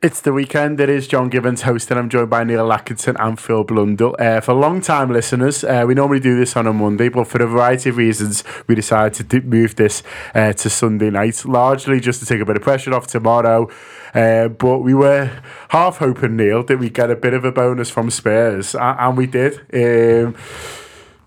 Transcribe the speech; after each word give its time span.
It's 0.00 0.20
the 0.20 0.32
weekend. 0.32 0.78
It 0.78 0.88
is 0.88 1.08
John 1.08 1.28
Gibbons 1.28 1.62
hosting. 1.62 1.98
I'm 1.98 2.08
joined 2.08 2.30
by 2.30 2.44
Neil 2.44 2.72
Atkinson 2.72 3.16
and 3.18 3.36
Phil 3.36 3.64
Blundell. 3.64 4.14
Uh, 4.16 4.40
for 4.40 4.54
long-time 4.54 5.12
listeners, 5.12 5.64
uh, 5.64 5.82
we 5.88 5.94
normally 5.94 6.20
do 6.20 6.38
this 6.38 6.56
on 6.56 6.68
a 6.68 6.72
Monday, 6.72 7.08
but 7.08 7.26
for 7.26 7.42
a 7.42 7.48
variety 7.48 7.90
of 7.90 7.96
reasons, 7.96 8.44
we 8.68 8.76
decided 8.76 9.28
to 9.28 9.40
move 9.40 9.74
this 9.74 10.04
uh, 10.36 10.52
to 10.52 10.70
Sunday 10.70 11.10
night, 11.10 11.44
largely 11.44 11.98
just 11.98 12.20
to 12.20 12.26
take 12.26 12.40
a 12.40 12.44
bit 12.44 12.56
of 12.56 12.62
pressure 12.62 12.94
off 12.94 13.08
tomorrow. 13.08 13.68
Uh, 14.14 14.46
but 14.46 14.78
we 14.78 14.94
were 14.94 15.42
half 15.70 15.96
hoping, 15.96 16.36
Neil, 16.36 16.62
that 16.62 16.78
we'd 16.78 16.94
get 16.94 17.10
a 17.10 17.16
bit 17.16 17.34
of 17.34 17.44
a 17.44 17.50
bonus 17.50 17.90
from 17.90 18.08
Spurs, 18.08 18.76
and, 18.76 19.00
and 19.00 19.16
we 19.16 19.26
did. 19.26 19.58
Um, 19.74 20.36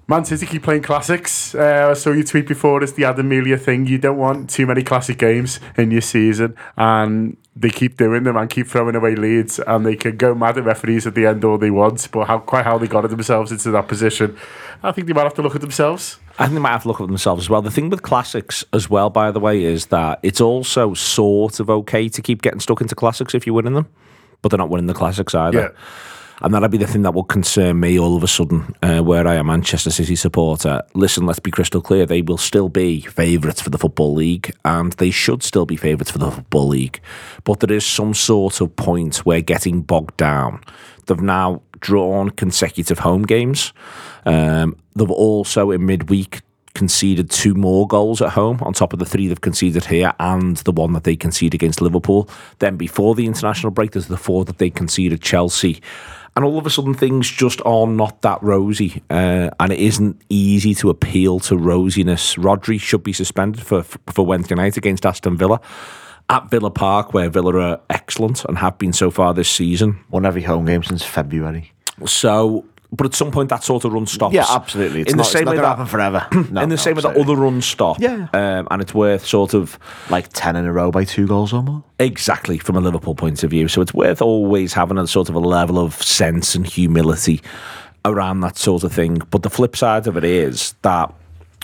Man 0.08 0.24
City 0.24 0.46
keep 0.46 0.63
playing 0.63 0.84
classics. 0.84 1.55
Uh, 1.55 1.90
I 1.91 1.94
saw 1.94 2.12
you 2.12 2.24
tweet 2.24 2.48
before 2.48 2.82
it's 2.84 2.94
the 2.94 3.04
Adam 3.04 3.27
Melia 3.27 3.58
thing. 3.58 3.85
You 3.88 3.98
don't 3.98 4.18
want 4.18 4.49
too 4.49 4.66
many 4.66 4.82
classic 4.82 5.18
games 5.18 5.60
in 5.77 5.91
your 5.91 6.02
season, 6.02 6.55
and 6.77 7.35
they 7.55 7.70
keep 7.70 7.98
doing 7.98 8.23
them 8.23 8.38
and 8.38 8.50
keep 8.50 8.68
throwing 8.68 8.96
away 8.96 9.16
leads, 9.16 9.60
and 9.60 9.86
they 9.86 9.96
can 9.96 10.16
go 10.16 10.34
mad 10.34 10.58
at 10.58 10.64
referees 10.64 11.05
at 11.05 11.16
the 11.16 11.26
end 11.26 11.44
all 11.44 11.58
they 11.58 11.72
want. 11.72 12.10
But 12.12 12.27
how 12.27 12.40
quite 12.40 12.63
how 12.63 12.77
they 12.77 12.88
got 12.88 13.10
themselves 13.10 13.52
into 13.52 13.71
that 13.71 13.88
position, 13.88 14.38
I 14.84 14.91
think 14.91 15.07
they 15.07 15.13
might 15.13 15.24
have 15.24 15.34
to 15.35 15.41
look 15.41 15.55
at 15.55 15.62
themselves. 15.62 16.18
I 16.40 16.46
think 16.46 16.54
they 16.54 16.62
might 16.62 16.72
have 16.72 16.84
to 16.84 16.88
look 16.88 17.02
at 17.02 17.07
themselves 17.07 17.44
as 17.46 17.49
well. 17.49 17.62
The 17.62 17.72
thing 17.72 17.90
with 17.90 18.04
classics 18.04 18.63
as 18.72 18.90
well, 18.90 19.10
by 19.10 19.32
the 19.32 19.40
way, 19.40 19.63
is 19.63 19.88
that 19.88 20.20
it's 20.24 20.40
also 20.40 20.94
sort 20.94 21.60
of 21.60 21.70
okay 21.70 22.07
to 22.07 22.22
keep 22.22 22.41
getting 22.41 22.62
stuck 22.62 22.79
into 22.79 22.96
classics 22.96 23.35
if 23.35 23.46
you're 23.46 23.55
winning 23.55 23.74
them, 23.74 23.88
but 24.41 24.49
they're 24.49 24.57
not 24.57 24.70
winning 24.70 24.88
the 24.88 24.94
classics 24.94 25.35
either. 25.35 25.60
Yeah. 25.60 25.82
And 26.44 26.54
that'd 26.54 26.72
be 26.72 26.78
the 26.80 26.88
thing 26.88 27.04
that 27.04 27.14
will 27.14 27.24
concern 27.24 27.80
me 27.80 28.00
all 28.00 28.18
of 28.18 28.24
a 28.24 28.28
sudden, 28.28 28.76
uh, 28.82 29.02
where 29.02 29.28
I 29.28 29.36
am 29.36 29.46
Manchester 29.46 29.92
City 29.92 30.16
supporter. 30.16 30.82
Listen, 30.96 31.28
let's 31.28 31.40
be 31.40 31.52
crystal 31.52 31.82
clear. 31.82 32.08
They 32.08 32.24
will 32.24 32.40
still 32.40 32.68
be 32.68 33.02
favourites 33.02 33.62
for 33.62 33.70
the 33.70 33.78
Football 33.78 34.16
League, 34.16 34.52
and 34.66 34.94
they 34.94 35.12
should 35.12 35.44
still 35.44 35.68
be 35.68 35.76
favourites 35.76 36.10
for 36.10 36.18
the 36.18 36.32
Football 36.32 36.70
League. 36.70 37.00
But 37.44 37.60
there 37.60 37.72
is 37.72 37.86
some 37.86 38.16
sort 38.16 38.60
of 38.60 38.76
point 38.76 39.18
where 39.18 39.42
getting 39.42 39.82
bogged 39.84 40.18
down. 40.18 40.64
They've 41.06 41.22
now 41.22 41.62
drawn 41.80 42.32
consecutive 42.32 43.00
home 43.00 43.24
games. 43.24 43.72
Um, 44.26 44.78
they've 44.96 45.12
also, 45.12 45.70
in 45.70 45.86
midweek, 45.86 46.42
conceded 46.74 47.30
two 47.30 47.54
more 47.54 47.86
goals 47.88 48.22
at 48.22 48.30
home 48.30 48.58
on 48.62 48.74
top 48.74 48.94
of 48.94 49.00
the 49.00 49.06
three 49.06 49.28
they've 49.28 49.42
conceded 49.42 49.86
here 49.86 50.14
and 50.20 50.58
the 50.58 50.72
one 50.72 50.94
that 50.94 51.04
they 51.04 51.16
conceded 51.16 51.54
against 51.54 51.82
Liverpool. 51.82 52.30
Then 52.60 52.78
before 52.78 53.14
the 53.14 53.28
international 53.28 53.72
break, 53.72 53.92
there's 53.92 54.08
the 54.08 54.18
four 54.18 54.46
that 54.46 54.58
they 54.58 54.70
conceded 54.70 55.22
Chelsea 55.22 55.82
and 56.35 56.46
all 56.46 56.57
of 56.57 56.65
a 56.65 56.70
sudden 56.70 56.93
things 56.93 57.29
just 57.29 57.62
are 57.65 57.87
not 57.87 58.21
that 58.21 58.41
rosy, 58.41 59.04
uh, 59.10 59.49
and 59.60 59.71
it 59.71 59.79
isn't 59.79 60.21
easy 60.29 60.73
to 60.76 60.90
appeal 60.90 61.40
to 61.41 61.55
rosiness. 61.55 62.38
Rodri 62.38 62.79
should 62.79 63.04
be 63.04 63.13
suspended 63.13 63.62
for 63.63 63.84
for 63.84 64.25
Wednesday 64.25 64.56
night 64.56 64.78
against 64.78 65.06
Aston 65.06 65.38
Villa 65.38 65.59
at 66.29 66.50
Villa 66.50 66.72
Park, 66.72 67.13
where 67.13 67.29
Villa 67.29 67.57
are 67.57 67.81
excellent 67.90 68.46
and 68.46 68.57
have 68.57 68.78
been 68.78 68.94
so 68.94 69.12
far 69.12 69.34
this 69.34 69.50
season. 69.50 70.00
Won 70.09 70.25
every 70.25 70.44
home 70.44 70.66
game 70.66 70.84
since 70.84 71.03
February. 71.03 71.73
So 72.06 72.66
but 72.92 73.08
at 73.08 73.16
some 73.16 73.31
point 73.31 73.50
that 73.50 73.64
sort 73.64 73.86
of 73.86 73.94
run 73.94 74.06
stops. 74.06 74.34
Yeah, 74.34 74.46
absolutely. 74.50 75.02
It's 75.02 75.12
in 75.12 75.18
not, 75.18 75.24
the 75.25 75.30
same 75.30 75.46
way 75.46 75.56
that 75.56 75.66
happen 75.66 75.86
forever. 75.86 76.28
No, 76.31 76.40
in 76.62 76.69
the 76.69 76.75
no, 76.75 76.75
same 76.75 76.96
way 76.96 77.02
that 77.02 77.16
other 77.16 77.35
runs 77.35 77.66
stop. 77.66 78.00
Yeah. 78.00 78.28
um, 78.34 78.68
and 78.69 78.81
it's 78.81 78.94
worth 78.94 79.25
sort 79.25 79.53
of 79.53 79.79
like 80.09 80.28
ten 80.34 80.56
in 80.56 80.66
a 80.66 80.74
row 80.74 80.91
by 80.91 81.06
two 81.06 81.28
goals 81.28 81.53
or 81.53 81.63
more. 81.63 81.84
exactly 82.00 82.57
from 82.57 82.75
a 82.75 82.81
Liverpool 82.81 83.16
point 83.16 83.44
of 83.44 83.50
view. 83.50 83.68
So 83.68 83.81
it's 83.81 83.94
worth 83.94 84.22
always 84.22 84.74
having 84.74 84.97
a 84.97 85.07
sort 85.07 85.30
of 85.30 85.35
a 85.35 85.40
level 85.40 85.80
of 85.80 85.94
sense 86.01 86.53
and 86.56 86.66
humility 86.68 87.41
around 88.03 88.41
that 88.41 88.57
sort 88.57 88.84
of 88.84 88.91
thing. 88.91 89.22
But 89.30 89.44
the 89.44 89.50
flip 89.50 89.75
side 89.78 90.07
of 90.07 90.18
it 90.18 90.24
is 90.24 90.74
that 90.81 91.13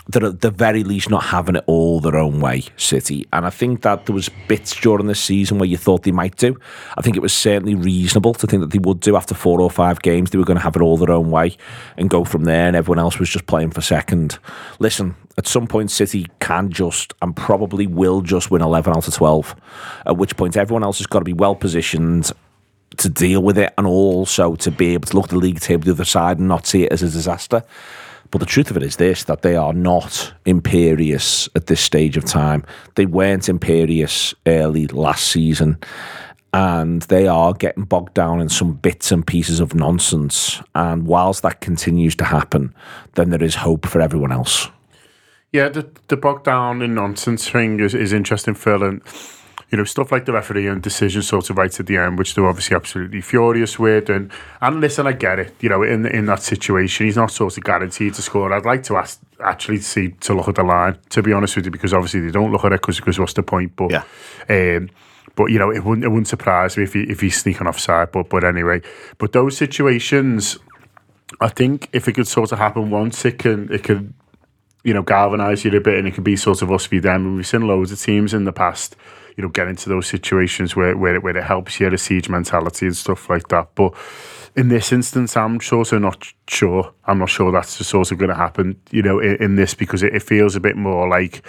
they're 0.09 0.25
at 0.25 0.41
the 0.41 0.51
very 0.51 0.83
least 0.83 1.09
not 1.09 1.23
having 1.23 1.55
it 1.55 1.63
all 1.67 1.99
their 1.99 2.15
own 2.15 2.39
way, 2.39 2.63
City. 2.77 3.25
And 3.33 3.45
I 3.45 3.49
think 3.49 3.81
that 3.81 4.05
there 4.05 4.15
was 4.15 4.29
bits 4.47 4.75
during 4.75 5.07
this 5.07 5.19
season 5.19 5.59
where 5.59 5.67
you 5.67 5.77
thought 5.77 6.03
they 6.03 6.11
might 6.11 6.37
do. 6.37 6.57
I 6.97 7.01
think 7.01 7.15
it 7.15 7.21
was 7.21 7.33
certainly 7.33 7.75
reasonable 7.75 8.33
to 8.35 8.47
think 8.47 8.61
that 8.61 8.71
they 8.71 8.79
would 8.79 8.99
do 8.99 9.15
after 9.15 9.35
four 9.35 9.59
or 9.59 9.69
five 9.69 10.01
games. 10.01 10.29
They 10.29 10.37
were 10.37 10.45
going 10.45 10.57
to 10.57 10.63
have 10.63 10.75
it 10.75 10.81
all 10.81 10.97
their 10.97 11.11
own 11.13 11.29
way 11.29 11.57
and 11.97 12.09
go 12.09 12.23
from 12.23 12.45
there, 12.45 12.67
and 12.67 12.75
everyone 12.75 12.99
else 12.99 13.19
was 13.19 13.29
just 13.29 13.47
playing 13.47 13.71
for 13.71 13.81
second. 13.81 14.39
Listen, 14.79 15.15
at 15.37 15.47
some 15.47 15.67
point, 15.67 15.91
City 15.91 16.27
can 16.39 16.71
just 16.71 17.13
and 17.21 17.35
probably 17.35 17.85
will 17.85 18.21
just 18.21 18.49
win 18.49 18.61
11 18.61 18.95
out 18.95 19.07
of 19.07 19.13
12, 19.13 19.55
at 20.05 20.17
which 20.17 20.37
point 20.37 20.57
everyone 20.57 20.83
else 20.83 20.99
has 20.99 21.07
got 21.07 21.19
to 21.19 21.25
be 21.25 21.33
well 21.33 21.55
positioned 21.55 22.31
to 22.95 23.09
deal 23.09 23.43
with 23.43 23.57
it 23.57 23.73
and 23.77 23.85
also 23.85 24.55
to 24.55 24.71
be 24.71 24.93
able 24.93 25.07
to 25.07 25.15
look 25.15 25.25
at 25.25 25.31
the 25.31 25.37
league 25.37 25.59
table 25.59 25.83
the 25.83 25.91
other 25.91 26.05
side 26.05 26.39
and 26.39 26.47
not 26.47 26.65
see 26.65 26.83
it 26.83 26.91
as 26.91 27.03
a 27.03 27.09
disaster. 27.09 27.63
But 28.31 28.39
the 28.39 28.45
truth 28.45 28.69
of 28.69 28.77
it 28.77 28.83
is 28.83 28.97
this 28.97 29.23
that 29.25 29.41
they 29.41 29.55
are 29.55 29.73
not 29.73 30.33
imperious 30.45 31.49
at 31.55 31.67
this 31.67 31.81
stage 31.81 32.17
of 32.17 32.25
time. 32.25 32.63
They 32.95 33.05
weren't 33.05 33.49
imperious 33.49 34.33
early 34.45 34.87
last 34.87 35.27
season. 35.27 35.77
And 36.53 37.01
they 37.03 37.27
are 37.27 37.53
getting 37.53 37.83
bogged 37.83 38.13
down 38.13 38.39
in 38.39 38.49
some 38.49 38.73
bits 38.73 39.11
and 39.11 39.27
pieces 39.27 39.59
of 39.59 39.75
nonsense. 39.75 40.61
And 40.73 41.05
whilst 41.05 41.43
that 41.43 41.61
continues 41.61 42.15
to 42.15 42.25
happen, 42.25 42.73
then 43.15 43.29
there 43.29 43.43
is 43.43 43.55
hope 43.55 43.85
for 43.85 44.01
everyone 44.01 44.31
else. 44.31 44.69
Yeah, 45.53 45.69
the 45.69 45.87
the 46.07 46.17
bogged 46.17 46.45
down 46.45 46.81
in 46.81 46.95
nonsense 46.95 47.49
thing 47.49 47.79
is, 47.79 47.93
is 47.93 48.13
interesting, 48.13 48.53
Phil, 48.53 48.83
and 48.83 49.01
you 49.69 49.77
know 49.77 49.83
stuff 49.83 50.11
like 50.11 50.25
the 50.25 50.33
referee 50.33 50.67
and 50.67 50.81
decision 50.81 51.21
sort 51.21 51.49
of 51.49 51.57
right 51.57 51.79
at 51.79 51.85
the 51.85 51.97
end, 51.97 52.17
which 52.17 52.35
they're 52.35 52.47
obviously 52.47 52.75
absolutely 52.75 53.21
furious 53.21 53.77
with. 53.77 54.09
And 54.09 54.31
and 54.61 54.79
listen, 54.79 55.07
I 55.07 55.11
get 55.13 55.39
it. 55.39 55.55
You 55.59 55.69
know, 55.69 55.83
in 55.83 56.05
in 56.05 56.25
that 56.27 56.41
situation, 56.41 57.05
he's 57.05 57.17
not 57.17 57.31
sort 57.31 57.57
of 57.57 57.63
guaranteed 57.63 58.13
to 58.15 58.21
score. 58.21 58.53
I'd 58.53 58.65
like 58.65 58.83
to 58.83 58.97
ask 58.97 59.19
actually 59.43 59.79
see 59.79 60.09
to 60.09 60.33
look 60.33 60.47
at 60.47 60.55
the 60.55 60.63
line. 60.63 60.97
To 61.09 61.21
be 61.21 61.33
honest 61.33 61.55
with 61.55 61.65
you, 61.65 61.71
because 61.71 61.93
obviously 61.93 62.21
they 62.21 62.31
don't 62.31 62.51
look 62.51 62.63
at 62.63 62.73
it 62.73 62.81
because 62.81 63.19
what's 63.19 63.33
the 63.33 63.43
point? 63.43 63.75
But 63.75 63.91
Yeah. 63.91 64.03
Um, 64.49 64.89
but 65.35 65.51
you 65.51 65.59
know, 65.59 65.71
it 65.71 65.83
wouldn't 65.83 66.05
it 66.05 66.09
wouldn't 66.09 66.27
surprise 66.27 66.77
me 66.77 66.83
if 66.83 66.93
he 66.93 67.01
if 67.03 67.21
he's 67.21 67.41
sneaking 67.41 67.67
offside. 67.67 68.11
But 68.11 68.29
but 68.29 68.43
anyway, 68.43 68.81
but 69.17 69.33
those 69.33 69.57
situations, 69.57 70.57
I 71.41 71.49
think 71.49 71.89
if 71.91 72.07
it 72.07 72.13
could 72.13 72.27
sort 72.27 72.51
of 72.53 72.57
happen 72.57 72.89
once, 72.89 73.25
it 73.25 73.37
can 73.37 73.71
it 73.71 73.83
could 73.83 74.13
you 74.87 74.93
know, 74.93 75.03
galvanise 75.03 75.65
you 75.65 75.71
a 75.75 75.81
bit 75.81 75.97
and 75.97 76.07
it 76.07 76.13
can 76.13 76.23
be 76.23 76.37
sort 76.37 76.61
of 76.61 76.71
us 76.71 76.85
v 76.85 76.99
them. 76.99 77.25
And 77.25 77.35
we've 77.35 77.45
seen 77.45 77.67
loads 77.67 77.91
of 77.91 77.99
teams 77.99 78.33
in 78.33 78.45
the 78.45 78.53
past, 78.53 78.95
you 79.37 79.43
know, 79.43 79.49
get 79.49 79.67
into 79.67 79.87
those 79.87 80.07
situations 80.07 80.75
where, 80.75 80.97
where, 80.97 81.15
it, 81.15 81.23
where 81.23 81.37
it 81.37 81.43
helps 81.43 81.79
you, 81.79 81.89
the 81.89 81.97
siege 81.97 82.27
mentality 82.27 82.87
and 82.87 82.97
stuff 82.97 83.29
like 83.29 83.47
that. 83.49 83.69
But 83.75 83.93
in 84.55 84.69
this 84.69 84.91
instance, 84.91 85.37
I'm 85.37 85.61
sort 85.61 85.93
of 85.93 86.01
not 86.01 86.27
sure. 86.47 86.91
I'm 87.05 87.19
not 87.19 87.29
sure 87.29 87.51
that's 87.51 87.77
the 87.77 87.83
sort 87.83 88.11
of 88.11 88.17
going 88.17 88.29
to 88.29 88.35
happen, 88.35 88.81
you 88.91 89.03
know, 89.03 89.19
in, 89.19 89.35
in 89.35 89.55
this 89.55 89.75
because 89.75 90.01
it, 90.01 90.15
it 90.15 90.23
feels 90.23 90.55
a 90.55 90.59
bit 90.59 90.75
more 90.75 91.07
like 91.07 91.43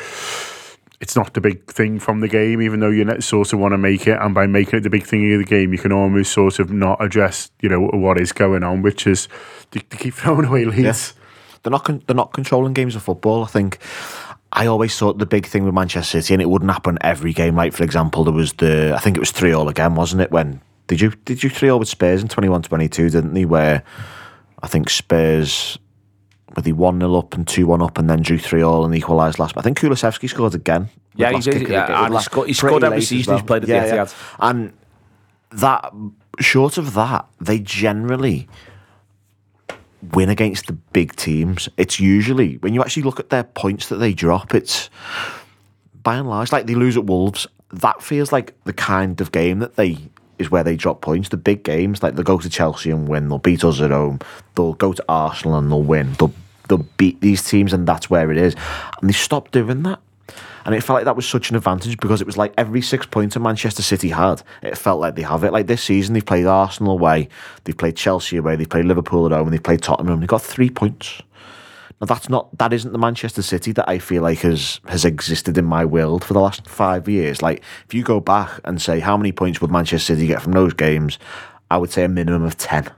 it's 1.00 1.16
not 1.16 1.32
the 1.32 1.40
big 1.40 1.64
thing 1.66 1.98
from 1.98 2.20
the 2.20 2.28
game, 2.28 2.60
even 2.60 2.80
though 2.80 2.90
you 2.90 3.20
sort 3.20 3.52
of 3.52 3.58
want 3.58 3.72
to 3.72 3.78
make 3.78 4.06
it. 4.06 4.18
And 4.20 4.34
by 4.34 4.46
making 4.46 4.80
it 4.80 4.82
the 4.82 4.90
big 4.90 5.06
thing 5.06 5.32
of 5.32 5.38
the 5.38 5.44
game, 5.44 5.72
you 5.72 5.78
can 5.78 5.92
almost 5.92 6.32
sort 6.32 6.58
of 6.58 6.70
not 6.70 7.02
address, 7.02 7.50
you 7.60 7.68
know, 7.68 7.80
what 7.80 8.20
is 8.20 8.32
going 8.32 8.64
on, 8.64 8.82
which 8.82 9.06
is 9.06 9.28
to, 9.70 9.80
keep 9.80 10.14
throwing 10.14 10.44
away 10.44 10.64
leads. 10.64 11.14
They're 11.62 11.70
not 11.70 11.84
con- 11.84 12.02
they're 12.06 12.16
not 12.16 12.32
controlling 12.32 12.72
games 12.72 12.94
of 12.94 13.02
football. 13.02 13.44
I 13.44 13.46
think 13.46 13.78
I 14.52 14.66
always 14.66 14.96
thought 14.96 15.18
the 15.18 15.26
big 15.26 15.46
thing 15.46 15.64
with 15.64 15.74
Manchester 15.74 16.20
City, 16.22 16.34
and 16.34 16.42
it 16.42 16.48
wouldn't 16.48 16.70
happen 16.70 16.98
every 17.02 17.32
game. 17.32 17.54
Like 17.56 17.72
for 17.72 17.84
example, 17.84 18.24
there 18.24 18.32
was 18.32 18.54
the 18.54 18.94
I 18.96 18.98
think 18.98 19.16
it 19.16 19.20
was 19.20 19.30
three 19.30 19.52
all 19.52 19.68
again, 19.68 19.94
wasn't 19.94 20.22
it? 20.22 20.30
When 20.30 20.60
did 20.86 21.00
you 21.00 21.10
did 21.24 21.42
you 21.42 21.50
three 21.50 21.68
all 21.68 21.78
with 21.78 21.88
Spurs 21.88 22.22
in 22.22 22.28
21-22, 22.28 22.90
didn't 23.12 23.34
they? 23.34 23.44
Where 23.44 23.82
I 24.62 24.66
think 24.66 24.88
Spurs 24.90 25.78
were 26.56 26.62
they 26.62 26.72
one 26.72 26.98
0 26.98 27.14
up 27.16 27.34
and 27.34 27.46
two 27.46 27.66
one 27.66 27.82
up, 27.82 27.98
and 27.98 28.08
then 28.08 28.22
drew 28.22 28.38
three 28.38 28.62
all 28.62 28.84
and 28.86 28.94
equalised 28.94 29.38
last. 29.38 29.56
I 29.58 29.60
think 29.60 29.78
Kulusevski 29.78 30.28
scored 30.30 30.54
again. 30.54 30.88
Yeah, 31.14 31.32
he 31.32 31.40
did, 31.40 31.66
the 31.66 31.72
yeah, 31.72 31.86
game, 31.88 31.96
and 31.96 32.06
he 32.08 32.14
last- 32.14 32.24
scored- 32.26 32.46
he 32.48 32.54
scored 32.54 32.84
every 32.84 33.02
season 33.02 33.34
he's 33.34 33.42
played 33.44 33.64
at 33.64 33.68
the 33.68 33.74
Etihad. 33.74 34.14
and 34.38 34.72
that 35.50 35.92
short 36.40 36.78
of 36.78 36.94
that, 36.94 37.26
they 37.40 37.58
generally 37.58 38.48
win 40.12 40.28
against 40.28 40.66
the 40.66 40.72
big 40.72 41.16
teams. 41.16 41.68
It's 41.76 41.98
usually 42.00 42.56
when 42.58 42.74
you 42.74 42.82
actually 42.82 43.02
look 43.02 43.20
at 43.20 43.30
their 43.30 43.44
points 43.44 43.88
that 43.88 43.96
they 43.96 44.12
drop, 44.12 44.54
it's 44.54 44.90
by 46.02 46.16
and 46.16 46.28
large 46.28 46.52
like 46.52 46.66
they 46.66 46.74
lose 46.74 46.96
at 46.96 47.04
Wolves. 47.04 47.46
That 47.70 48.02
feels 48.02 48.32
like 48.32 48.54
the 48.64 48.72
kind 48.72 49.20
of 49.20 49.32
game 49.32 49.58
that 49.58 49.76
they 49.76 49.98
is 50.38 50.50
where 50.50 50.64
they 50.64 50.76
drop 50.76 51.00
points. 51.00 51.28
The 51.28 51.36
big 51.36 51.64
games, 51.64 52.02
like 52.02 52.14
they'll 52.14 52.24
go 52.24 52.38
to 52.38 52.48
Chelsea 52.48 52.90
and 52.90 53.08
win, 53.08 53.28
they'll 53.28 53.38
beat 53.38 53.64
us 53.64 53.80
at 53.80 53.90
home, 53.90 54.20
they'll 54.54 54.74
go 54.74 54.92
to 54.92 55.04
Arsenal 55.08 55.58
and 55.58 55.70
they'll 55.70 55.82
win. 55.82 56.12
They'll 56.14 56.32
they'll 56.68 56.86
beat 56.96 57.20
these 57.20 57.42
teams 57.42 57.72
and 57.72 57.86
that's 57.86 58.08
where 58.08 58.30
it 58.30 58.36
is. 58.36 58.54
And 59.00 59.08
they 59.08 59.14
stopped 59.14 59.52
doing 59.52 59.82
that. 59.82 60.00
And 60.64 60.74
it 60.74 60.82
felt 60.82 60.96
like 60.98 61.06
that 61.06 61.16
was 61.16 61.26
such 61.26 61.50
an 61.50 61.56
advantage 61.56 61.98
because 61.98 62.20
it 62.20 62.26
was 62.26 62.36
like 62.36 62.52
every 62.58 62.82
six 62.82 63.06
points 63.06 63.34
that 63.34 63.40
Manchester 63.40 63.82
City 63.82 64.10
had, 64.10 64.42
it 64.62 64.76
felt 64.76 65.00
like 65.00 65.14
they 65.14 65.22
have 65.22 65.44
it. 65.44 65.52
Like 65.52 65.66
this 65.66 65.82
season, 65.82 66.14
they've 66.14 66.24
played 66.24 66.46
Arsenal 66.46 66.92
away, 66.92 67.28
they've 67.64 67.76
played 67.76 67.96
Chelsea 67.96 68.36
away, 68.36 68.56
they've 68.56 68.68
played 68.68 68.84
Liverpool 68.84 69.26
at 69.26 69.32
home, 69.32 69.46
and 69.46 69.54
they've 69.54 69.62
played 69.62 69.82
Tottenham. 69.82 70.20
They've 70.20 70.28
got 70.28 70.42
three 70.42 70.70
points. 70.70 71.22
Now 72.00 72.06
that's 72.06 72.28
not 72.28 72.56
that 72.58 72.72
isn't 72.72 72.92
the 72.92 72.98
Manchester 72.98 73.42
City 73.42 73.72
that 73.72 73.88
I 73.88 73.98
feel 73.98 74.22
like 74.22 74.40
has 74.40 74.80
has 74.86 75.04
existed 75.04 75.58
in 75.58 75.64
my 75.64 75.84
world 75.84 76.24
for 76.24 76.32
the 76.32 76.40
last 76.40 76.66
five 76.66 77.08
years. 77.08 77.42
Like 77.42 77.62
if 77.86 77.94
you 77.94 78.04
go 78.04 78.20
back 78.20 78.60
and 78.64 78.80
say 78.80 79.00
how 79.00 79.16
many 79.16 79.32
points 79.32 79.60
would 79.60 79.70
Manchester 79.70 80.14
City 80.14 80.28
get 80.28 80.42
from 80.42 80.52
those 80.52 80.74
games, 80.74 81.18
I 81.70 81.78
would 81.78 81.90
say 81.90 82.04
a 82.04 82.08
minimum 82.08 82.44
of 82.44 82.56
ten. 82.56 82.88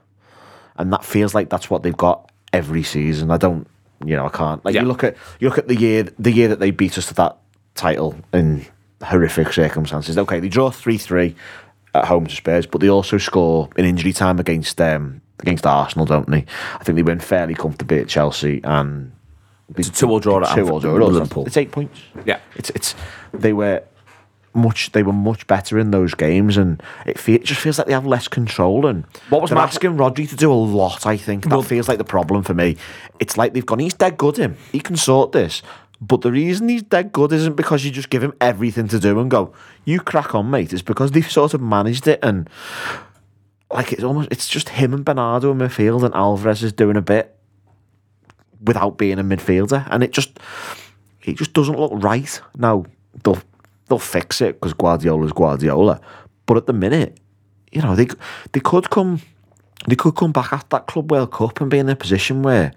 And 0.77 0.93
that 0.93 1.05
feels 1.05 1.35
like 1.35 1.49
that's 1.49 1.71
what 1.71 1.83
they've 1.83 1.97
got 1.97 2.31
every 2.53 2.83
season. 2.83 3.31
I 3.31 3.37
don't 3.37 3.67
you 4.05 4.17
know, 4.17 4.27
I 4.27 4.31
can't 4.31 4.65
like 4.65 4.75
Yeah. 4.75 4.83
you 4.83 4.89
look 4.89 5.05
at 5.05 5.17
you 5.41 5.49
look 5.49 5.59
at 5.59 5.69
the 5.69 5.77
year 5.77 6.05
the 6.19 6.33
year 6.33 6.49
that 6.49 6.59
they 6.61 6.71
beat 6.71 6.97
us 6.99 7.07
to 7.07 7.15
that 7.15 7.37
title 7.75 8.15
in 8.33 8.67
horrific 9.03 9.53
circumstances. 9.53 10.17
Okay, 10.19 10.41
they 10.41 10.49
draw 10.49 10.71
three 10.71 10.99
three 10.99 11.35
at 11.95 12.05
home 12.05 12.27
to 12.27 12.35
Spurs, 12.35 12.67
but 12.67 12.81
they 12.81 12.89
also 12.89 13.19
score 13.19 13.69
in 13.77 13.85
injury 13.85 14.13
time 14.13 14.39
against 14.39 14.81
um 14.81 15.21
against 15.41 15.67
Arsenal, 15.67 16.07
don't 16.07 16.29
they? 16.31 16.45
I 16.79 16.85
think 16.85 16.97
they 16.97 17.03
win 17.03 17.19
fairly 17.21 17.55
comfortably 17.55 17.99
at 18.01 18.09
Chelsea 18.09 18.61
and 18.65 19.13
It's 19.77 19.89
a 19.89 19.93
two-all 19.93 20.21
draw 20.21 20.43
at 20.43 20.55
two 20.55 20.69
all 20.69 20.81
draw 20.81 20.91
at 20.91 20.99
Liverpool. 21.01 21.13
Liverpool. 21.13 21.47
It's 21.47 21.57
eight 21.57 21.73
points. 21.73 21.99
Yeah. 22.25 22.41
it's 22.57 22.71
it's 22.71 22.95
they 23.33 23.53
were 23.53 23.83
much 24.53 24.93
they 24.93 25.03
were 25.03 25.13
much 25.13 25.47
better 25.47 25.79
in 25.79 25.91
those 25.93 26.15
games, 26.15 26.57
and 26.57 26.83
it, 27.07 27.19
fe- 27.19 27.35
it 27.35 27.45
just 27.45 27.61
feels 27.61 27.79
like 27.79 27.87
they 27.87 27.93
have 27.93 28.07
less 28.07 28.27
control. 28.29 28.87
And 28.87 29.05
What 29.29 29.41
was 29.43 29.51
they're 29.51 29.59
my- 29.59 29.65
asking 29.65 29.97
Rodri 29.97 30.29
to 30.29 30.37
do 30.37 30.53
a 30.53 30.55
lot. 30.55 31.07
I 31.07 31.17
think 31.17 31.45
that 31.45 31.51
Well- 31.51 31.63
feels 31.63 31.89
like 31.89 31.99
the 31.99 32.05
problem 32.05 32.43
for 32.43 32.55
me. 32.55 32.77
It's 33.21 33.37
like 33.37 33.53
they've 33.55 33.65
gone. 33.67 33.79
He's 33.79 33.95
dead 33.95 34.17
good. 34.17 34.37
Him. 34.39 34.57
He 34.73 34.81
can 34.81 34.97
sort 34.97 35.33
this. 35.33 35.63
But 36.01 36.23
the 36.23 36.33
reason 36.33 36.69
he's 36.69 36.83
dead 36.83 37.13
good 37.13 37.31
isn't 37.33 37.57
because 37.57 37.85
you 37.85 37.91
just 37.91 38.09
give 38.11 38.23
him 38.25 38.33
everything 38.41 38.89
to 38.89 38.99
do 38.99 39.21
and 39.21 39.31
go, 39.31 39.53
you 39.85 40.01
crack 40.01 40.35
on, 40.35 40.51
mate. 40.51 40.73
It's 40.73 40.81
because 40.83 41.11
they've 41.11 41.31
sort 41.31 41.53
of 41.53 41.61
managed 41.61 42.09
it 42.09 42.19
and 42.23 42.49
like 43.73 43.93
it's 43.93 44.03
almost 44.03 44.29
it's 44.33 44.49
just 44.49 44.71
him 44.71 44.95
and 44.95 45.05
Bernardo 45.05 45.53
in 45.53 45.59
midfield 45.59 46.03
and 46.03 46.15
Alvarez 46.15 46.63
is 46.63 46.73
doing 46.73 46.97
a 46.97 47.03
bit 47.03 47.37
without 48.63 48.99
being 48.99 49.19
a 49.19 49.23
midfielder, 49.25 49.87
and 49.91 50.03
it 50.03 50.13
just 50.13 50.39
it 51.23 51.37
just 51.37 51.53
doesn't 51.53 51.79
look 51.79 51.93
right. 51.95 52.41
Now 52.57 52.85
they'll 53.23 53.39
they'll 53.91 53.99
fix 53.99 54.41
it 54.41 54.55
because 54.55 54.73
Guardiola's 54.73 55.33
Guardiola, 55.33 56.01
but 56.47 56.57
at 56.57 56.67
the 56.67 56.73
minute, 56.73 57.19
you 57.71 57.83
know 57.83 57.95
they 57.95 58.09
they 58.53 58.61
could 58.61 58.89
come 58.89 59.21
they 59.87 59.97
could 59.97 60.17
come 60.17 60.33
back 60.33 60.53
at 60.53 60.71
that 60.71 60.87
Club 60.87 61.11
World 61.11 61.33
Cup 61.33 61.61
and 61.61 61.71
be 61.71 61.79
in 61.79 61.89
a 61.89 61.97
position 61.97 62.43
where 62.43 62.73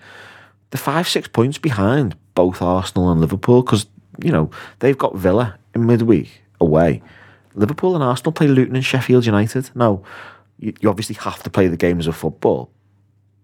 they're 0.71 0.79
five 0.79 1.07
six 1.07 1.27
points 1.27 1.57
behind 1.57 2.17
both 2.35 2.61
Arsenal 2.61 3.11
and 3.11 3.21
Liverpool 3.21 3.61
because 3.61 3.85
you 4.21 4.31
know 4.31 4.49
they've 4.79 4.97
got 4.97 5.15
Villa 5.15 5.57
in 5.73 5.85
midweek 5.85 6.41
away. 6.59 7.01
Liverpool 7.55 7.93
and 7.93 8.03
Arsenal 8.03 8.31
play 8.31 8.47
Luton 8.47 8.75
and 8.75 8.83
Sheffield 8.83 9.27
United. 9.27 9.69
Now, 9.75 10.01
you, 10.57 10.73
you 10.81 10.89
obviously 10.89 11.15
have 11.17 11.43
to 11.43 11.51
play 11.51 11.67
the 11.67 11.77
games 11.77 12.07
of 12.07 12.15
football, 12.15 12.71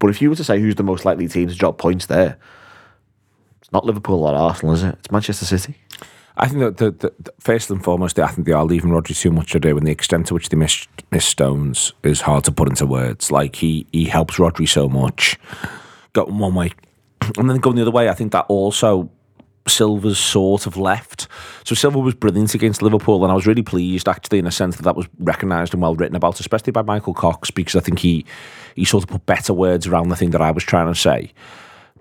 but 0.00 0.10
if 0.10 0.20
you 0.20 0.28
were 0.30 0.36
to 0.36 0.42
say 0.42 0.58
who's 0.58 0.74
the 0.74 0.82
most 0.82 1.04
likely 1.04 1.28
team 1.28 1.48
to 1.48 1.54
drop 1.54 1.78
points 1.78 2.06
there, 2.06 2.36
it's 3.60 3.70
not 3.70 3.86
Liverpool 3.86 4.24
or 4.24 4.34
Arsenal, 4.34 4.74
is 4.74 4.82
it? 4.82 4.96
It's 4.98 5.12
Manchester 5.12 5.44
City. 5.44 5.76
I 6.42 6.48
think 6.48 6.60
that 6.60 6.78
the, 6.78 6.90
the, 6.90 7.14
the- 7.18 7.32
first 7.38 7.70
and 7.70 7.84
foremost, 7.84 8.18
I 8.18 8.26
think 8.28 8.46
they 8.46 8.52
are 8.52 8.64
leaving 8.64 8.90
Rodri 8.90 9.14
too 9.14 9.30
much 9.30 9.52
to 9.52 9.60
do, 9.60 9.76
and 9.76 9.86
the 9.86 9.90
extent 9.92 10.26
to 10.28 10.34
which 10.34 10.48
they 10.48 10.56
miss, 10.56 10.86
miss 11.12 11.26
Stones 11.26 11.92
is 12.02 12.22
hard 12.22 12.44
to 12.44 12.52
put 12.52 12.68
into 12.68 12.86
words. 12.86 13.30
Like 13.30 13.56
he 13.56 13.86
he 13.92 14.06
helps 14.06 14.36
Rodri 14.36 14.66
so 14.66 14.88
much, 14.88 15.38
going 16.14 16.38
one 16.38 16.54
way, 16.54 16.72
and 17.36 17.48
then 17.48 17.58
going 17.58 17.76
the 17.76 17.82
other 17.82 17.90
way. 17.90 18.08
I 18.08 18.14
think 18.14 18.32
that 18.32 18.46
also 18.48 19.10
Silva's 19.68 20.18
sort 20.18 20.66
of 20.66 20.78
left. 20.78 21.28
So 21.64 21.74
Silva 21.74 21.98
was 21.98 22.14
brilliant 22.14 22.54
against 22.54 22.80
Liverpool, 22.80 23.22
and 23.22 23.30
I 23.30 23.34
was 23.34 23.46
really 23.46 23.62
pleased 23.62 24.08
actually 24.08 24.38
in 24.38 24.46
a 24.46 24.50
sense 24.50 24.76
that 24.76 24.84
that 24.84 24.96
was 24.96 25.06
recognised 25.18 25.74
and 25.74 25.82
well 25.82 25.94
written 25.94 26.16
about, 26.16 26.40
especially 26.40 26.72
by 26.72 26.82
Michael 26.82 27.12
Cox, 27.14 27.50
because 27.50 27.76
I 27.76 27.80
think 27.80 27.98
he 27.98 28.24
he 28.74 28.86
sort 28.86 29.04
of 29.04 29.10
put 29.10 29.26
better 29.26 29.52
words 29.52 29.86
around 29.86 30.08
the 30.08 30.16
thing 30.16 30.30
that 30.30 30.40
I 30.40 30.50
was 30.52 30.64
trying 30.64 30.86
to 30.92 30.98
say. 30.98 31.32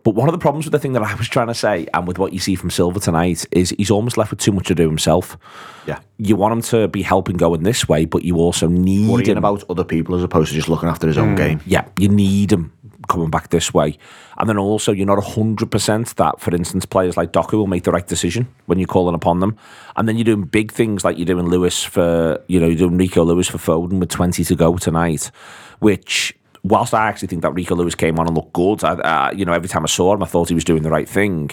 But 0.09 0.15
one 0.15 0.27
of 0.27 0.31
the 0.31 0.39
problems 0.39 0.65
with 0.65 0.71
the 0.71 0.79
thing 0.79 0.94
that 0.94 1.03
I 1.03 1.13
was 1.13 1.29
trying 1.29 1.50
to 1.50 1.53
say, 1.53 1.85
and 1.94 2.07
with 2.07 2.17
what 2.17 2.33
you 2.33 2.39
see 2.39 2.56
from 2.56 2.71
Silva 2.71 3.00
tonight, 3.00 3.45
is 3.51 3.75
he's 3.77 3.91
almost 3.91 4.17
left 4.17 4.31
with 4.31 4.39
too 4.39 4.51
much 4.51 4.65
to 4.65 4.73
do 4.73 4.88
himself. 4.88 5.38
Yeah. 5.85 6.00
You 6.17 6.35
want 6.35 6.51
him 6.53 6.61
to 6.63 6.88
be 6.88 7.03
helping 7.03 7.38
going 7.38 7.61
this 7.61 7.88
way, 7.88 8.06
but 8.06 8.23
you 8.23 8.38
also 8.38 8.67
need 8.67 9.07
Worrying 9.07 9.29
him 9.29 9.38
about 9.38 9.63
other 9.69 9.83
people 9.83 10.15
as 10.15 10.23
opposed 10.23 10.50
to 10.50 10.56
just 10.56 10.67
looking 10.67 10.89
after 10.89 11.06
his 11.06 11.19
own 11.19 11.29
hmm. 11.29 11.35
game. 11.35 11.61
yeah, 11.63 11.88
you 11.95 12.09
need 12.09 12.51
him 12.51 12.73
coming 13.07 13.29
back 13.29 13.50
this 13.50 13.71
way. 13.71 14.00
And 14.39 14.50
then 14.50 14.57
also, 14.57 14.91
you're 14.91 15.06
not 15.06 15.19
100% 15.19 16.15
that, 16.15 16.39
for 16.39 16.56
instance, 16.56 16.88
players 16.88 17.15
like 17.15 17.31
Doku 17.31 17.53
will 17.53 17.67
make 17.67 17.83
the 17.83 17.91
right 17.91 18.07
decision 18.07 18.47
when 18.65 18.79
you're 18.79 18.88
calling 18.88 19.13
upon 19.13 19.41
them. 19.41 19.57
And 19.95 20.07
then 20.07 20.17
you're 20.17 20.25
doing 20.25 20.45
big 20.45 20.71
things 20.71 21.03
like 21.03 21.19
you're 21.19 21.25
doing 21.27 21.50
Lewis 21.50 21.83
for, 21.83 22.44
you 22.47 22.59
know, 22.59 22.65
you're 22.65 22.77
doing 22.77 22.97
Rico 22.97 23.23
Lewis 23.23 23.47
for 23.47 23.59
Foden 23.59 24.00
with 24.00 24.09
20 24.09 24.44
to 24.44 24.56
go 24.56 24.75
tonight, 24.77 25.29
which, 25.77 26.33
whilst 26.63 26.94
I 26.94 27.07
actually 27.07 27.27
think 27.29 27.41
that 27.41 27.51
Rico 27.51 27.75
Lewis 27.75 27.95
came 27.95 28.19
on 28.19 28.27
and 28.27 28.35
looked 28.35 28.53
good, 28.53 28.83
I, 28.83 28.94
uh, 28.94 29.31
you 29.31 29.45
know, 29.45 29.53
every 29.53 29.69
time 29.69 29.83
I 29.83 29.88
saw 29.88 30.13
him, 30.13 30.23
I 30.23 30.25
thought 30.25 30.50
he 30.50 30.56
was 30.56 30.63
doing 30.63 30.83
the 30.83 30.89
right 30.89 31.07
thing. 31.07 31.51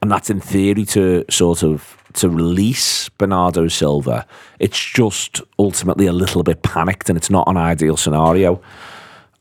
And 0.00 0.10
that's 0.10 0.30
in 0.30 0.40
theory 0.40 0.84
to 0.86 1.24
sort 1.28 1.62
of 1.62 1.96
to 2.14 2.28
release 2.28 3.08
Bernardo 3.10 3.68
Silva. 3.68 4.26
It's 4.58 4.78
just 4.78 5.42
ultimately 5.58 6.06
a 6.06 6.12
little 6.12 6.42
bit 6.42 6.62
panicked 6.62 7.08
and 7.08 7.16
it's 7.16 7.30
not 7.30 7.48
an 7.48 7.56
ideal 7.56 7.96
scenario. 7.96 8.62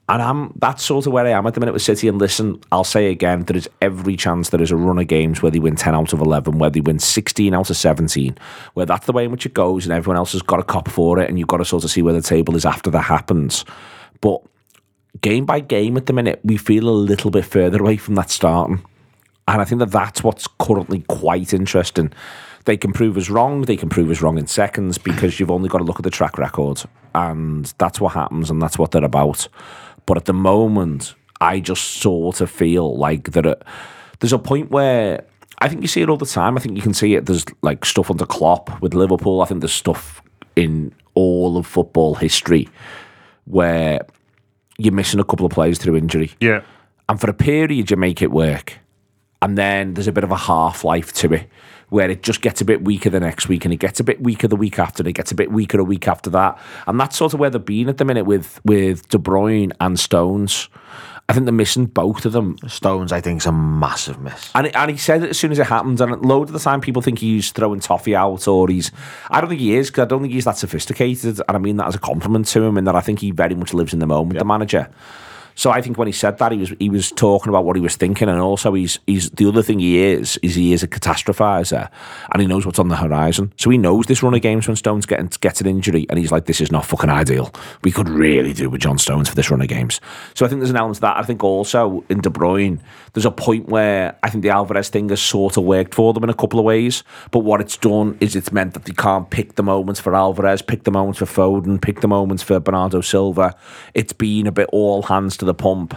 And 0.09 0.21
I'm 0.21 0.53
that's 0.55 0.83
sort 0.83 1.05
of 1.05 1.11
where 1.11 1.25
I 1.25 1.31
am 1.31 1.45
at 1.47 1.53
the 1.53 1.59
minute 1.59 1.73
with 1.73 1.81
City. 1.81 2.07
And 2.07 2.17
listen, 2.17 2.61
I'll 2.71 2.85
say 2.85 3.11
again, 3.11 3.43
there 3.43 3.57
is 3.57 3.69
every 3.81 4.15
chance 4.15 4.49
there 4.49 4.61
is 4.61 4.71
a 4.71 4.75
run 4.75 4.99
of 4.99 5.07
games 5.07 5.41
where 5.41 5.51
they 5.51 5.59
win 5.59 5.75
10 5.75 5.93
out 5.93 6.13
of 6.13 6.21
11, 6.21 6.59
where 6.59 6.69
they 6.69 6.79
win 6.79 6.99
16 6.99 7.53
out 7.53 7.69
of 7.69 7.75
17, 7.75 8.37
where 8.73 8.85
that's 8.85 9.05
the 9.05 9.11
way 9.11 9.25
in 9.25 9.31
which 9.31 9.45
it 9.45 9.53
goes, 9.53 9.85
and 9.85 9.93
everyone 9.93 10.15
else 10.15 10.31
has 10.31 10.41
got 10.41 10.59
a 10.59 10.63
cop 10.63 10.87
for 10.87 11.19
it, 11.19 11.29
and 11.29 11.37
you've 11.37 11.49
got 11.49 11.57
to 11.57 11.65
sort 11.65 11.83
of 11.83 11.91
see 11.91 12.01
where 12.01 12.13
the 12.13 12.21
table 12.21 12.55
is 12.55 12.65
after 12.65 12.89
that 12.89 13.01
happens. 13.01 13.65
But 14.21 14.41
game 15.21 15.45
by 15.45 15.59
game 15.59 15.97
at 15.97 16.05
the 16.05 16.13
minute, 16.13 16.39
we 16.43 16.57
feel 16.57 16.87
a 16.87 16.91
little 16.91 17.31
bit 17.31 17.45
further 17.45 17.79
away 17.79 17.97
from 17.97 18.15
that 18.15 18.29
starting. 18.29 18.83
And 19.47 19.61
I 19.61 19.65
think 19.65 19.79
that 19.79 19.91
that's 19.91 20.23
what's 20.23 20.47
currently 20.59 21.03
quite 21.07 21.53
interesting. 21.53 22.11
They 22.65 22.75
can 22.75 22.91
prove 22.91 23.15
us 23.15 23.29
wrong. 23.29 23.61
They 23.61 23.77
can 23.77 23.87
prove 23.87 24.09
us 24.09 24.21
wrong 24.21 24.37
in 24.37 24.47
seconds 24.47 24.97
because 24.97 25.39
you've 25.39 25.51
only 25.51 25.69
got 25.69 25.77
to 25.77 25.85
look 25.85 25.99
at 25.99 26.03
the 26.03 26.09
track 26.09 26.37
record. 26.37 26.81
And 27.15 27.73
that's 27.77 28.01
what 28.01 28.13
happens 28.13 28.49
and 28.49 28.61
that's 28.61 28.77
what 28.77 28.91
they're 28.91 29.05
about. 29.05 29.47
But 30.05 30.17
at 30.17 30.25
the 30.25 30.33
moment, 30.33 31.15
I 31.39 31.59
just 31.61 31.83
sort 31.83 32.41
of 32.41 32.51
feel 32.51 32.97
like 32.97 33.31
that 33.31 33.45
it, 33.45 33.63
there's 34.19 34.33
a 34.33 34.39
point 34.39 34.69
where 34.69 35.25
I 35.59 35.69
think 35.69 35.81
you 35.81 35.87
see 35.87 36.01
it 36.01 36.09
all 36.09 36.17
the 36.17 36.25
time. 36.25 36.57
I 36.57 36.61
think 36.61 36.75
you 36.75 36.81
can 36.81 36.93
see 36.93 37.15
it. 37.15 37.25
There's 37.25 37.45
like 37.61 37.85
stuff 37.85 38.11
under 38.11 38.25
Klopp 38.25 38.81
with 38.81 38.93
Liverpool. 38.93 39.41
I 39.41 39.45
think 39.45 39.61
there's 39.61 39.73
stuff 39.73 40.21
in 40.55 40.93
all 41.13 41.57
of 41.57 41.65
football 41.65 42.15
history 42.15 42.67
where 43.45 44.01
you're 44.77 44.93
missing 44.93 45.19
a 45.19 45.23
couple 45.23 45.45
of 45.45 45.51
players 45.51 45.77
through 45.77 45.95
injury. 45.95 46.31
Yeah. 46.39 46.61
And 47.09 47.19
for 47.19 47.29
a 47.29 47.33
period, 47.33 47.89
you 47.89 47.97
make 47.97 48.21
it 48.21 48.31
work. 48.31 48.77
And 49.41 49.57
then 49.57 49.93
there's 49.93 50.07
a 50.07 50.11
bit 50.11 50.23
of 50.23 50.31
a 50.31 50.37
half 50.37 50.83
life 50.83 51.13
to 51.13 51.33
it 51.33 51.49
where 51.89 52.09
it 52.09 52.21
just 52.21 52.41
gets 52.41 52.59
a 52.59 52.65
bit 52.65 52.83
weaker 52.83 53.09
the 53.09 53.19
next 53.19 53.47
week 53.47 53.63
and 53.63 53.73
it 53.73 53.77
gets 53.77 53.99
a 53.99 54.03
bit 54.03 54.21
weaker 54.21 54.47
the 54.47 54.55
week 54.55 54.77
after 54.77 55.01
and 55.01 55.07
it 55.07 55.13
gets 55.13 55.31
a 55.31 55.35
bit 55.35 55.51
weaker 55.51 55.79
a 55.79 55.83
week 55.83 56.07
after 56.07 56.29
that. 56.29 56.59
And 56.85 56.99
that's 56.99 57.15
sort 57.15 57.33
of 57.33 57.39
where 57.39 57.49
they're 57.49 57.59
being 57.59 57.87
at 57.87 57.97
the 57.97 58.05
minute 58.05 58.25
with, 58.25 58.59
with 58.65 59.07
De 59.07 59.17
Bruyne 59.17 59.71
and 59.79 59.97
Stones. 59.97 60.67
I 61.29 61.33
think 61.33 61.45
they're 61.45 61.53
missing 61.53 61.87
both 61.87 62.25
of 62.25 62.31
them. 62.31 62.57
Stones, 62.67 63.11
I 63.11 63.19
think, 63.19 63.41
is 63.41 63.45
a 63.45 63.51
massive 63.51 64.19
miss. 64.21 64.49
And, 64.55 64.73
and 64.73 64.91
he 64.91 64.95
said 64.95 65.23
it 65.23 65.31
as 65.31 65.37
soon 65.37 65.51
as 65.51 65.59
it 65.59 65.67
happened. 65.67 65.99
And 65.99 66.13
a 66.13 66.15
load 66.15 66.47
of 66.47 66.53
the 66.53 66.59
time, 66.59 66.79
people 66.79 67.01
think 67.01 67.19
he's 67.19 67.51
throwing 67.51 67.81
toffee 67.81 68.15
out, 68.15 68.47
or 68.47 68.69
he's. 68.69 68.91
I 69.29 69.41
don't 69.41 69.49
think 69.49 69.59
he 69.59 69.75
is 69.75 69.89
because 69.89 70.03
I 70.03 70.05
don't 70.05 70.21
think 70.21 70.33
he's 70.33 70.45
that 70.45 70.57
sophisticated. 70.57 71.41
And 71.45 71.57
I 71.57 71.59
mean 71.59 71.75
that 71.77 71.87
as 71.87 71.95
a 71.95 71.99
compliment 71.99 72.47
to 72.47 72.63
him, 72.63 72.77
and 72.77 72.87
that 72.87 72.95
I 72.95 73.01
think 73.01 73.19
he 73.19 73.31
very 73.31 73.55
much 73.55 73.73
lives 73.73 73.91
in 73.91 73.99
the 73.99 74.07
moment. 74.07 74.39
The 74.39 74.45
manager. 74.45 74.89
So 75.57 75.71
I 75.71 75.81
think 75.81 75.97
when 75.97 76.05
he 76.07 76.11
said 76.11 76.37
that, 76.37 76.51
he 76.51 76.59
was 76.59 76.71
he 76.79 76.87
was 76.87 77.11
talking 77.11 77.49
about 77.49 77.65
what 77.65 77.75
he 77.75 77.81
was 77.81 77.95
thinking, 77.95 78.29
and 78.29 78.39
also 78.39 78.75
he's 78.75 78.99
he's 79.07 79.31
the 79.31 79.47
other 79.47 79.63
thing 79.63 79.79
he 79.79 79.97
is 79.97 80.37
is 80.43 80.53
he 80.53 80.71
is 80.71 80.83
a 80.83 80.87
catastrophizer, 80.87 81.89
and 82.31 82.41
he 82.41 82.47
knows 82.47 82.63
what's 82.63 82.77
on 82.77 82.89
the 82.89 82.95
horizon. 82.95 83.51
So 83.57 83.71
he 83.71 83.79
knows 83.79 84.05
this 84.05 84.21
run 84.21 84.35
of 84.35 84.41
games 84.41 84.67
when 84.67 84.75
Stones 84.75 85.07
getting 85.07 85.31
gets 85.41 85.59
an 85.59 85.65
injury, 85.65 86.05
and 86.11 86.19
he's 86.19 86.31
like, 86.31 86.45
this 86.45 86.61
is 86.61 86.71
not 86.71 86.85
fucking 86.85 87.09
ideal. 87.09 87.51
We 87.83 87.91
could 87.91 88.07
really 88.07 88.53
do 88.53 88.69
with 88.69 88.81
John 88.81 88.99
Stones 88.99 89.29
for 89.29 89.35
this 89.35 89.49
run 89.49 89.61
of 89.61 89.67
games. 89.67 89.99
So 90.35 90.45
I 90.45 90.49
think 90.49 90.61
there's 90.61 90.69
an 90.69 90.77
element 90.77 90.97
to 90.97 91.01
that. 91.01 91.17
I 91.17 91.23
think 91.23 91.43
also 91.43 92.03
in 92.07 92.21
De 92.21 92.29
Bruyne, 92.29 92.79
there's 93.13 93.25
a 93.25 93.31
point 93.31 93.67
where 93.67 94.15
I 94.21 94.29
think 94.29 94.43
the 94.43 94.51
Alvarez 94.51 94.89
thing 94.89 95.09
has 95.09 95.23
sort 95.23 95.57
of 95.57 95.63
worked 95.63 95.95
for 95.95 96.13
them 96.13 96.23
in 96.23 96.29
a 96.29 96.35
couple 96.35 96.59
of 96.59 96.65
ways, 96.65 97.03
but 97.31 97.39
what 97.39 97.61
it's 97.61 97.77
done 97.77 98.15
is 98.19 98.35
it's 98.35 98.51
meant 98.51 98.75
that 98.75 98.85
they 98.85 98.93
can't 98.93 99.31
pick 99.31 99.55
the 99.55 99.63
moments 99.63 99.99
for 99.99 100.13
Alvarez, 100.13 100.61
pick 100.61 100.83
the 100.83 100.91
moments 100.91 101.17
for 101.17 101.25
Foden, 101.25 101.81
pick 101.81 102.01
the 102.01 102.07
moments 102.07 102.43
for 102.43 102.59
Bernardo 102.59 103.01
Silva. 103.01 103.55
It's 103.95 104.13
been 104.13 104.45
a 104.45 104.51
bit 104.51 104.69
all 104.71 105.01
hands 105.01 105.35
to 105.37 105.46
the 105.47 105.53
pump. 105.53 105.95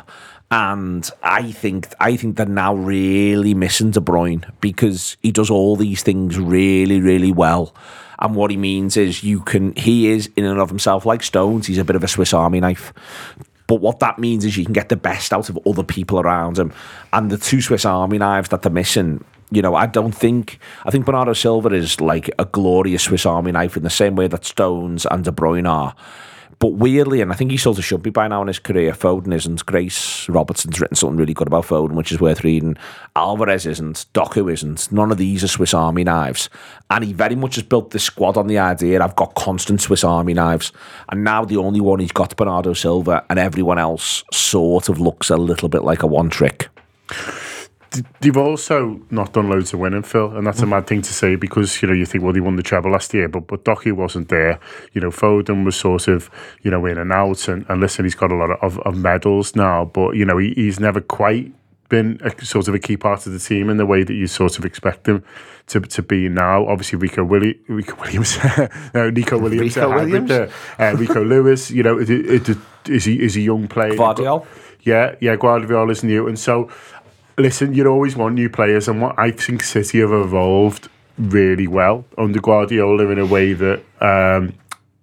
And 0.50 1.08
I 1.22 1.52
think 1.52 1.94
I 2.00 2.16
think 2.16 2.36
they're 2.36 2.46
now 2.46 2.74
really 2.74 3.54
missing 3.54 3.92
De 3.92 4.00
Bruyne 4.00 4.50
because 4.60 5.16
he 5.22 5.30
does 5.30 5.50
all 5.50 5.76
these 5.76 6.02
things 6.02 6.38
really, 6.38 7.00
really 7.00 7.30
well. 7.30 7.72
And 8.18 8.34
what 8.34 8.50
he 8.50 8.56
means 8.56 8.96
is 8.96 9.22
you 9.22 9.40
can 9.40 9.74
he 9.76 10.08
is 10.08 10.28
in 10.36 10.44
and 10.44 10.58
of 10.58 10.68
himself 10.68 11.06
like 11.06 11.22
Stones, 11.22 11.66
he's 11.66 11.78
a 11.78 11.84
bit 11.84 11.96
of 11.96 12.02
a 12.02 12.08
Swiss 12.08 12.34
Army 12.34 12.58
knife. 12.58 12.92
But 13.68 13.80
what 13.80 14.00
that 14.00 14.18
means 14.18 14.44
is 14.44 14.56
you 14.56 14.64
can 14.64 14.72
get 14.72 14.88
the 14.88 14.96
best 14.96 15.32
out 15.32 15.48
of 15.48 15.58
other 15.64 15.84
people 15.84 16.18
around 16.18 16.58
him. 16.58 16.72
And 17.12 17.30
the 17.30 17.38
two 17.38 17.60
Swiss 17.60 17.84
Army 17.84 18.18
knives 18.18 18.48
that 18.48 18.62
they're 18.62 18.72
missing 18.72 19.24
You 19.52 19.62
know, 19.62 19.76
I 19.76 19.86
don't 19.86 20.12
think 20.12 20.58
I 20.84 20.90
think 20.90 21.06
Bernardo 21.06 21.32
Silva 21.32 21.68
is 21.68 22.00
like 22.00 22.30
a 22.38 22.44
glorious 22.44 23.04
Swiss 23.04 23.24
Army 23.24 23.52
knife 23.52 23.76
in 23.76 23.84
the 23.84 23.90
same 23.90 24.16
way 24.16 24.28
that 24.28 24.44
Stones 24.44 25.06
and 25.06 25.24
De 25.24 25.30
Bruyne 25.30 25.68
are. 25.68 25.94
But 26.60 26.74
weirdly, 26.74 27.22
and 27.22 27.32
I 27.32 27.36
think 27.36 27.50
he 27.50 27.56
sort 27.56 27.78
of 27.78 27.84
should 27.86 28.02
be 28.02 28.10
by 28.10 28.28
now 28.28 28.42
in 28.42 28.48
his 28.48 28.58
career, 28.58 28.92
Foden 28.92 29.34
isn't. 29.34 29.64
Grace 29.64 30.28
Robertson's 30.28 30.78
written 30.78 30.94
something 30.94 31.16
really 31.16 31.32
good 31.32 31.46
about 31.46 31.64
Foden, 31.64 31.92
which 31.92 32.12
is 32.12 32.20
worth 32.20 32.44
reading. 32.44 32.76
Alvarez 33.16 33.64
isn't. 33.64 34.04
Doku 34.12 34.52
isn't. 34.52 34.92
None 34.92 35.10
of 35.10 35.16
these 35.16 35.42
are 35.42 35.48
Swiss 35.48 35.72
Army 35.72 36.04
knives. 36.04 36.50
And 36.90 37.02
he 37.02 37.14
very 37.14 37.34
much 37.34 37.54
has 37.54 37.64
built 37.64 37.92
this 37.92 38.04
squad 38.04 38.36
on 38.36 38.46
the 38.46 38.58
idea 38.58 39.02
I've 39.02 39.16
got 39.16 39.34
constant 39.36 39.80
Swiss 39.80 40.04
Army 40.04 40.34
knives. 40.34 40.70
And 41.08 41.24
now 41.24 41.46
the 41.46 41.56
only 41.56 41.80
one 41.80 41.98
he's 41.98 42.12
got 42.12 42.36
Bernardo 42.36 42.74
Silva, 42.74 43.24
and 43.30 43.38
everyone 43.38 43.78
else 43.78 44.22
sort 44.30 44.90
of 44.90 45.00
looks 45.00 45.30
a 45.30 45.38
little 45.38 45.70
bit 45.70 45.82
like 45.82 46.02
a 46.02 46.06
one 46.06 46.28
trick. 46.28 46.68
They've 48.20 48.36
also 48.36 49.00
not 49.10 49.32
done 49.32 49.50
loads 49.50 49.72
of 49.72 49.80
winning, 49.80 50.02
Phil, 50.02 50.36
and 50.36 50.46
that's 50.46 50.62
a 50.62 50.66
mad 50.66 50.86
thing 50.86 51.02
to 51.02 51.12
say 51.12 51.34
because 51.34 51.82
you 51.82 51.88
know 51.88 51.94
you 51.94 52.06
think 52.06 52.22
well 52.22 52.32
they 52.32 52.40
won 52.40 52.54
the 52.54 52.62
treble 52.62 52.92
last 52.92 53.12
year, 53.12 53.28
but 53.28 53.48
but 53.48 53.64
Doku 53.64 53.92
wasn't 53.92 54.28
there. 54.28 54.60
You 54.92 55.00
know 55.00 55.10
Foden 55.10 55.64
was 55.64 55.74
sort 55.74 56.06
of 56.06 56.30
you 56.62 56.70
know 56.70 56.86
in 56.86 56.98
and 56.98 57.12
out, 57.12 57.48
and, 57.48 57.66
and 57.68 57.80
listen, 57.80 58.04
he's 58.04 58.14
got 58.14 58.30
a 58.30 58.36
lot 58.36 58.50
of, 58.62 58.78
of 58.80 58.96
medals 58.96 59.56
now, 59.56 59.86
but 59.86 60.14
you 60.14 60.24
know 60.24 60.38
he, 60.38 60.52
he's 60.54 60.78
never 60.78 61.00
quite 61.00 61.52
been 61.90 62.20
a, 62.22 62.44
sort 62.44 62.68
of 62.68 62.74
a 62.74 62.78
key 62.78 62.96
part 62.96 63.26
of 63.26 63.32
the 63.32 63.38
team 63.38 63.68
in 63.68 63.76
the 63.76 63.84
way 63.84 64.02
that 64.02 64.14
you 64.14 64.26
sort 64.26 64.58
of 64.58 64.64
expect 64.64 65.06
him 65.06 65.22
to 65.66 65.80
to 65.80 66.02
be 66.02 66.28
now. 66.28 66.66
Obviously, 66.66 66.98
Rico, 66.98 67.22
Willi- 67.22 67.58
Rico 67.68 67.96
Williams, 68.00 68.38
no, 68.94 69.10
Nico 69.10 69.36
Williams, 69.36 69.76
Rico 69.76 69.90
uh, 69.90 69.96
Williams? 69.96 70.30
uh, 70.30 70.50
uh, 70.78 70.94
Rico 70.96 71.22
Lewis. 71.22 71.70
You 71.70 71.82
know, 71.82 71.98
it, 71.98 72.08
it, 72.08 72.48
it, 72.48 72.58
is 72.88 73.04
he 73.04 73.20
is 73.20 73.36
a 73.36 73.40
young 73.40 73.68
player? 73.68 73.96
Guardiola? 73.96 74.46
Yeah, 74.82 75.16
yeah, 75.20 75.36
Guardiola 75.36 75.90
is 75.90 76.02
new, 76.02 76.26
and 76.26 76.38
so 76.38 76.70
listen, 77.40 77.74
you 77.74 77.86
always 77.86 78.16
want 78.16 78.34
new 78.34 78.48
players, 78.48 78.88
and 78.88 79.00
what 79.00 79.18
I 79.18 79.30
think 79.30 79.62
City 79.62 80.00
have 80.00 80.12
evolved 80.12 80.88
really 81.18 81.66
well 81.66 82.04
under 82.16 82.40
Guardiola 82.40 83.08
in 83.08 83.18
a 83.18 83.26
way 83.26 83.52
that 83.52 83.82
um, 84.00 84.54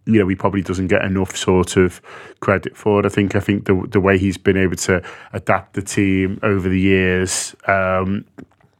you 0.05 0.19
know 0.19 0.27
he 0.27 0.35
probably 0.35 0.61
doesn't 0.61 0.87
get 0.87 1.03
enough 1.03 1.35
sort 1.35 1.77
of 1.77 2.01
credit 2.39 2.75
for. 2.75 3.05
I 3.05 3.09
think 3.09 3.35
I 3.35 3.39
think 3.39 3.65
the 3.65 3.85
the 3.89 3.99
way 3.99 4.17
he's 4.17 4.37
been 4.37 4.57
able 4.57 4.77
to 4.77 5.03
adapt 5.33 5.73
the 5.73 5.81
team 5.81 6.39
over 6.43 6.67
the 6.69 6.79
years. 6.79 7.55
Um, 7.67 8.25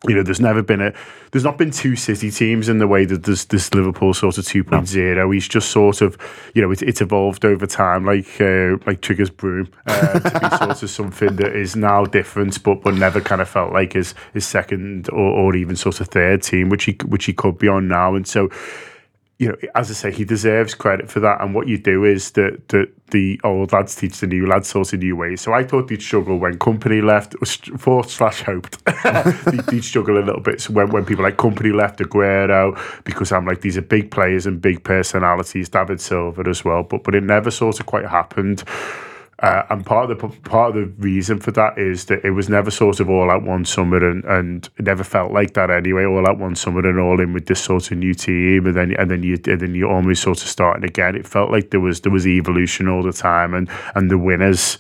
you 0.08 0.16
know, 0.16 0.22
there's 0.22 0.40
never 0.40 0.62
been 0.62 0.80
a, 0.80 0.94
there's 1.32 1.44
not 1.44 1.58
been 1.58 1.72
two 1.72 1.96
City 1.96 2.30
teams 2.30 2.70
in 2.70 2.78
the 2.78 2.88
way 2.88 3.04
that 3.06 3.24
there's 3.24 3.46
this 3.46 3.74
Liverpool 3.74 4.14
sort 4.14 4.38
of 4.38 4.46
2.0. 4.46 5.34
He's 5.34 5.48
just 5.48 5.72
sort 5.72 6.02
of, 6.02 6.18
you 6.54 6.62
know, 6.62 6.72
it, 6.72 6.84
it's 6.84 7.02
evolved 7.02 7.44
over 7.44 7.66
time, 7.66 8.06
like 8.06 8.40
uh, 8.40 8.78
like 8.86 9.02
Trigger's 9.02 9.32
broom, 9.32 9.70
uh, 9.88 10.20
to 10.20 10.40
be 10.40 10.58
sort 10.58 10.84
of 10.84 10.90
something 10.90 11.36
that 11.38 11.56
is 11.56 11.76
now 11.76 12.06
different, 12.06 12.62
but 12.64 12.84
but 12.84 12.94
never 12.94 13.20
kind 13.20 13.42
of 13.42 13.50
felt 13.50 13.74
like 13.74 13.94
his 13.94 14.14
his 14.34 14.46
second 14.46 15.10
or, 15.10 15.18
or 15.18 15.56
even 15.56 15.76
sort 15.76 16.00
of 16.00 16.10
third 16.10 16.44
team, 16.44 16.70
which 16.70 16.84
he 16.84 16.96
which 17.06 17.26
he 17.26 17.34
could 17.34 17.58
be 17.58 17.68
on 17.68 17.88
now. 17.88 18.14
And 18.14 18.28
so, 18.28 18.50
you 19.40 19.50
know, 19.50 19.56
as 19.76 19.92
I 19.92 19.94
say, 19.94 20.12
he 20.12 20.26
deserves 20.26 20.74
credit 20.74 21.12
for 21.12 21.20
that. 21.20 21.42
And 21.42 21.54
what 21.54 21.68
you 21.68 21.78
do 21.78 22.04
is 22.04 22.32
that 22.32 22.70
that 22.70 22.90
the 23.12 23.40
old 23.44 23.72
lads 23.72 23.96
teach 23.96 24.20
the 24.20 24.28
new 24.28 24.48
lads 24.48 24.68
sort 24.68 24.92
of 24.94 25.00
new 25.00 25.16
ways. 25.16 25.42
So 25.42 25.54
I 25.54 25.64
thought 25.64 25.88
they'd 25.88 26.02
struggle 26.02 26.40
when 26.40 26.58
Kompany 26.58 27.04
left, 27.04 27.36
thought 27.80 28.10
slash 28.10 28.42
hoped 28.42 28.84
they'd, 29.46 29.64
they'd 29.68 29.84
struggle 29.84 30.18
a 30.18 30.26
little 30.26 30.42
bit 30.42 30.60
so 30.60 30.74
when 30.74 30.90
when 30.90 31.06
people 31.06 31.24
like 31.24 31.38
Kompany 31.38 31.74
left 31.74 32.00
Aguero 32.00 32.78
because 33.04 33.32
I'm 33.32 33.46
like 33.46 33.62
these 33.62 33.78
are 33.78 33.82
big 33.82 34.10
players 34.10 34.48
and 34.48 34.60
big 34.60 34.84
personalities, 34.84 35.70
David 35.70 36.02
Silva 36.02 36.44
as 36.50 36.66
well. 36.66 36.82
But 36.82 37.04
but 37.04 37.14
it 37.14 37.24
never 37.24 37.52
sort 37.52 37.80
of 37.80 37.86
quite 37.86 38.08
happened. 38.08 38.64
Uh, 39.40 39.62
and 39.70 39.86
part 39.86 40.10
of 40.10 40.20
the 40.20 40.28
part 40.50 40.76
of 40.76 40.76
the 40.76 40.86
reason 41.04 41.40
for 41.40 41.52
that 41.52 41.78
is 41.78 42.06
that 42.06 42.26
it 42.26 42.32
was 42.32 42.50
never 42.50 42.72
sort 42.72 43.00
of 43.00 43.08
all 43.08 43.30
out 43.30 43.44
one 43.44 43.64
summer, 43.64 43.98
and, 44.10 44.26
and 44.26 44.68
it 44.78 44.86
never 44.86 45.04
felt 45.04 45.32
like 45.32 45.54
that 45.54 45.70
anyway. 45.70 46.06
All 46.06 46.28
out 46.28 46.40
one 46.40 46.56
summer 46.56 46.80
and 46.80 47.00
all 47.00 47.22
in 47.22 47.34
with 47.34 47.46
this 47.46 47.60
sort 47.60 47.92
of 47.92 48.00
new 48.00 48.16
team, 48.16 48.66
and 48.66 48.76
then 48.76 48.96
and 48.98 49.12
then 49.12 49.22
you 49.22 49.38
and 49.46 49.62
then 49.62 49.76
you 49.76 49.88
almost 49.88 50.24
sort 50.24 50.42
of 50.42 50.48
starting 50.48 50.84
again. 50.84 51.16
It 51.16 51.28
felt 51.28 51.52
like 51.52 51.70
there 51.70 51.80
was 51.80 52.02
there 52.02 52.12
was 52.12 52.26
evolution 52.26 52.88
all 52.88 53.04
the 53.04 53.14
time, 53.14 53.54
and 53.54 53.70
and 53.94 54.10
the 54.10 54.18
winners, 54.18 54.80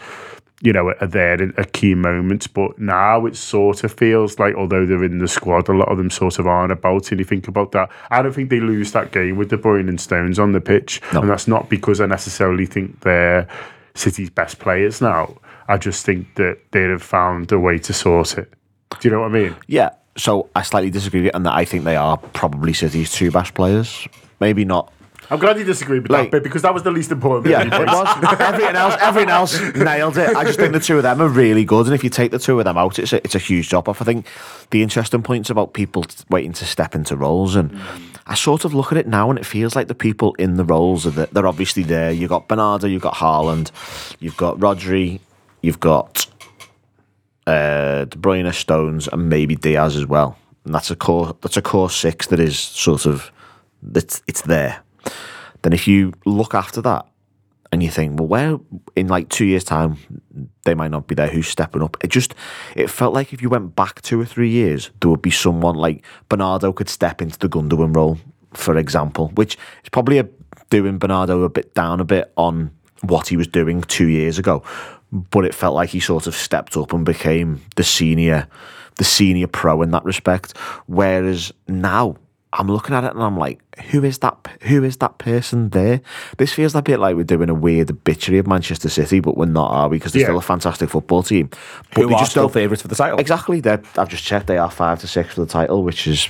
you 0.61 0.73
know, 0.73 0.91
are 1.01 1.05
there 1.05 1.39
at 1.59 1.73
key 1.73 1.93
moments. 1.93 2.47
But 2.47 2.79
now 2.79 3.27
it 3.27 3.35
sort 3.35 3.83
of 3.83 3.93
feels 3.93 4.39
like, 4.39 4.55
although 4.55 4.87
they're 4.87 5.03
in 5.03 5.19
the 5.19 5.27
squad, 5.27 5.69
a 5.69 5.73
lot 5.73 5.89
of 5.89 5.99
them 5.99 6.09
sort 6.09 6.39
of 6.39 6.47
aren't 6.47 6.71
about. 6.71 7.11
You 7.11 7.23
think 7.23 7.47
about 7.47 7.73
that, 7.73 7.91
I 8.09 8.23
don't 8.23 8.33
think 8.33 8.49
they 8.49 8.59
lose 8.59 8.91
that 8.93 9.11
game 9.11 9.37
with 9.37 9.51
De 9.51 9.57
Bruyne 9.57 9.87
and 9.87 10.01
Stones 10.01 10.39
on 10.39 10.53
the 10.53 10.61
pitch, 10.61 10.99
and 11.11 11.29
that's 11.29 11.47
not 11.47 11.69
because 11.69 12.01
I 12.01 12.07
necessarily 12.07 12.65
think 12.65 13.01
they're 13.01 13.47
City's 13.97 14.29
best 14.29 14.59
players 14.59 15.01
now. 15.01 15.37
I 15.67 15.77
just 15.77 16.05
think 16.05 16.35
that 16.35 16.59
they'd 16.71 16.89
have 16.89 17.03
found 17.03 17.51
a 17.51 17.59
way 17.59 17.77
to 17.79 17.93
sort 17.93 18.37
it. 18.37 18.53
Do 18.99 19.07
you 19.07 19.13
know 19.13 19.21
what 19.21 19.31
I 19.31 19.33
mean? 19.33 19.55
Yeah. 19.67 19.89
So 20.17 20.49
I 20.55 20.63
slightly 20.63 20.89
disagree 20.89 21.19
with 21.19 21.25
you, 21.25 21.31
and 21.33 21.45
that 21.45 21.53
I 21.53 21.65
think 21.65 21.83
they 21.83 21.95
are 21.95 22.17
probably 22.17 22.73
City's 22.73 23.11
two 23.11 23.29
best 23.29 23.53
players. 23.53 24.07
Maybe 24.39 24.65
not. 24.65 24.91
I'm 25.29 25.39
glad 25.39 25.57
you 25.57 25.63
disagree 25.65 25.99
with 25.99 26.09
Like- 26.11 26.31
that 26.31 26.31
bit 26.31 26.43
because 26.43 26.61
that 26.61 26.73
was 26.73 26.83
the 26.83 26.91
least 26.91 27.11
important 27.11 27.43
bit. 27.43 27.51
Yeah, 27.51 27.63
it 27.81 27.87
was. 27.87 28.39
everything 28.39 28.75
else, 28.75 28.95
everything 29.01 29.29
else 29.29 29.59
nailed 29.75 30.17
it. 30.17 30.35
I 30.35 30.43
just 30.43 30.57
think 30.59 30.73
the 30.73 30.79
two 30.79 30.97
of 30.97 31.03
them 31.03 31.21
are 31.21 31.27
really 31.27 31.65
good, 31.65 31.85
and 31.87 31.93
if 31.95 32.03
you 32.03 32.09
take 32.09 32.31
the 32.31 32.39
two 32.39 32.57
of 32.59 32.65
them 32.65 32.77
out, 32.77 32.97
it's 32.99 33.13
a, 33.13 33.17
it's 33.23 33.35
a 33.35 33.39
huge 33.39 33.69
drop 33.69 33.89
off. 33.89 34.01
I 34.01 34.05
think 34.05 34.25
the 34.71 34.81
interesting 34.83 35.21
points 35.23 35.49
about 35.49 35.73
people 35.73 36.05
waiting 36.29 36.53
to 36.53 36.65
step 36.65 36.95
into 36.95 37.15
roles, 37.17 37.55
and 37.55 37.77
I 38.25 38.35
sort 38.35 38.65
of 38.65 38.73
look 38.73 38.91
at 38.91 38.97
it 38.97 39.07
now, 39.07 39.29
and 39.29 39.37
it 39.37 39.45
feels 39.45 39.75
like 39.75 39.87
the 39.87 39.95
people 39.95 40.33
in 40.39 40.55
the 40.55 40.63
roles 40.65 41.05
are 41.05 41.11
that 41.11 41.33
they're 41.33 41.47
obviously 41.47 41.83
there. 41.83 42.11
You've 42.11 42.29
got 42.29 42.47
Bernardo, 42.47 42.87
you've 42.87 43.01
got 43.01 43.15
Haaland, 43.15 43.71
you've 44.19 44.37
got 44.37 44.57
Rodri, 44.59 45.19
you've 45.61 45.79
got 45.79 46.25
uh, 47.45 48.05
De 48.05 48.17
Bruyne, 48.17 48.53
Stones, 48.53 49.07
and 49.07 49.29
maybe 49.29 49.55
Dias 49.55 49.95
as 49.95 50.05
well. 50.05 50.37
And 50.65 50.73
that's 50.75 50.91
a 50.91 50.95
core. 50.95 51.35
That's 51.41 51.57
a 51.57 51.61
core 51.61 51.89
six 51.89 52.27
that 52.27 52.39
is 52.39 52.59
sort 52.59 53.05
of 53.05 53.31
that's 53.81 54.21
it's 54.27 54.41
there. 54.41 54.81
Then 55.61 55.73
if 55.73 55.87
you 55.87 56.13
look 56.25 56.53
after 56.53 56.81
that 56.81 57.05
and 57.71 57.83
you 57.83 57.89
think, 57.89 58.19
well, 58.19 58.27
where 58.27 58.59
in 58.95 59.07
like 59.07 59.29
two 59.29 59.45
years' 59.45 59.63
time 59.63 59.97
they 60.63 60.73
might 60.73 60.91
not 60.91 61.07
be 61.07 61.15
there. 61.15 61.27
Who's 61.27 61.47
stepping 61.47 61.81
up? 61.81 61.97
It 62.01 62.09
just 62.09 62.35
it 62.75 62.89
felt 62.89 63.13
like 63.13 63.33
if 63.33 63.41
you 63.41 63.49
went 63.49 63.75
back 63.75 64.01
two 64.01 64.19
or 64.19 64.25
three 64.25 64.49
years, 64.49 64.91
there 65.01 65.09
would 65.09 65.21
be 65.21 65.31
someone 65.31 65.75
like 65.75 66.03
Bernardo 66.29 66.71
could 66.73 66.89
step 66.89 67.21
into 67.21 67.39
the 67.39 67.49
Gundogan 67.49 67.95
role, 67.95 68.17
for 68.53 68.77
example, 68.77 69.29
which 69.35 69.57
is 69.83 69.89
probably 69.89 70.19
a, 70.19 70.27
doing 70.69 70.97
Bernardo 70.97 71.43
a 71.43 71.49
bit 71.49 71.73
down 71.73 71.99
a 71.99 72.05
bit 72.05 72.31
on 72.37 72.71
what 73.01 73.27
he 73.27 73.37
was 73.37 73.47
doing 73.47 73.81
two 73.81 74.07
years 74.07 74.37
ago. 74.37 74.63
But 75.11 75.45
it 75.45 75.55
felt 75.55 75.75
like 75.75 75.89
he 75.89 76.01
sort 76.01 76.27
of 76.27 76.35
stepped 76.35 76.75
up 76.75 76.91
and 76.91 77.05
became 77.05 77.61
the 77.77 77.83
senior, 77.83 78.47
the 78.95 79.05
senior 79.05 79.47
pro 79.47 79.81
in 79.81 79.91
that 79.91 80.03
respect. 80.03 80.57
Whereas 80.87 81.53
now 81.67 82.17
I'm 82.59 82.67
looking 82.67 82.95
at 82.95 83.03
it 83.03 83.13
and 83.13 83.21
I'm 83.23 83.37
like, 83.37 83.61
who 83.91 84.03
is 84.03 84.17
that? 84.19 84.35
Who 84.63 84.83
is 84.83 84.97
that 84.97 85.19
person 85.19 85.69
there? 85.69 86.01
This 86.37 86.51
feels 86.53 86.73
a 86.73 86.81
bit 86.81 86.99
like 86.99 87.15
we're 87.15 87.23
doing 87.23 87.49
a 87.49 87.53
weird 87.53 87.91
obituary 87.91 88.39
of 88.39 88.47
Manchester 88.47 88.89
City, 88.89 89.19
but 89.19 89.37
we're 89.37 89.45
not, 89.45 89.69
are 89.71 89.87
we? 89.89 89.97
Because 89.97 90.13
they're 90.13 90.21
Yeah. 90.21 90.27
still 90.27 90.37
a 90.39 90.41
fantastic 90.41 90.89
football 90.89 91.21
team. 91.21 91.49
But 91.93 92.01
Who 92.01 92.07
they 92.09 92.15
are 92.15 92.19
just 92.19 92.31
still 92.31 92.49
favourites 92.49 92.81
for 92.81 92.87
the 92.87 92.95
title? 92.95 93.19
Exactly. 93.19 93.61
I've 93.63 94.09
just 94.09 94.23
checked. 94.23 94.47
They 94.47 94.57
are 94.57 94.71
five 94.71 94.99
to 95.01 95.07
six 95.07 95.35
for 95.35 95.41
the 95.41 95.47
title, 95.47 95.83
which 95.83 96.07
is 96.07 96.29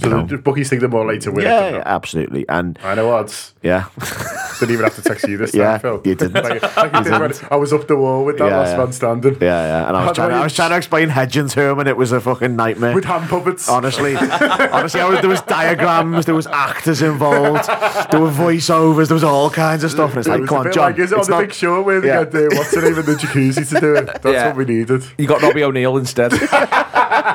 So 0.00 0.08
the, 0.10 0.36
the 0.36 0.38
bookies 0.38 0.68
think 0.68 0.80
they're 0.80 0.88
more 0.88 1.04
likely 1.04 1.20
to 1.20 1.32
win. 1.32 1.44
yeah, 1.44 1.60
than 1.60 1.74
yeah, 1.74 1.82
absolutely. 1.86 2.48
And 2.48 2.78
I 2.82 2.94
know 2.94 3.10
odds. 3.10 3.54
yeah, 3.62 3.86
Didn't 4.60 4.72
even 4.72 4.84
have 4.84 4.96
to 4.96 5.02
text 5.02 5.26
you 5.28 5.36
this 5.36 5.54
Yeah, 5.54 5.72
time, 5.72 5.80
Phil. 5.80 6.02
you 6.04 6.14
didn't. 6.14 6.34
Like, 6.48 6.76
like 6.76 6.92
you 6.94 7.02
did 7.04 7.20
when 7.20 7.32
I 7.50 7.56
was 7.56 7.72
up 7.72 7.86
the 7.88 7.96
wall 7.96 8.24
with 8.24 8.38
that 8.38 8.46
Yeah, 8.48 8.56
last 8.58 8.70
yeah. 8.72 8.76
man 8.78 8.92
standing. 8.92 9.34
yeah, 9.40 9.66
yeah. 9.82 9.88
And 9.88 9.96
I 9.96 10.06
was 10.06 10.16
trying. 10.16 10.32
I 10.32 10.42
was 10.44 10.54
trying 10.54 10.70
to 10.70 10.76
explain 10.76 11.08
hedging 11.08 11.48
to 11.48 11.60
him, 11.70 11.78
and 11.78 11.88
it 11.88 11.96
was 11.96 12.12
a 12.12 12.20
fucking 12.20 12.56
nightmare. 12.56 12.94
With 12.94 13.04
hand 13.04 13.28
puppets. 13.28 13.68
Honestly, 13.68 14.16
honestly, 14.16 15.00
I 15.00 15.08
was, 15.08 15.20
there 15.20 15.28
was 15.30 15.40
diagrams, 15.42 16.26
there 16.26 16.34
was 16.34 16.46
actors 16.46 17.02
involved, 17.02 17.66
there 18.10 18.20
were 18.20 18.30
voiceovers, 18.30 19.08
there 19.08 19.14
was 19.14 19.24
all 19.24 19.50
kinds 19.50 19.84
of 19.84 19.90
stuff. 19.90 20.10
And 20.10 20.18
it's 20.18 20.28
It 20.28 20.30
like, 20.32 20.40
was 20.42 20.48
come 20.48 20.56
a 20.56 20.60
on, 20.60 20.64
bit 20.66 20.74
John, 20.74 20.90
Like, 20.92 20.98
is 20.98 21.12
it 21.12 21.14
on 21.14 21.18
it's 21.20 21.28
the 21.28 21.36
big 21.38 21.52
show 21.52 21.82
where 21.82 22.00
they 22.00 22.08
Yeah. 22.08 22.24
get 22.24 22.32
the, 22.32 22.48
what's 22.56 22.70
the 22.74 22.80
name 22.82 22.98
of 22.98 23.06
the 23.06 23.14
jacuzzi 23.14 23.68
to 23.74 23.80
do 23.80 23.94
it? 23.96 24.06
That's 24.06 24.24
Yeah. 24.24 24.46
what 24.48 24.56
we 24.56 24.64
needed. 24.64 25.04
You 25.18 25.26
got 25.26 25.42
Robbie 25.42 25.64
O'Neill 25.64 25.96
instead. 25.96 26.32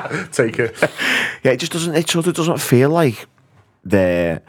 Take 0.32 0.58
it. 0.58 0.76
Yeah, 1.42 1.52
it 1.52 1.58
just 1.58 1.72
doesn't. 1.72 1.94
It 1.94 2.08
sort 2.08 2.26
of 2.26 2.34
doesn't 2.34 2.58
feel 2.58 2.90
like 2.90 3.26
they're 3.84 4.42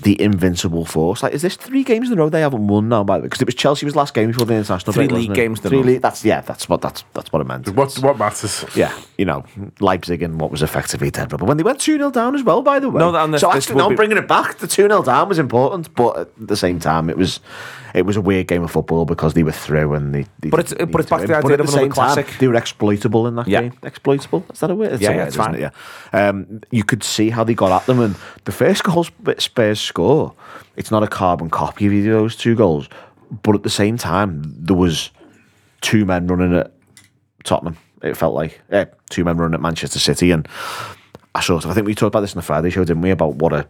the 0.00 0.20
invincible 0.20 0.84
force. 0.84 1.22
Like, 1.22 1.32
is 1.32 1.42
this 1.42 1.54
three 1.56 1.84
games 1.84 2.10
in 2.10 2.18
a 2.18 2.20
row 2.20 2.28
they 2.28 2.40
haven't 2.40 2.66
won 2.66 2.88
now? 2.88 3.04
By 3.04 3.18
the 3.18 3.22
way, 3.22 3.26
because 3.26 3.40
it 3.40 3.46
was 3.46 3.54
Chelsea 3.54 3.86
was 3.86 3.94
last 3.94 4.12
game 4.12 4.32
before 4.32 4.44
the 4.44 4.54
international 4.54 4.92
Three 4.92 5.04
break. 5.06 5.12
wasn't 5.12 5.28
league 5.30 5.38
it? 5.38 5.40
games 5.40 5.60
in 5.64 5.70
Three 5.70 5.82
league. 5.82 6.02
That's 6.02 6.24
yeah. 6.24 6.40
That's 6.40 6.68
what 6.68 6.80
that's 6.80 7.04
that's 7.14 7.32
what 7.32 7.40
it 7.40 7.46
meant. 7.46 7.68
What 7.70 7.94
what 8.00 8.18
matters? 8.18 8.64
Yeah, 8.74 8.92
you 9.18 9.24
know, 9.24 9.44
Leipzig 9.80 10.22
and 10.22 10.40
what 10.40 10.50
was 10.50 10.62
effectively 10.62 11.10
dead 11.10 11.28
But 11.28 11.42
When 11.42 11.56
they 11.58 11.62
went 11.62 11.80
2 11.80 11.96
0 11.96 12.10
down 12.10 12.34
as 12.34 12.42
well, 12.42 12.60
by 12.62 12.80
the 12.80 12.90
way. 12.90 12.98
No, 12.98 13.14
and 13.14 13.32
this- 13.32 13.40
so 13.42 13.48
this 13.48 13.56
actually, 13.64 13.76
will 13.76 13.82
no, 13.84 13.88
be- 13.90 13.96
bringing 13.96 14.18
it 14.18 14.26
back, 14.26 14.58
the 14.58 14.66
2 14.66 14.82
0 14.88 15.02
down 15.04 15.28
was 15.28 15.38
important, 15.38 15.94
but 15.94 16.16
at 16.18 16.48
the 16.48 16.56
same 16.56 16.80
time, 16.80 17.08
it 17.08 17.16
was 17.16 17.38
it 17.94 18.04
was 18.04 18.16
a 18.16 18.20
weird 18.20 18.48
game 18.48 18.62
of 18.64 18.70
football 18.72 19.04
because 19.04 19.34
they 19.34 19.42
were 19.44 19.52
through 19.52 19.94
and 19.94 20.14
they. 20.14 20.26
they 20.40 20.50
But 20.50 20.60
it's- 20.60 20.86
but 20.90 21.00
it's 21.00 21.08
back 21.10 21.20
to 21.22 21.26
the 21.28 21.36
idea 21.36 21.52
of 21.52 21.58
the 21.58 21.62
another 21.62 21.68
same 21.72 21.92
time, 21.92 22.14
classic. 22.14 22.26
they 22.38 22.48
were 22.48 22.56
exploitable 22.56 23.26
in 23.28 23.36
that 23.36 23.46
Yeah. 23.48 23.62
game. 23.62 23.72
Exploitable? 23.84 24.44
Is 24.52 24.60
that 24.60 24.70
a 24.70 24.74
word? 24.74 24.92
It's 24.92 25.02
Yeah, 25.02 25.10
a 25.12 25.16
yeah, 25.16 25.24
it's 25.24 25.36
fine. 25.36 25.54
it? 25.54 25.60
Yeah. 26.12 26.28
Um, 26.28 26.60
you 26.70 26.82
could 26.84 27.02
see 27.04 27.30
how 27.30 27.44
they 27.44 27.54
got 27.54 27.70
at 27.72 27.86
them, 27.86 28.00
and 28.00 28.16
the 28.44 28.52
first 28.52 28.82
goal 28.84 29.06
Spurs 29.38 29.80
score, 29.80 30.32
it's 30.76 30.90
not 30.90 31.02
a 31.02 31.06
carbon 31.06 31.48
copy 31.50 31.86
of 31.86 31.92
either 31.92 32.12
of 32.14 32.22
those 32.22 32.36
two 32.36 32.54
goals, 32.56 32.88
but 33.42 33.54
at 33.54 33.62
the 33.62 33.70
same 33.70 33.96
time, 33.96 34.42
there 34.44 34.76
was 34.76 35.10
two 35.80 36.04
men 36.04 36.26
running 36.26 36.54
at 36.54 36.72
Tottenham. 37.44 37.76
It 38.02 38.16
felt 38.16 38.34
like 38.34 38.60
eh, 38.70 38.86
two 39.08 39.24
men 39.24 39.36
running 39.36 39.54
at 39.54 39.60
Manchester 39.62 39.98
City, 39.98 40.30
and 40.32 40.46
I 41.34 41.40
sort 41.40 41.64
of, 41.64 41.70
I 41.70 41.74
think 41.74 41.86
we 41.86 41.94
talked 41.94 42.08
about 42.14 42.20
this 42.20 42.34
in 42.34 42.38
the 42.38 42.42
Friday 42.42 42.70
show, 42.70 42.84
didn't 42.84 43.02
we, 43.02 43.10
about 43.10 43.36
what 43.36 43.52
a 43.52 43.66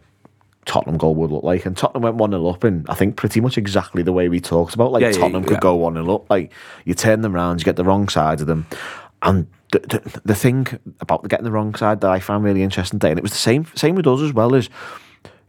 Tottenham 0.65 0.97
goal 0.97 1.15
would 1.15 1.31
look 1.31 1.43
like. 1.43 1.65
And 1.65 1.77
Tottenham 1.77 2.01
went 2.03 2.15
1 2.15 2.31
0 2.31 2.47
up, 2.47 2.63
and 2.63 2.85
I 2.89 2.95
think 2.95 3.15
pretty 3.15 3.39
much 3.41 3.57
exactly 3.57 4.01
the 4.03 4.11
way 4.13 4.29
we 4.29 4.39
talked 4.39 4.73
about. 4.73 4.91
Like 4.91 5.01
Yeah, 5.01 5.11
Tottenham 5.11 5.43
yeah. 5.43 5.49
could 5.49 5.61
go 5.61 5.75
1 5.75 5.93
0 5.93 6.13
up. 6.15 6.29
Like 6.29 6.51
you 6.85 6.93
turn 6.93 7.21
them 7.21 7.33
round, 7.33 7.59
you 7.61 7.65
get 7.65 7.75
the 7.75 7.83
wrong 7.83 8.09
side 8.09 8.41
of 8.41 8.47
them. 8.47 8.65
And 9.21 9.47
the, 9.71 9.79
the, 9.79 10.21
the 10.25 10.35
thing 10.35 10.67
about 11.01 11.27
getting 11.27 11.43
the 11.45 11.51
wrong 11.51 11.73
side 11.75 12.01
that 12.01 12.11
I 12.11 12.19
found 12.19 12.43
really 12.43 12.63
interesting 12.63 12.99
today, 12.99 13.11
and 13.11 13.19
it 13.19 13.23
was 13.23 13.31
the 13.31 13.37
same 13.37 13.65
same 13.75 13.95
with 13.95 14.07
us 14.07 14.21
as 14.21 14.33
well, 14.33 14.53
is 14.53 14.69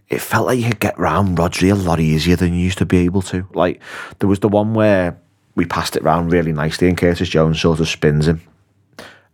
it 0.09 0.21
felt 0.21 0.47
like 0.47 0.59
you 0.59 0.69
could 0.69 0.81
get 0.81 0.99
round 0.99 1.37
Rodri 1.37 1.71
a 1.71 1.75
lot 1.75 1.99
easier 2.01 2.37
than 2.37 2.55
you 2.55 2.61
used 2.61 2.79
to 2.79 2.87
be 2.87 2.99
able 2.99 3.23
to. 3.23 3.47
Like 3.55 3.81
there 4.19 4.29
was 4.29 4.39
the 4.41 4.49
one 4.49 4.73
where 4.75 5.19
we 5.55 5.65
passed 5.65 5.97
it 5.97 6.03
round 6.03 6.33
really 6.33 6.53
nicely, 6.53 6.89
and 6.89 6.97
Curtis 6.97 7.29
Jones 7.29 7.61
sort 7.61 7.81
of 7.81 7.89
spins 7.89 8.29
him, 8.29 8.41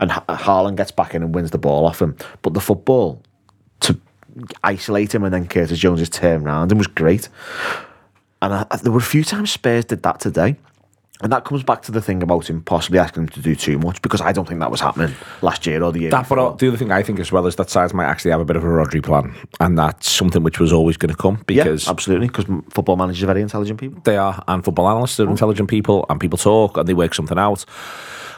and 0.01 0.11
Ha- 0.13 0.25
Haaland 0.29 0.77
gets 0.77 0.91
back 0.93 1.15
in 1.15 1.23
and 1.23 1.35
wins 1.35 1.51
the 1.51 1.59
ball 1.59 1.87
off 1.87 2.01
him. 2.03 2.17
But 2.43 2.55
the 2.55 2.61
football 2.61 3.23
isolate 4.63 5.15
him 5.15 5.25
and 5.25 5.33
then 5.35 5.47
Curtis 5.47 5.79
Jones 5.79 6.01
just 6.01 6.13
turned 6.13 6.45
around 6.47 6.71
and 6.73 6.79
was 6.79 6.87
great. 6.87 7.29
And 8.41 8.53
I, 8.55 8.67
I- 8.71 8.77
there 8.79 8.93
were 8.93 8.99
a 8.99 9.03
few 9.03 9.25
times 9.25 9.51
Spurs 9.51 9.85
did 9.85 10.03
that 10.03 10.21
today. 10.21 10.57
And 11.21 11.31
that 11.33 11.45
comes 11.45 11.63
back 11.63 11.83
to 11.83 11.93
the 11.93 12.03
thing 12.03 12.23
about 12.23 12.51
him 12.51 12.63
possibly 12.63 12.99
asking 12.99 13.25
him 13.25 13.29
to 13.29 13.41
do 13.41 13.55
too 13.55 13.79
much 13.79 14.03
because 14.03 14.21
I 14.21 14.33
don't 14.33 14.49
think 14.49 14.59
that 14.61 14.71
was 14.73 14.81
happening 14.81 15.15
last 15.41 15.67
year 15.67 15.83
or 15.83 15.93
the 15.93 16.01
year. 16.01 16.11
That, 16.11 16.23
before. 16.23 16.39
uh, 16.39 16.51
the 16.53 16.69
other 16.69 16.77
thing 16.77 16.91
I 16.91 17.03
think 17.03 17.21
as 17.21 17.31
well 17.31 17.47
is 17.47 17.55
that 17.57 17.71
sides 17.71 17.95
might 17.95 18.07
actually 18.07 18.33
have 18.33 18.41
a 18.41 18.45
bit 18.45 18.57
of 18.57 18.65
a 18.65 18.67
Rodri 18.67 19.03
plan, 19.03 19.33
and 19.61 19.79
that's 19.79 20.11
something 20.11 20.43
which 20.43 20.59
was 20.59 20.73
always 20.73 20.97
going 20.97 21.15
to 21.15 21.17
come 21.17 21.45
yeah, 21.49 21.63
because 21.63 21.87
absolutely. 21.89 22.27
Because 22.27 22.47
football 22.71 22.97
managers 22.97 23.23
are 23.23 23.27
very 23.27 23.43
intelligent 23.43 23.79
people. 23.79 24.01
they 24.05 24.17
are, 24.17 24.43
and 24.49 24.65
football 24.65 24.89
analysts 24.89 25.21
are 25.21 25.29
intelligent 25.29 25.71
people, 25.71 26.07
and 26.09 26.19
people 26.19 26.39
talk 26.39 26.77
and 26.77 26.89
they 26.89 26.95
work 26.95 27.15
something 27.15 27.39
out. 27.39 27.65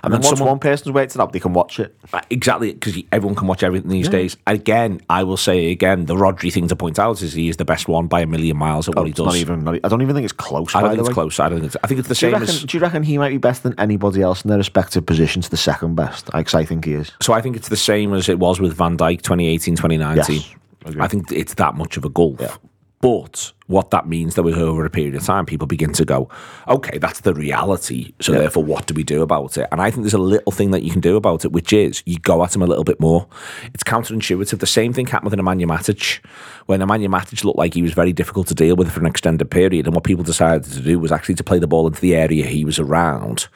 And 0.05 0.13
then 0.13 0.21
once 0.21 0.39
one 0.39 0.59
person's 0.59 0.93
worked 0.93 1.15
it 1.15 1.21
out, 1.21 1.33
they 1.33 1.41
can 1.41 1.55
watch 1.55 1.81
it. 1.81 1.97
Exactly, 2.29 2.75
because 2.75 3.03
everyone 3.11 3.35
can 3.35 3.47
watch 3.49 3.63
everything 3.63 3.89
these 3.89 4.09
days. 4.09 4.37
Again, 4.47 5.01
I 5.09 5.25
will 5.25 5.39
say 5.39 5.71
again, 5.71 6.05
the 6.05 6.15
Rodri 6.15 6.53
thing 6.53 6.69
to 6.69 6.77
point 6.77 6.99
out 6.99 7.23
is 7.23 7.33
he 7.33 7.49
is 7.49 7.57
the 7.57 7.65
best 7.65 7.89
one 7.89 8.07
by 8.07 8.21
a 8.21 8.27
million 8.27 8.59
miles 8.59 8.87
at 8.87 8.97
what 8.97 9.07
he 9.07 9.13
does. 9.13 9.25
not 9.25 9.37
even. 9.37 9.65
Not, 9.65 9.77
I 9.83 9.89
don't 9.89 10.03
even 10.03 10.15
think 10.15 10.25
it's 10.25 10.33
close. 10.33 10.75
I 10.75 10.83
don't 10.83 10.91
think 10.91 11.01
it's 11.01 11.09
way. 11.09 11.15
close. 11.15 11.41
I 11.41 11.49
don't 11.49 11.61
think 11.61 11.75
it's. 11.75 11.77
I 11.83 11.87
think 11.87 12.01
it's 12.01 12.09
the 12.09 12.15
Do 12.15 12.19
same 12.19 12.35
as. 12.35 12.64
Do 12.67 12.77
you 12.77 12.83
reckon 12.83 13.03
he 13.03 13.19
might 13.19 13.31
be 13.31 13.39
better 13.39 13.61
than 13.63 13.79
anybody 13.79 14.23
else 14.23 14.43
in 14.43 14.49
their 14.49 14.59
respective 14.59 15.05
positions? 15.07 15.49
The 15.49 15.57
second 15.57 15.95
best, 15.95 16.27
because 16.27 16.55
I 16.55 16.65
think 16.65 16.85
he 16.85 16.95
is. 16.95 17.13
So 17.21 17.33
I 17.33 17.41
think 17.41 17.57
it's 17.57 17.69
the 17.69 17.77
same 17.77 18.13
as 18.15 18.29
it 18.29 18.39
was 18.39 18.61
with 18.61 18.75
Van 18.75 18.97
Dijk 18.97 19.23
2018, 19.23 19.77
2019. 19.77 20.37
Yes. 20.37 20.97
I 20.99 21.09
think 21.09 21.31
it's 21.33 21.55
that 21.55 21.75
much 21.75 21.97
of 21.97 22.05
a 22.05 22.11
gulf. 22.11 22.59
But 23.05 23.53
what 23.67 23.91
that 23.91 24.09
means, 24.09 24.35
though, 24.35 24.49
is 24.49 24.57
over 24.57 24.83
a 24.83 24.89
period 24.89 25.15
of 25.15 25.23
time, 25.23 25.45
people 25.45 25.67
begin 25.67 25.93
to 25.93 26.07
go, 26.07 26.31
okay, 26.67 26.97
that's 26.97 27.21
the 27.21 27.35
reality. 27.35 28.15
So 28.19 28.33
therefore, 28.33 28.65
what 28.65 28.87
do 28.87 28.95
we 28.95 29.03
do 29.03 29.21
about 29.21 29.59
it? 29.59 29.69
And 29.71 29.83
I 29.83 29.91
think 29.91 30.05
there's 30.05 30.15
a 30.15 30.19
little 30.19 30.51
thing 30.51 30.71
that 30.71 30.83
you 30.83 30.91
can 30.91 31.03
do 31.03 31.17
about 31.17 31.45
it, 31.45 31.53
which 31.53 31.75
is 31.75 32.03
you 32.07 32.19
go 32.19 32.43
at 32.43 32.57
him 32.57 32.63
a 32.63 32.67
little 32.67 32.83
bit 32.83 32.99
more. 32.99 33.29
It's 33.75 33.83
counterintuitive. 33.83 34.59
The 34.59 34.67
same 34.67 34.95
thing 34.95 35.07
happened 35.07 35.33
with 35.33 35.39
Nemanja 35.39 35.67
Matic, 35.67 36.25
when 36.65 36.81
Nemanja 36.81 37.09
Matic 37.09 37.45
looked 37.45 37.59
like 37.59 37.75
he 37.75 37.83
was 37.83 37.93
very 37.93 38.15
difficult 38.15 38.47
to 38.47 38.55
deal 38.55 38.75
with 38.75 38.91
for 38.91 39.01
an 39.01 39.07
extended 39.07 39.51
period. 39.51 39.85
And 39.85 39.95
what 39.95 40.05
people 40.05 40.25
decided 40.25 40.65
to 40.73 40.81
do 40.81 40.99
was 40.99 41.13
actually 41.13 41.35
to 41.35 41.45
play 41.45 41.59
the 41.59 41.67
ball 41.67 41.87
into 41.87 42.01
the 42.01 42.17
area 42.17 42.47
he 42.47 42.65
was 42.65 42.79
around. 42.79 43.49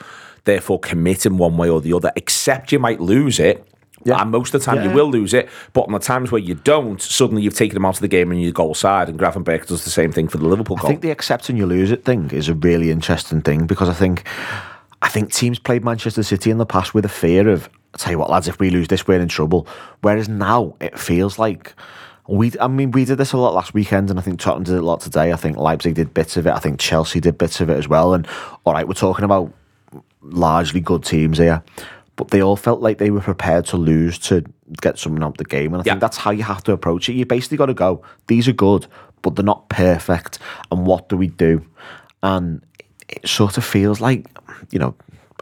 Therefore, 0.44 0.78
commit 0.78 1.24
him 1.24 1.38
one 1.38 1.56
way 1.56 1.70
or 1.70 1.80
the 1.80 1.94
other, 1.94 2.12
except 2.16 2.70
you 2.70 2.78
might 2.78 3.00
lose 3.00 3.40
it. 3.40 3.66
And 4.04 4.30
most 4.30 4.54
of 4.54 4.60
the 4.60 4.64
time 4.64 4.76
Yeah, 4.76 4.84
you 4.84 4.94
will 4.94 5.10
lose 5.10 5.34
it, 5.34 5.48
but 5.72 5.82
on 5.82 5.92
the 5.92 5.98
times 5.98 6.30
where 6.30 6.40
you 6.40 6.54
don't, 6.54 7.00
suddenly 7.00 7.42
you've 7.42 7.56
taken 7.56 7.74
them 7.74 7.84
out 7.84 7.96
of 7.96 8.00
the 8.00 8.08
game 8.08 8.30
and 8.30 8.40
you 8.40 8.52
goal 8.52 8.74
side. 8.74 9.08
And 9.08 9.18
Gravenberch 9.18 9.66
does 9.66 9.84
the 9.84 9.90
same 9.90 10.12
thing 10.12 10.28
for 10.28 10.38
the 10.38 10.46
Liverpool 10.46 10.76
I 10.78 10.82
goal. 10.82 10.90
think 10.90 11.02
the 11.02 11.10
accept 11.10 11.48
and 11.48 11.58
you 11.58 11.66
lose 11.66 11.90
it 11.90 12.04
thing 12.04 12.30
is 12.30 12.48
a 12.48 12.54
really 12.54 12.90
interesting 12.90 13.40
thing 13.40 13.66
because 13.66 13.88
I 13.88 13.94
think 13.94 14.26
I 15.02 15.08
think 15.08 15.32
teams 15.32 15.58
played 15.58 15.84
Manchester 15.84 16.22
City 16.22 16.50
in 16.50 16.58
the 16.58 16.66
past 16.66 16.94
with 16.94 17.04
a 17.04 17.08
fear 17.08 17.48
of 17.48 17.68
I 17.94 17.98
tell 17.98 18.12
you 18.12 18.18
what, 18.18 18.30
lads, 18.30 18.48
if 18.48 18.60
we 18.60 18.70
lose 18.70 18.88
this, 18.88 19.06
we're 19.06 19.20
in 19.20 19.28
trouble. 19.28 19.66
Whereas 20.02 20.28
now 20.28 20.74
it 20.80 20.98
feels 20.98 21.38
like 21.38 21.74
we 22.28 22.52
I 22.60 22.68
mean, 22.68 22.90
we 22.90 23.04
did 23.04 23.18
this 23.18 23.32
a 23.32 23.38
lot 23.38 23.54
last 23.54 23.74
weekend 23.74 24.10
and 24.10 24.18
I 24.18 24.22
think 24.22 24.38
Tottenham 24.40 24.64
did 24.64 24.74
it 24.74 24.82
a 24.82 24.86
lot 24.86 25.00
today. 25.00 25.32
I 25.32 25.36
think 25.36 25.56
Leipzig 25.56 25.94
did 25.94 26.14
bits 26.14 26.36
of 26.36 26.46
it. 26.46 26.52
I 26.52 26.58
think 26.58 26.78
Chelsea 26.78 27.20
did 27.20 27.38
bits 27.38 27.60
of 27.60 27.70
it 27.70 27.78
as 27.78 27.88
well. 27.88 28.14
And 28.14 28.26
all 28.64 28.74
right, 28.74 28.86
we're 28.86 28.94
talking 28.94 29.24
about 29.24 29.52
largely 30.22 30.80
good 30.80 31.04
teams 31.04 31.38
here. 31.38 31.62
But 32.18 32.28
they 32.28 32.42
all 32.42 32.56
felt 32.56 32.80
like 32.82 32.98
they 32.98 33.10
were 33.10 33.20
prepared 33.20 33.64
to 33.66 33.76
lose 33.78 34.18
to 34.28 34.42
get 34.82 34.98
someone 34.98 35.22
out 35.22 35.30
of 35.30 35.36
the 35.38 35.44
game. 35.44 35.72
And 35.72 35.76
I 35.80 35.84
Yeah. 35.86 35.92
think 35.92 36.00
that's 36.00 36.16
how 36.18 36.32
you 36.32 36.42
have 36.42 36.62
to 36.64 36.72
approach 36.72 37.08
it. 37.08 37.12
You 37.14 37.24
basically 37.24 37.56
got 37.56 37.66
to 37.66 37.74
go, 37.74 38.02
these 38.26 38.48
are 38.48 38.52
good, 38.52 38.86
but 39.22 39.36
they're 39.36 39.44
not 39.44 39.68
perfect. 39.68 40.40
And 40.72 40.84
what 40.84 41.08
do 41.08 41.16
we 41.16 41.28
do? 41.28 41.62
And 42.24 42.60
it 43.08 43.26
sort 43.28 43.56
of 43.56 43.64
feels 43.64 44.00
like, 44.00 44.26
you 44.72 44.80
know, 44.80 44.94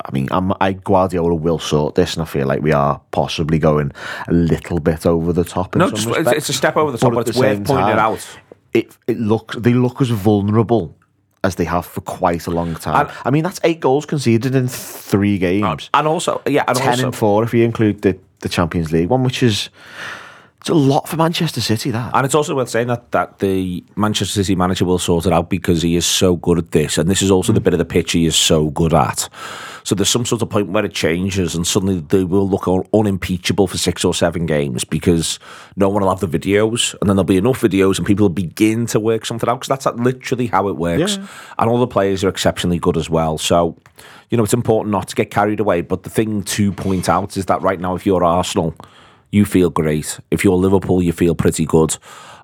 I 0.05 0.11
mean, 0.13 0.29
I'm, 0.31 0.53
I 0.61 0.75
Guardiola 0.75 1.35
will 1.35 1.59
sort 1.59 1.95
this, 1.95 2.13
and 2.15 2.23
I 2.23 2.27
feel 2.27 2.47
like 2.47 2.61
we 2.61 2.73
are 2.73 3.01
possibly 3.11 3.59
going 3.59 3.91
a 4.29 4.33
little 4.35 4.79
bit 4.79 5.07
over 5.07 5.33
the 5.33 5.45
top. 5.45 5.75
In 5.75 5.79
No, 5.79 5.87
some 5.87 5.97
just- 5.97 6.09
it's- 6.29 6.49
a 6.51 6.53
step 6.53 6.77
over 6.77 6.93
the 6.93 6.99
top, 6.99 7.13
at 7.13 7.15
but 7.17 7.29
it's 7.29 7.39
worth 7.39 7.65
pointing 7.65 7.87
it 7.89 7.97
time, 7.97 7.99
out. 7.99 8.39
It 8.75 8.95
it 9.07 9.19
looks 9.19 9.57
they 9.57 9.73
look 9.73 10.03
as 10.03 10.11
vulnerable 10.11 10.95
as 11.45 11.55
they 11.57 11.65
have 11.65 11.87
for 11.87 12.01
quite 12.01 12.47
a 12.47 12.51
long 12.51 12.75
time. 12.75 13.07
And- 13.07 13.17
I 13.25 13.31
mean, 13.31 13.45
that's 13.45 13.61
eight 13.65 13.81
goals 13.81 14.07
conceded 14.07 14.55
in 14.55 14.69
three 14.69 15.39
games. 15.39 15.91
and 15.95 16.07
also, 16.07 16.43
yeah, 16.47 16.65
and 16.67 16.77
Ten 16.77 16.89
also, 16.91 17.07
and 17.07 17.15
four 17.15 17.45
if 17.45 17.55
you 17.55 17.65
include 17.65 18.03
the, 18.03 18.19
the 18.41 18.49
Champions 18.49 18.93
League 18.93 19.09
one, 19.09 19.23
which 19.23 19.43
is 19.43 19.71
it's 20.61 20.71
a 20.71 20.75
lot 20.75 21.09
for 21.09 21.17
Manchester 21.17 21.61
City. 21.61 21.93
That 21.93 22.11
And 22.15 22.25
it's 22.27 22.35
also 22.35 22.57
worth 22.57 22.69
saying 22.71 22.89
that, 22.89 23.13
that 23.13 23.39
the 23.39 23.85
Manchester 23.95 24.43
City 24.43 24.57
manager 24.57 24.85
will 24.85 24.99
sort 24.99 25.25
it 25.27 25.33
out 25.33 25.49
because 25.49 25.83
he 25.83 25.95
is 25.95 26.05
so 26.07 26.35
good 26.35 26.59
at 26.59 26.73
this. 26.73 26.99
And 26.99 27.09
this 27.09 27.23
is 27.23 27.31
also 27.31 27.53
the 27.53 27.61
bit 27.61 27.73
of 27.73 27.79
the 27.79 27.85
pitch 27.85 28.13
he 28.13 28.27
is 28.27 28.35
so 28.35 28.71
good 28.71 28.93
at. 28.93 29.29
So 29.87 29.95
there's 29.95 30.09
some 30.09 30.25
sort 30.25 30.43
of 30.43 30.51
point 30.51 30.71
where 30.71 30.85
it 30.85 30.93
changes 30.93 31.55
and 31.55 31.65
suddenly 31.65 32.01
they 32.01 32.25
will 32.25 32.49
look 32.49 32.67
un- 32.67 32.83
unimpeachable 32.93 33.69
for 33.69 33.79
six 33.79 34.05
or 34.05 34.13
seven 34.13 34.45
games 34.45 34.83
because 34.83 35.39
no 35.77 35.89
one 35.89 36.03
will 36.03 36.11
have 36.11 36.19
the 36.19 36.27
videos. 36.27 36.97
And 37.01 37.09
then 37.09 37.15
there'll 37.15 37.23
be 37.23 37.37
enough 37.37 37.61
videos 37.61 37.97
and 37.97 38.05
people 38.05 38.25
will 38.25 38.35
begin 38.35 38.87
to 38.87 38.99
work 38.99 39.25
something 39.25 39.49
out 39.49 39.61
because 39.61 39.69
that's 39.69 39.87
literally 39.97 40.49
how 40.49 40.67
it 40.67 40.77
works. 40.77 41.19
Yeah. 41.19 41.29
And 41.61 41.71
all 41.71 41.79
the 41.79 41.87
players 41.87 42.25
are 42.25 42.29
exceptionally 42.29 42.81
good 42.81 42.97
as 42.97 43.09
well. 43.09 43.39
So, 43.39 43.77
you 44.29 44.37
know, 44.37 44.43
it's 44.43 44.53
important 44.53 44.91
not 44.91 45.07
to 45.07 45.15
get 45.15 45.31
carried 45.31 45.61
away. 45.61 45.83
But 45.83 46.03
the 46.03 46.11
thing 46.11 46.43
to 46.43 46.73
point 46.73 47.09
out 47.09 47.37
is 47.37 47.47
that 47.47 47.63
right 47.63 47.79
now, 47.79 47.95
if 47.95 48.05
you're 48.05 48.25
Arsenal, 48.25 48.75
you 49.31 49.45
feel 49.45 49.71
great. 49.71 50.19
If 50.33 50.43
you're 50.43 50.57
Liverpool, 50.57 51.01
you 51.01 51.13
feel 51.13 51.37
pretty 51.37 51.65
good. 51.65 51.97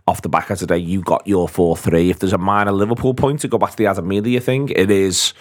Off 0.07 0.22
the 0.22 0.28
back 0.28 0.48
of 0.50 0.61
today, 0.61 0.78
you 0.78 1.00
got 1.00 1.26
your 1.26 1.48
4 1.48 1.76
3. 1.76 2.09
If 2.09 2.20
there's 2.20 2.33
a 2.33 2.38
minor 2.38 2.70
Liverpool 2.70 3.14
point 3.14 3.40
to 3.40 3.48
go 3.48 3.59
back 3.59 3.72
to 3.72 3.76
the 3.76 3.87
Adam 3.87 4.05
Amelia 4.05 4.40
thing, 4.40 4.68
it 4.68 4.92
is, 4.92 5.35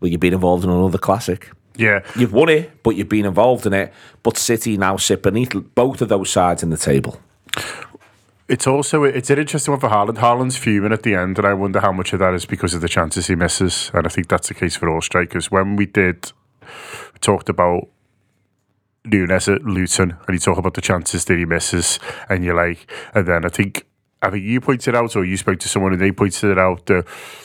well, 0.00 0.10
you've 0.10 0.20
been 0.20 0.34
involved 0.34 0.64
in 0.64 0.70
another 0.70 0.98
classic. 0.98 1.50
Yeah. 1.76 2.02
You've 2.16 2.32
won 2.32 2.48
it, 2.48 2.82
but 2.82 2.96
you've 2.96 3.08
been 3.08 3.24
involved 3.24 3.64
in 3.64 3.72
it. 3.72 3.92
But 4.22 4.36
City 4.36 4.76
now 4.76 4.96
sit 4.96 5.22
beneath 5.22 5.54
both 5.74 6.02
of 6.02 6.08
those 6.08 6.28
sides 6.28 6.62
in 6.62 6.70
the 6.70 6.76
table. 6.76 7.20
It's 8.48 8.66
also 8.66 9.04
it's 9.04 9.30
an 9.30 9.38
interesting 9.38 9.72
one 9.72 9.80
for 9.80 9.90
Haaland. 9.90 10.16
Haaland's 10.16 10.56
fuming 10.56 10.92
at 10.92 11.02
the 11.02 11.14
end, 11.14 11.38
and 11.38 11.46
I 11.46 11.52
wonder 11.52 11.80
how 11.80 11.92
much 11.92 12.12
of 12.12 12.18
that 12.18 12.34
is 12.34 12.46
because 12.46 12.74
of 12.74 12.80
the 12.80 12.88
chances 12.88 13.26
he 13.26 13.34
misses. 13.34 13.90
And 13.94 14.06
I 14.06 14.10
think 14.10 14.28
that's 14.28 14.48
the 14.48 14.54
case 14.54 14.74
for 14.74 14.88
all 14.88 15.02
strikers. 15.02 15.50
When 15.50 15.76
we 15.76 15.86
did, 15.86 16.32
we 16.62 17.18
talked 17.20 17.48
about 17.48 17.88
Núñez 19.04 19.54
at 19.54 19.64
Luton, 19.64 20.16
and 20.26 20.34
you 20.34 20.38
talk 20.38 20.58
about 20.58 20.74
the 20.74 20.80
chances 20.80 21.26
that 21.26 21.38
he 21.38 21.44
misses, 21.44 22.00
and 22.28 22.42
you're 22.42 22.54
like, 22.54 22.90
and 23.14 23.26
then 23.26 23.44
I 23.44 23.48
think. 23.48 23.84
I 24.20 24.30
think 24.30 24.44
you 24.44 24.60
pointed 24.60 24.94
out, 24.94 25.14
or 25.14 25.24
you 25.24 25.36
spoke 25.36 25.60
to 25.60 25.68
someone, 25.68 25.92
and 25.92 26.00
they 26.00 26.10
pointed 26.10 26.50
it 26.50 26.58
out. 26.58 26.90
Uh, 26.90 27.02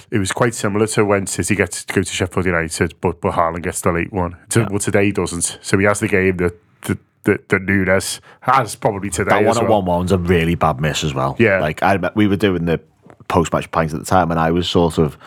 it 0.10 0.18
was 0.18 0.32
quite 0.32 0.56
similar 0.56 0.88
to 0.88 1.06
when 1.06 1.28
City 1.28 1.56
gets 1.56 1.86
to 1.86 1.94
go 1.94 2.02
to 2.02 2.12
Sheffield 2.12 2.46
United, 2.46 2.96
but 3.00 3.22
but 3.22 3.34
Haaland 3.34 3.62
gets 3.64 3.82
the 3.82 3.92
late 3.92 4.12
one. 4.12 4.38
To, 4.50 4.68
Well, 4.70 4.80
today 4.80 5.06
he 5.06 5.12
doesn't. 5.12 5.60
So 5.62 5.78
he 5.78 5.86
has 5.86 6.00
the 6.00 6.08
game 6.08 6.38
that 6.38 6.54
that, 6.84 6.98
that, 7.26 7.50
that 7.50 7.62
Núñez 7.62 8.20
has 8.42 8.76
probably 8.76 9.10
today. 9.10 9.30
that 9.30 9.46
one 9.46 9.58
at 9.58 9.64
well. 9.64 9.82
one 9.82 9.86
one's 9.86 10.12
a 10.12 10.18
really 10.18 10.56
bad 10.56 10.82
miss 10.82 11.04
as 11.04 11.14
well. 11.14 11.36
Yeah. 11.38 11.60
like 11.60 11.84
I 11.84 11.98
we 12.16 12.28
were 12.28 12.38
doing 12.38 12.66
the 12.66 12.80
post 13.28 13.54
match 13.54 13.70
pints 13.72 13.94
at 13.94 14.00
the 14.00 14.06
time, 14.06 14.32
and 14.32 14.40
I 14.40 14.52
was 14.52 14.68
sort 14.70 14.98
of. 14.98 15.18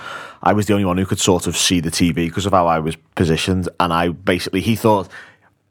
I 0.43 0.53
was 0.53 0.67
the 0.67 0.75
only 0.75 0.85
one 0.85 0.99
who 0.99 1.07
could 1.07 1.19
sort 1.19 1.47
of 1.47 1.57
see 1.57 1.81
the 1.81 1.91
TV 1.91 2.15
because 2.15 2.47
of 2.47 2.53
how 2.53 2.67
I 2.67 2.79
was 2.79 2.97
positioned, 3.15 3.69
and 3.81 3.93
I 3.93 4.09
basically 4.09 4.61
he 4.61 4.77
thought 4.77 5.09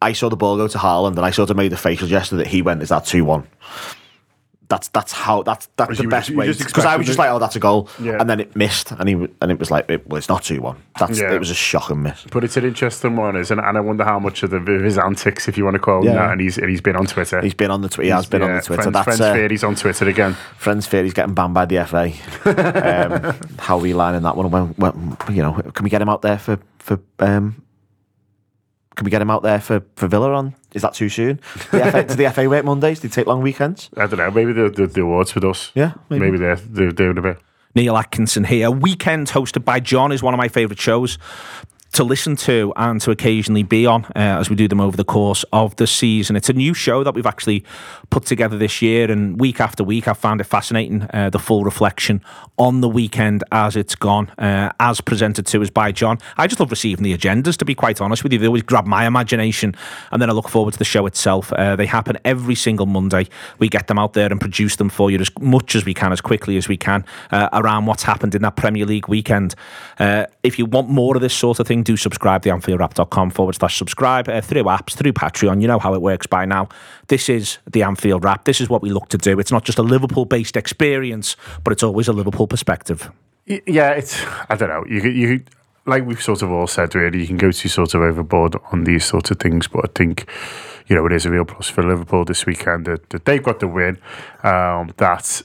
I 0.02 0.14
saw 0.14 0.30
the 0.30 0.36
ball 0.36 0.58
go 0.58 0.68
to 0.68 0.78
Haaland, 0.78 1.18
and 1.18 1.26
I 1.26 1.32
sort 1.32 1.50
of 1.50 1.58
made 1.58 1.72
the 1.72 1.78
facial 1.78 2.08
gesture 2.08 2.38
that 2.38 2.48
he 2.48 2.62
went, 2.62 2.82
"Is 2.82 2.90
that 2.90 3.06
two 3.06 3.26
one?" 3.26 3.48
That's 4.68 4.88
that's 4.88 5.12
how 5.12 5.44
that's 5.44 5.70
that's 5.78 5.98
the 5.98 6.04
you- 6.04 6.10
best 6.10 6.30
you 6.30 6.38
way 6.38 6.52
because 6.52 6.86
I 6.86 6.96
was 6.96 7.06
just 7.06 7.20
like, 7.20 7.30
"Oh, 7.30 7.38
that's 7.38 7.56
a 7.56 7.60
goal," 7.60 7.88
Yeah. 8.02 8.18
and 8.20 8.28
then 8.28 8.40
it 8.40 8.56
missed, 8.56 8.92
and 8.92 9.08
he 9.08 9.14
and 9.14 9.52
it 9.52 9.60
was 9.60 9.70
like, 9.70 9.88
it, 9.92 10.08
"Well, 10.08 10.18
it's 10.18 10.28
not 10.28 10.42
two 10.44 10.60
one." 10.60 10.78
That's 11.00 11.20
Yeah. 11.20 11.34
it 11.34 11.40
was 11.40 11.52
a 11.52 11.54
shocking 11.56 12.02
miss. 12.02 12.26
But 12.32 12.44
it's 12.44 12.58
an 12.58 12.66
interesting 12.66 13.16
one, 13.16 13.36
isn't 13.36 13.60
it? 13.60 13.64
And 13.64 13.78
I 13.78 13.82
wonder 13.82 14.04
how 14.04 14.18
much 14.18 14.42
of, 14.42 14.50
the, 14.50 14.58
of 14.58 14.82
his 14.84 14.98
antics, 14.98 15.48
if 15.48 15.56
you 15.58 15.66
want 15.66 15.76
to 15.76 15.80
call 15.80 16.00
him 16.02 16.06
Yeah. 16.08 16.14
that, 16.16 16.32
and 16.32 16.42
he's 16.42 16.58
and 16.58 16.70
he's 16.70 16.82
been 16.82 16.96
on 16.96 17.06
Twitter. 17.06 17.42
He's 17.42 17.54
been 17.54 17.70
on 17.70 17.82
the 17.82 17.90
tw- 17.90 18.02
he 18.02 18.10
has 18.10 18.26
been 18.26 18.42
on 18.42 18.56
the 18.56 18.62
Twitter. 18.62 18.82
Friends, 18.82 18.94
that's 18.94 19.04
friends 19.04 19.22
uh, 19.22 19.34
feared 19.34 19.52
he's 19.52 19.64
on 19.64 19.76
Twitter 19.76 20.10
again. 20.10 20.36
Friends 20.58 20.88
fear 20.88 21.04
he's 21.04 21.14
getting 21.14 21.36
banned 21.36 21.54
by 21.54 21.66
the 21.66 21.86
FA. 21.86 22.12
um, 22.46 23.36
how 23.60 23.78
are 23.78 23.82
we 23.82 23.94
lining 23.94 24.24
that 24.24 24.36
one? 24.36 24.50
When, 24.50 24.68
when, 24.78 25.18
you 25.36 25.44
know, 25.44 25.54
can 25.74 25.84
we 25.84 25.90
get 25.92 26.02
him 26.02 26.10
out 26.10 26.22
there 26.24 26.40
for 26.40 26.58
for? 26.80 27.00
Um, 27.20 27.62
can 28.96 29.06
we 29.06 29.12
get 29.12 29.22
him 29.22 29.30
out 29.30 29.44
there 29.44 29.60
for, 29.60 29.84
for 29.96 30.08
Villa 30.08 30.32
on? 30.34 30.56
Is 30.74 30.82
that 30.82 30.94
too 30.94 31.10
soon? 31.10 31.40
The 31.72 31.92
FA, 31.92 32.04
do 32.04 32.16
the 32.16 32.32
FA 32.32 32.50
work 32.50 32.66
Mondays? 32.66 33.00
Do 33.00 33.08
they 33.08 33.14
take 33.14 33.28
long 33.28 33.42
weekends? 33.42 33.90
I 33.98 34.08
don't 34.08 34.18
know. 34.18 34.32
Maybe 34.32 34.54
the 34.54 34.70
the, 34.70 34.88
the 34.88 35.02
awards 35.02 35.36
with 35.36 35.44
us. 35.44 35.72
Yeah, 35.76 35.94
maybe, 36.10 36.26
maybe. 36.26 36.38
they're 36.38 36.56
they're 36.56 36.92
doing 36.92 37.18
a 37.18 37.22
bit. 37.22 37.40
Neil 37.76 37.98
Atkinson 37.98 38.46
here. 38.46 38.72
Weekend 38.72 39.28
hosted 39.28 39.66
by 39.66 39.82
John 39.82 40.14
is 40.14 40.24
one 40.24 40.34
of 40.34 40.38
my 40.38 40.48
favourite 40.48 40.80
shows. 40.80 41.18
To 41.96 42.04
listen 42.04 42.36
to 42.36 42.74
and 42.76 43.00
to 43.00 43.10
occasionally 43.10 43.64
be 43.64 43.86
on 43.86 44.04
uh, 44.04 44.40
as 44.40 44.50
we 44.50 44.56
do 44.56 44.68
them 44.68 44.82
over 44.82 44.98
the 44.98 45.06
course 45.06 45.46
of 45.54 45.74
the 45.78 45.88
season. 45.88 46.36
It's 46.36 46.50
a 46.50 46.54
new 46.54 46.74
show 46.74 47.06
that 47.06 47.14
we've 47.14 47.26
actually 47.26 47.64
put 48.10 48.26
together 48.26 48.58
this 48.58 48.82
year, 48.82 49.10
and 49.10 49.40
week 49.40 49.62
after 49.62 49.82
week, 49.82 50.06
I've 50.06 50.18
found 50.18 50.42
it 50.42 50.44
fascinating 50.44 51.08
uh, 51.14 51.30
the 51.30 51.40
full 51.40 51.64
reflection 51.64 52.22
on 52.58 52.82
the 52.82 52.90
weekend 52.90 53.46
as 53.54 53.78
it's 53.78 53.96
gone, 53.96 54.30
uh, 54.38 54.72
as 54.78 55.00
presented 55.00 55.46
to 55.48 55.62
us 55.62 55.70
by 55.70 55.94
John. 55.94 56.18
I 56.38 56.48
just 56.48 56.60
love 56.60 56.70
receiving 56.70 57.04
the 57.04 57.18
agendas, 57.18 57.56
to 57.58 57.66
be 57.66 57.76
quite 57.76 58.02
honest 58.02 58.24
with 58.24 58.34
you. 58.34 58.40
They 58.40 58.48
always 58.48 58.64
grab 58.64 58.86
my 58.86 59.08
imagination, 59.08 59.74
and 60.12 60.22
then 60.22 60.30
I 60.30 60.34
look 60.34 60.50
forward 60.50 60.74
to 60.74 60.78
the 60.78 60.86
show 60.86 61.06
itself. 61.06 61.54
Uh, 61.54 61.78
they 61.78 61.86
happen 61.86 62.18
every 62.26 62.56
single 62.56 62.88
Monday. 62.88 63.28
We 63.58 63.70
get 63.70 63.88
them 63.88 63.98
out 63.98 64.14
there 64.14 64.30
and 64.30 64.42
produce 64.42 64.76
them 64.76 64.90
for 64.90 65.12
you 65.12 65.18
as 65.20 65.32
much 65.40 65.76
as 65.76 65.86
we 65.86 65.94
can, 65.94 66.12
as 66.12 66.20
quickly 66.20 66.58
as 66.58 66.68
we 66.68 66.76
can, 66.76 67.06
uh, 67.32 67.48
around 67.54 67.86
what's 67.86 68.04
happened 68.04 68.36
in 68.36 68.42
that 68.42 68.58
Premier 68.58 68.86
League 68.86 69.08
weekend. 69.08 69.56
Uh, 69.98 70.26
if 70.44 70.60
you 70.60 70.66
want 70.66 70.90
more 70.90 71.16
of 71.16 71.22
this 71.22 71.34
sort 71.34 71.62
of 71.62 71.68
thing, 71.68 71.85
do 71.86 71.96
subscribe 71.96 72.42
to 72.44 72.50
anfieldwrap.com 72.50 73.30
forward 73.30 73.56
slash 73.56 73.78
subscribe 73.78 74.28
uh, 74.28 74.42
through 74.42 74.64
apps, 74.64 74.94
through 74.94 75.14
Patreon. 75.14 75.62
You 75.62 75.68
know 75.68 75.80
how 75.80 75.94
it 75.94 76.02
works 76.02 76.28
by 76.28 76.46
now. 76.46 76.68
This 77.08 77.30
is 77.30 77.60
the 77.72 77.84
Anfield 77.84 78.24
Wrap. 78.24 78.44
This 78.44 78.60
is 78.60 78.70
what 78.70 78.82
we 78.82 78.90
look 78.90 79.08
to 79.10 79.18
do. 79.18 79.40
It's 79.40 79.52
not 79.52 79.64
just 79.64 79.78
a 79.78 79.84
Liverpool 79.84 80.26
based 80.26 80.58
experience, 80.58 81.38
but 81.64 81.72
it's 81.72 81.84
always 81.84 82.08
a 82.08 82.14
Liverpool 82.14 82.48
perspective. 82.48 83.10
Yeah, 83.46 83.92
it's 83.92 84.22
I 84.50 84.56
don't 84.56 84.70
know. 84.70 84.84
You 84.90 85.10
you 85.10 85.44
like 85.86 86.06
we've 86.06 86.22
sort 86.22 86.42
of 86.42 86.52
all 86.52 86.68
said 86.68 86.96
really, 86.96 87.22
you 87.22 87.28
can 87.28 87.38
go 87.38 87.52
too 87.52 87.70
sort 87.70 87.94
of 87.94 88.02
overboard 88.02 88.56
on 88.72 88.84
these 88.84 89.06
sorts 89.06 89.32
of 89.32 89.40
things, 89.40 89.68
but 89.68 89.86
I 89.86 89.90
think 89.94 90.28
you 90.88 90.96
know 90.96 91.06
it 91.06 91.12
is 91.12 91.26
a 91.26 91.30
real 91.30 91.46
plus 91.46 91.70
for 91.70 91.84
Liverpool 91.84 92.26
this 92.26 92.46
weekend 92.46 92.86
that, 92.86 93.10
that 93.12 93.26
they've 93.26 93.44
got 93.44 93.60
the 93.60 93.68
win. 93.68 94.00
Um, 94.44 94.94
that 94.98 95.44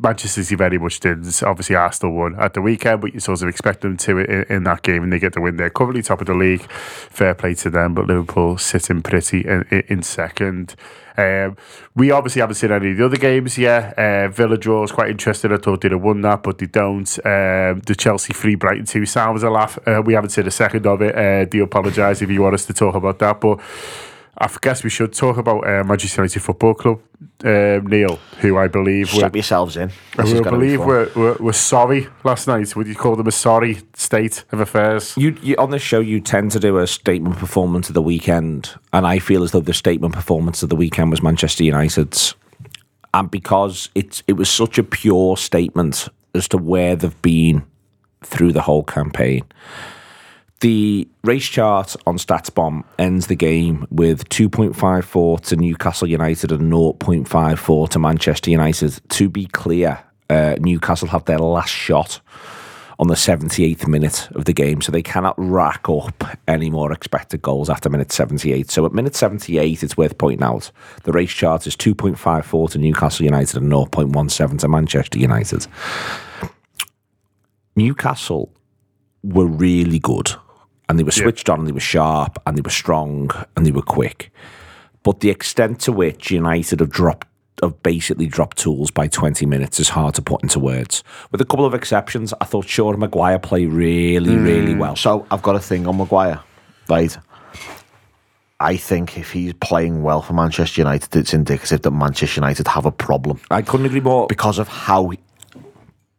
Manchester 0.00 0.42
City 0.42 0.56
very 0.56 0.78
much 0.78 1.00
did. 1.00 1.26
Obviously, 1.42 1.76
Arsenal 1.76 2.14
won 2.14 2.34
at 2.38 2.54
the 2.54 2.60
weekend, 2.60 3.00
but 3.00 3.14
you 3.14 3.20
sort 3.20 3.42
of 3.42 3.48
expect 3.48 3.80
them 3.80 3.96
to 3.98 4.18
in, 4.18 4.44
in 4.48 4.64
that 4.64 4.82
game, 4.82 5.02
and 5.02 5.12
they 5.12 5.18
get 5.18 5.32
the 5.32 5.40
win. 5.40 5.56
They're 5.56 5.70
currently 5.70 6.02
top 6.02 6.20
of 6.20 6.26
the 6.26 6.34
league. 6.34 6.62
Fair 6.70 7.34
play 7.34 7.54
to 7.54 7.70
them, 7.70 7.94
but 7.94 8.06
Liverpool 8.06 8.58
sitting 8.58 9.02
pretty 9.02 9.40
in, 9.40 9.64
in 9.88 10.02
second. 10.02 10.74
Um, 11.16 11.56
we 11.94 12.10
obviously 12.10 12.40
haven't 12.40 12.56
seen 12.56 12.72
any 12.72 12.90
of 12.90 12.96
the 12.96 13.04
other 13.04 13.16
games 13.16 13.56
yet. 13.56 13.96
Uh, 13.96 14.28
Villa 14.28 14.58
draw 14.58 14.82
is 14.82 14.92
quite 14.92 15.10
interesting. 15.10 15.52
I 15.52 15.58
thought 15.58 15.80
they'd 15.80 15.92
have 15.92 16.02
won 16.02 16.20
that, 16.22 16.42
but 16.42 16.58
they 16.58 16.66
don't. 16.66 17.08
Um, 17.24 17.80
the 17.86 17.94
Chelsea 17.96 18.32
3 18.32 18.56
Brighton 18.56 18.86
2 18.86 19.06
sounds 19.06 19.42
a 19.42 19.50
laugh. 19.50 19.78
Uh, 19.86 20.02
we 20.04 20.14
haven't 20.14 20.30
seen 20.30 20.46
a 20.46 20.50
second 20.50 20.86
of 20.86 21.02
it. 21.02 21.14
Uh, 21.14 21.44
do 21.44 21.62
apologise 21.62 22.20
if 22.20 22.30
you 22.30 22.42
want 22.42 22.54
us 22.54 22.66
to 22.66 22.72
talk 22.72 22.94
about 22.94 23.18
that, 23.20 23.40
but 23.40 23.60
I 24.36 24.48
guess 24.60 24.82
we 24.82 24.90
should 24.90 25.12
talk 25.12 25.36
about 25.36 25.66
uh, 25.66 25.84
Manchester 25.84 26.22
United 26.22 26.40
Football 26.40 26.74
Club, 26.74 27.00
um, 27.44 27.86
Neil, 27.86 28.16
who 28.40 28.58
I 28.58 28.66
believe 28.66 29.08
Strap 29.08 29.32
were, 29.32 29.38
yourselves 29.38 29.76
in. 29.76 29.90
This 30.16 30.34
I 30.34 30.40
believe 30.40 30.80
were, 30.80 31.08
were, 31.14 31.34
were 31.34 31.52
sorry 31.52 32.08
last 32.24 32.48
night. 32.48 32.74
Would 32.74 32.88
you 32.88 32.96
call 32.96 33.14
them 33.14 33.28
a 33.28 33.32
sorry 33.32 33.78
state 33.94 34.44
of 34.50 34.58
affairs? 34.58 35.16
You, 35.16 35.36
you 35.40 35.54
on 35.56 35.70
this 35.70 35.82
show, 35.82 36.00
you 36.00 36.20
tend 36.20 36.50
to 36.52 36.60
do 36.60 36.78
a 36.78 36.86
statement 36.86 37.36
performance 37.36 37.88
of 37.88 37.94
the 37.94 38.02
weekend, 38.02 38.74
and 38.92 39.06
I 39.06 39.20
feel 39.20 39.44
as 39.44 39.52
though 39.52 39.60
the 39.60 39.74
statement 39.74 40.14
performance 40.14 40.62
of 40.64 40.68
the 40.68 40.76
weekend 40.76 41.10
was 41.10 41.22
Manchester 41.22 41.62
United's, 41.62 42.34
and 43.12 43.30
because 43.30 43.88
it 43.94 44.22
it 44.26 44.32
was 44.32 44.50
such 44.50 44.78
a 44.78 44.82
pure 44.82 45.36
statement 45.36 46.08
as 46.34 46.48
to 46.48 46.58
where 46.58 46.96
they've 46.96 47.22
been 47.22 47.64
through 48.22 48.52
the 48.52 48.62
whole 48.62 48.82
campaign. 48.82 49.44
The 50.64 51.06
race 51.24 51.44
chart 51.44 51.94
on 52.06 52.16
StatsBomb 52.16 52.84
ends 52.98 53.26
the 53.26 53.36
game 53.36 53.86
with 53.90 54.26
2.54 54.30 55.40
to 55.42 55.56
Newcastle 55.56 56.08
United 56.08 56.50
and 56.52 56.72
0.54 56.72 57.90
to 57.90 57.98
Manchester 57.98 58.50
United. 58.50 58.98
To 59.10 59.28
be 59.28 59.44
clear, 59.44 60.02
uh, 60.30 60.56
Newcastle 60.58 61.08
have 61.08 61.26
their 61.26 61.38
last 61.38 61.68
shot 61.68 62.22
on 62.98 63.08
the 63.08 63.14
78th 63.14 63.86
minute 63.86 64.30
of 64.34 64.46
the 64.46 64.54
game, 64.54 64.80
so 64.80 64.90
they 64.90 65.02
cannot 65.02 65.34
rack 65.36 65.86
up 65.90 66.24
any 66.48 66.70
more 66.70 66.92
expected 66.92 67.42
goals 67.42 67.68
after 67.68 67.90
minute 67.90 68.10
78. 68.10 68.70
So 68.70 68.86
at 68.86 68.94
minute 68.94 69.14
78, 69.14 69.82
it's 69.82 69.98
worth 69.98 70.16
pointing 70.16 70.42
out 70.42 70.70
the 71.02 71.12
race 71.12 71.30
chart 71.30 71.66
is 71.66 71.76
2.54 71.76 72.70
to 72.70 72.78
Newcastle 72.78 73.26
United 73.26 73.58
and 73.58 73.70
0.17 73.70 74.58
to 74.60 74.68
Manchester 74.68 75.18
United. 75.18 75.66
Newcastle 77.76 78.50
were 79.22 79.46
really 79.46 79.98
good 79.98 80.34
and 80.88 80.98
they 80.98 81.02
were 81.02 81.10
switched 81.10 81.48
yeah. 81.48 81.54
on 81.54 81.60
and 81.60 81.68
they 81.68 81.72
were 81.72 81.80
sharp 81.80 82.40
and 82.46 82.56
they 82.56 82.62
were 82.62 82.70
strong 82.70 83.30
and 83.56 83.66
they 83.66 83.70
were 83.70 83.82
quick. 83.82 84.32
But 85.02 85.20
the 85.20 85.30
extent 85.30 85.80
to 85.80 85.92
which 85.92 86.30
United 86.30 86.80
have 86.80 86.90
dropped 86.90 87.28
have 87.62 87.82
basically 87.82 88.26
dropped 88.26 88.58
tools 88.58 88.90
by 88.90 89.06
20 89.06 89.46
minutes 89.46 89.78
is 89.78 89.90
hard 89.90 90.14
to 90.16 90.22
put 90.22 90.42
into 90.42 90.58
words. 90.58 91.04
With 91.30 91.40
a 91.40 91.44
couple 91.44 91.64
of 91.64 91.72
exceptions, 91.72 92.34
I 92.40 92.44
thought 92.46 92.68
Sean 92.68 92.98
Maguire 92.98 93.38
played 93.38 93.68
really, 93.68 94.32
mm. 94.32 94.44
really 94.44 94.74
well. 94.74 94.96
So 94.96 95.24
I've 95.30 95.42
got 95.42 95.54
a 95.54 95.60
thing 95.60 95.86
on 95.86 95.96
Maguire, 95.96 96.40
right? 96.88 97.16
I 98.60 98.76
think 98.76 99.18
if 99.18 99.32
he's 99.32 99.52
playing 99.54 100.02
well 100.02 100.22
for 100.22 100.32
Manchester 100.32 100.80
United, 100.80 101.14
it's 101.16 101.34
indicative 101.34 101.82
that 101.82 101.90
Manchester 101.90 102.40
United 102.40 102.66
have 102.68 102.86
a 102.86 102.92
problem. 102.92 103.40
I 103.50 103.62
couldn't 103.62 103.86
agree 103.86 104.00
more. 104.00 104.26
Because 104.26 104.58
of 104.58 104.68
how 104.68 105.12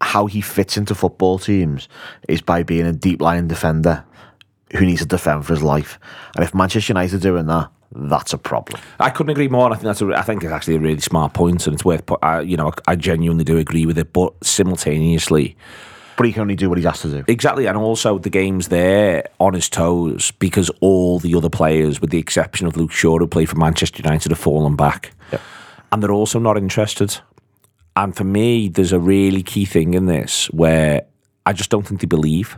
how 0.02 0.26
he 0.28 0.42
fits 0.42 0.78
into 0.78 0.94
football 0.94 1.40
teams 1.40 1.88
is 2.28 2.42
by 2.42 2.64
being 2.64 2.86
a 2.86 2.92
deep 2.92 3.22
line 3.22 3.48
defender 3.48 4.04
who 4.74 4.86
needs 4.86 5.02
to 5.02 5.08
defend 5.08 5.46
for 5.46 5.54
his 5.54 5.64
life. 5.64 6.00
And 6.36 6.44
if 6.44 6.54
Manchester 6.54 6.92
United 6.92 7.16
are 7.16 7.20
doing 7.20 7.46
that, 7.48 7.70
that's 7.92 8.34
a 8.34 8.38
problem. 8.38 8.82
I 9.00 9.10
couldn't 9.10 9.32
agree 9.32 9.48
more. 9.48 9.72
I 9.72 9.76
think 9.76 9.84
that's 9.84 10.02
a, 10.02 10.14
I 10.14 10.22
think 10.22 10.44
it's 10.44 10.52
actually 10.52 10.76
a 10.76 10.80
really 10.80 11.00
smart 11.00 11.34
point, 11.34 11.66
and 11.66 11.74
it's 11.74 11.86
worth. 11.86 12.04
I, 12.22 12.42
you 12.42 12.58
know, 12.58 12.74
I 12.88 12.96
genuinely 12.96 13.44
do 13.44 13.58
agree 13.58 13.86
with 13.86 13.98
it, 13.98 14.12
but 14.12 14.34
simultaneously. 14.44 15.56
But 16.18 16.28
he 16.28 16.34
can 16.34 16.44
only 16.44 16.56
do 16.56 16.70
what 16.70 16.78
he's 16.78 16.86
asked 16.86 17.02
to 17.04 17.10
do. 17.12 17.24
Exactly, 17.28 17.68
and 17.68 17.78
also 17.78 18.18
the 18.18 18.30
game's 18.30 18.70
there 18.70 19.26
on 19.40 19.54
his 19.54 19.70
toes 19.70 20.32
because 20.32 20.70
all 20.82 21.20
the 21.20 21.36
other 21.36 21.50
players, 21.50 22.02
with 22.02 22.10
the 22.10 22.20
exception 22.20 22.68
of 22.68 22.76
Luke 22.76 22.92
Shaw, 22.92 23.18
who 23.18 23.28
played 23.28 23.50
for 23.50 23.58
Manchester 23.58 24.02
United, 24.02 24.32
have 24.32 24.40
fallen 24.40 24.76
back, 24.76 25.12
yep. 25.32 25.42
and 25.92 26.02
they're 26.02 26.12
also 26.12 26.40
not 26.40 26.58
interested. 26.58 27.18
And 27.96 28.16
for 28.16 28.26
me, 28.26 28.68
there's 28.68 28.92
a 28.92 29.00
really 29.00 29.42
key 29.42 29.64
thing 29.64 29.94
in 29.94 30.06
this 30.06 30.48
where 30.48 31.06
I 31.46 31.54
just 31.54 31.70
don't 31.70 31.88
think 31.88 32.02
they 32.02 32.08
believe. 32.08 32.58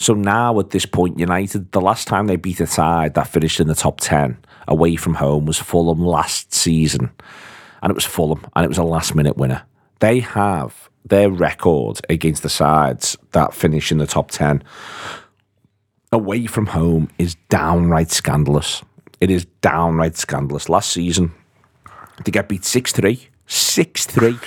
So 0.00 0.14
now 0.14 0.58
at 0.58 0.70
this 0.70 0.86
point, 0.86 1.18
United, 1.18 1.72
the 1.72 1.80
last 1.80 2.08
time 2.08 2.26
they 2.26 2.36
beat 2.36 2.58
a 2.60 2.66
side 2.66 3.12
that 3.14 3.28
finished 3.28 3.60
in 3.60 3.68
the 3.68 3.74
top 3.74 4.00
10 4.00 4.38
away 4.66 4.96
from 4.96 5.14
home 5.14 5.44
was 5.44 5.58
Fulham 5.58 6.00
last 6.00 6.54
season. 6.54 7.10
And 7.82 7.90
it 7.90 7.94
was 7.94 8.06
Fulham, 8.06 8.46
and 8.56 8.64
it 8.64 8.68
was 8.68 8.78
a 8.78 8.82
last 8.82 9.14
minute 9.14 9.36
winner. 9.36 9.62
They 9.98 10.20
have 10.20 10.88
their 11.04 11.30
record 11.30 12.00
against 12.08 12.42
the 12.42 12.48
sides 12.48 13.18
that 13.32 13.52
finish 13.52 13.92
in 13.92 13.98
the 13.98 14.06
top 14.06 14.30
10 14.30 14.64
away 16.12 16.46
from 16.46 16.66
home 16.66 17.10
is 17.18 17.36
downright 17.50 18.10
scandalous. 18.10 18.82
It 19.20 19.30
is 19.30 19.44
downright 19.60 20.16
scandalous. 20.16 20.70
Last 20.70 20.92
season, 20.92 21.32
they 22.24 22.32
get 22.32 22.48
beat 22.48 22.64
6 22.64 22.92
3 22.92 23.28
Six 23.52 24.06
three. 24.06 24.38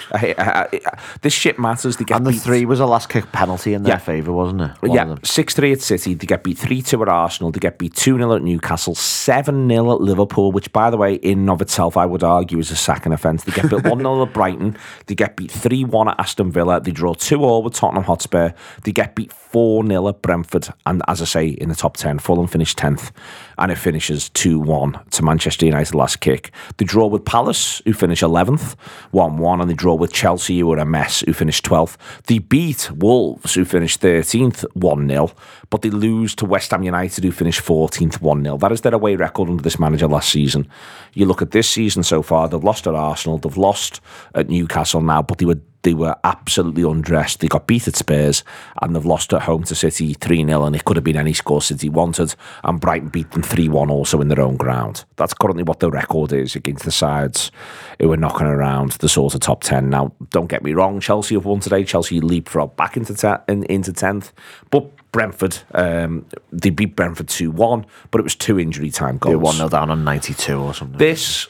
this 1.22 1.34
shit 1.34 1.60
matters. 1.60 1.98
They 1.98 2.06
get 2.06 2.16
and 2.16 2.26
the 2.26 2.32
beat. 2.32 2.42
three 2.42 2.66
was 2.66 2.80
a 2.80 2.86
last 2.86 3.10
kick 3.10 3.30
penalty 3.34 3.74
in 3.74 3.84
their 3.84 3.96
yeah. 3.96 3.98
favour, 3.98 4.32
wasn't 4.32 4.62
it? 4.62 4.72
One 4.82 4.96
yeah, 4.96 5.16
six 5.24 5.54
three 5.54 5.74
at 5.74 5.82
City. 5.82 6.14
They 6.14 6.26
get 6.26 6.42
beat 6.42 6.58
three 6.58 6.82
two 6.82 7.02
at 7.02 7.10
Arsenal. 7.10 7.52
They 7.52 7.60
get 7.60 7.78
beat 7.78 7.94
two 7.96 8.16
0 8.16 8.34
at 8.34 8.42
Newcastle. 8.44 8.96
Seven 8.96 9.68
0 9.68 9.92
at 9.92 10.00
Liverpool, 10.00 10.54
which 10.54 10.72
by 10.72 10.90
the 10.90 10.96
way, 10.96 11.16
in 11.16 11.40
and 11.40 11.50
of 11.50 11.62
itself, 11.62 11.98
I 11.98 12.06
would 12.06 12.24
argue 12.24 12.60
is 12.60 12.72
a 12.72 12.78
second 12.78 13.12
offence. 13.12 13.44
They 13.44 13.52
get 13.52 13.70
beat 13.70 13.84
one 13.90 14.00
0 14.00 14.24
at 14.24 14.32
Brighton. 14.32 14.78
They 15.08 15.16
get 15.16 15.36
beat 15.36 15.52
three 15.52 15.84
one 15.84 16.08
at 16.08 16.18
Aston 16.18 16.50
Villa. 16.50 16.80
They 16.80 16.92
draw 16.92 17.14
two 17.14 17.44
all 17.44 17.62
with 17.62 17.74
Tottenham 17.74 18.06
Hotspur. 18.06 18.52
They 18.86 18.94
get 18.94 19.16
beat 19.16 19.34
four 19.34 19.86
0 19.86 20.08
at 20.08 20.22
Brentford. 20.22 20.70
And 20.86 21.02
as 21.10 21.22
I 21.22 21.26
say, 21.26 21.48
in 21.48 21.68
the 21.68 21.76
top 21.76 21.98
ten, 21.98 22.20
Fulham 22.20 22.48
finished 22.48 22.78
tenth, 22.78 23.12
and 23.58 23.72
it 23.72 23.78
finishes 23.78 24.30
two 24.30 24.60
one 24.60 25.00
to 25.12 25.24
Manchester 25.24 25.66
United 25.66 25.96
last 25.96 26.20
kick. 26.20 26.52
They 26.78 26.86
draw 26.86 27.08
with 27.08 27.26
Palace, 27.26 27.82
who 27.86 27.94
finish 27.94 28.22
eleventh. 28.22 28.76
1 29.12 29.38
1, 29.38 29.62
and 29.62 29.70
they 29.70 29.74
draw 29.74 29.94
with 29.94 30.12
Chelsea, 30.12 30.60
who 30.60 30.68
were 30.68 30.78
a 30.78 30.86
mess, 30.86 31.22
who 31.22 31.34
finished 31.34 31.66
12th. 31.66 31.98
They 32.28 32.40
beat 32.40 32.92
Wolves, 32.92 33.54
who 33.54 33.66
finished 33.66 34.02
13th, 34.02 34.66
1 34.74 35.10
0, 35.10 35.32
but 35.70 35.82
they 35.82 35.90
lose 35.90 36.36
to 36.36 36.46
West 36.46 36.72
Ham 36.72 36.84
United, 36.84 37.24
who 37.24 37.32
finished 37.32 37.62
14th, 37.62 38.22
1 38.22 38.44
0. 38.44 38.58
That 38.58 38.72
is 38.72 38.82
their 38.82 38.94
away 38.94 39.16
record 39.16 39.50
under 39.50 39.64
this 39.64 39.80
manager 39.80 40.08
last 40.08 40.30
season. 40.30 40.68
You 41.14 41.26
look 41.26 41.42
at 41.42 41.52
this 41.52 41.70
season 41.70 42.04
so 42.04 42.22
far, 42.22 42.48
they've 42.48 42.64
lost 42.64 42.88
at 42.88 42.96
Arsenal, 42.96 43.38
they've 43.38 43.58
lost 43.58 44.02
at 44.36 44.50
Newcastle 44.50 45.02
now, 45.02 45.22
but 45.22 45.38
they 45.38 45.46
were 45.46 45.62
they 45.84 45.94
were 45.94 46.16
absolutely 46.24 46.84
undressed. 46.84 47.40
They 47.40 47.48
got 47.48 47.68
beat 47.68 47.88
at 47.88 47.96
Spurs 47.96 48.44
and 48.82 48.96
they've 48.96 49.06
lost 49.06 49.34
at 49.34 49.44
home 49.44 49.64
to 49.64 49.76
City 49.76 50.14
3 50.14 50.46
0, 50.46 50.64
and 50.64 50.76
it 50.76 50.86
could 50.86 50.98
have 50.98 51.04
been 51.04 51.18
any 51.18 51.34
score 51.34 51.62
City 51.62 51.90
wanted. 51.90 52.36
And 52.64 52.80
Brighton 52.80 53.10
beat 53.10 53.32
them 53.32 53.44
3 53.44 53.70
1 53.70 53.90
also 53.90 54.22
in 54.22 54.30
their 54.30 54.42
own 54.42 54.58
ground. 54.58 55.06
That's 55.18 55.34
currently 55.34 55.64
what 55.64 55.80
the 55.80 55.92
record 55.92 56.34
is 56.34 56.56
against 56.56 56.86
the 56.86 56.92
sides 56.92 57.52
who 58.00 58.12
are 58.12 58.18
knocking 58.18 58.48
around 58.48 58.94
the 58.94 59.10
sort 59.10 59.36
of 59.36 59.42
top 59.42 59.62
10. 59.64 59.90
Now, 59.90 60.14
don't 60.30 60.48
get 60.48 60.64
me 60.64 60.74
wrong, 60.74 61.00
Chelsea 61.00 61.36
have 61.36 61.46
won 61.46 61.60
today. 61.60 61.84
Chelsea 61.84 62.20
leapfrog 62.20 62.76
back 62.76 62.98
into, 62.98 63.14
te- 63.14 63.44
in, 63.52 63.64
into 63.66 63.92
10th. 63.92 64.32
But 64.72 64.90
Brentford, 65.12 65.60
um, 65.74 66.26
they 66.52 66.70
beat 66.70 66.96
Brentford 66.96 67.28
2 67.28 67.52
1, 67.52 67.86
but 68.10 68.20
it 68.20 68.24
was 68.24 68.36
two 68.36 68.60
injury 68.60 68.90
time 68.90 69.18
goals. 69.18 69.42
1 69.42 69.56
0 69.56 69.70
down 69.70 69.90
on 69.90 70.04
92 70.04 70.58
or 70.58 70.74
something. 70.74 70.98
This 70.98 71.48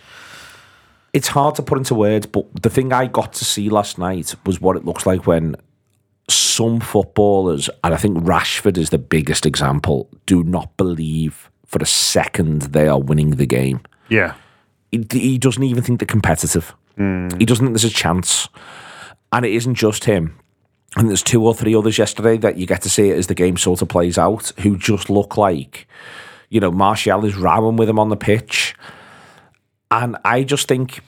it's 1.13 1.28
hard 1.28 1.56
to 1.56 1.62
put 1.62 1.78
into 1.78 1.95
words, 1.95 2.26
but 2.26 2.45
the 2.62 2.69
thing 2.69 2.91
I 2.91 3.08
got 3.08 3.34
to 3.34 3.45
see 3.45 3.69
last 3.69 3.97
night 3.97 4.36
was 4.45 4.60
what 4.60 4.76
it 4.76 4.86
looks 4.86 5.06
like 5.06 5.28
when 5.28 5.56
some 6.28 6.80
footballers, 6.80 7.69
and 7.84 7.93
I 7.93 7.97
think 7.97 8.17
Rashford 8.17 8.78
is 8.78 8.89
the 8.89 8.97
biggest 8.97 9.45
example, 9.45 10.10
do 10.26 10.43
not 10.43 10.76
believe 10.78 11.49
for 11.65 11.80
a 11.82 11.86
second 11.86 12.63
they 12.63 12.88
are 12.88 12.99
winning 12.99 13.32
the 13.32 13.45
game. 13.45 13.82
Yeah. 14.10 14.36
He, 14.91 15.06
he 15.12 15.38
doesn't 15.38 15.63
even 15.63 15.84
think 15.84 15.99
they're 15.99 16.08
competitive. 16.08 16.73
Mm. 16.97 17.39
He 17.39 17.45
doesn't 17.45 17.65
think 17.65 17.73
there's 17.73 17.91
a 17.91 17.95
chance. 17.95 18.47
And 19.32 19.45
it 19.45 19.54
isn't 19.54 19.76
just 19.76 20.06
him. 20.06 20.39
And 20.95 21.10
there's 21.10 21.23
two 21.23 21.45
or 21.45 21.56
three 21.56 21.73
others 21.73 21.97
yesterday 21.97 22.38
that 22.38 22.58
you 22.58 22.67
get 22.67 22.84
to 22.84 22.89
see 22.89 23.10
it 23.10 23.17
as 23.17 23.28
the 23.28 23.34
game 23.34 23.58
sort 23.58 23.82
of 23.82 23.89
plays 23.89 24.17
out 24.17 24.52
who 24.60 24.78
just 24.78 25.10
look 25.10 25.38
like, 25.38 25.88
you 26.49 26.60
know, 26.60 26.71
Martial 26.71 27.26
is 27.26 27.36
rowing 27.36 27.76
with 27.76 27.89
him 27.89 27.97
on 27.97 28.10
the 28.10 28.15
pitch. 28.15 28.76
And 29.94 30.18
I 30.26 30.44
just 30.44 30.68
think, 30.68 31.02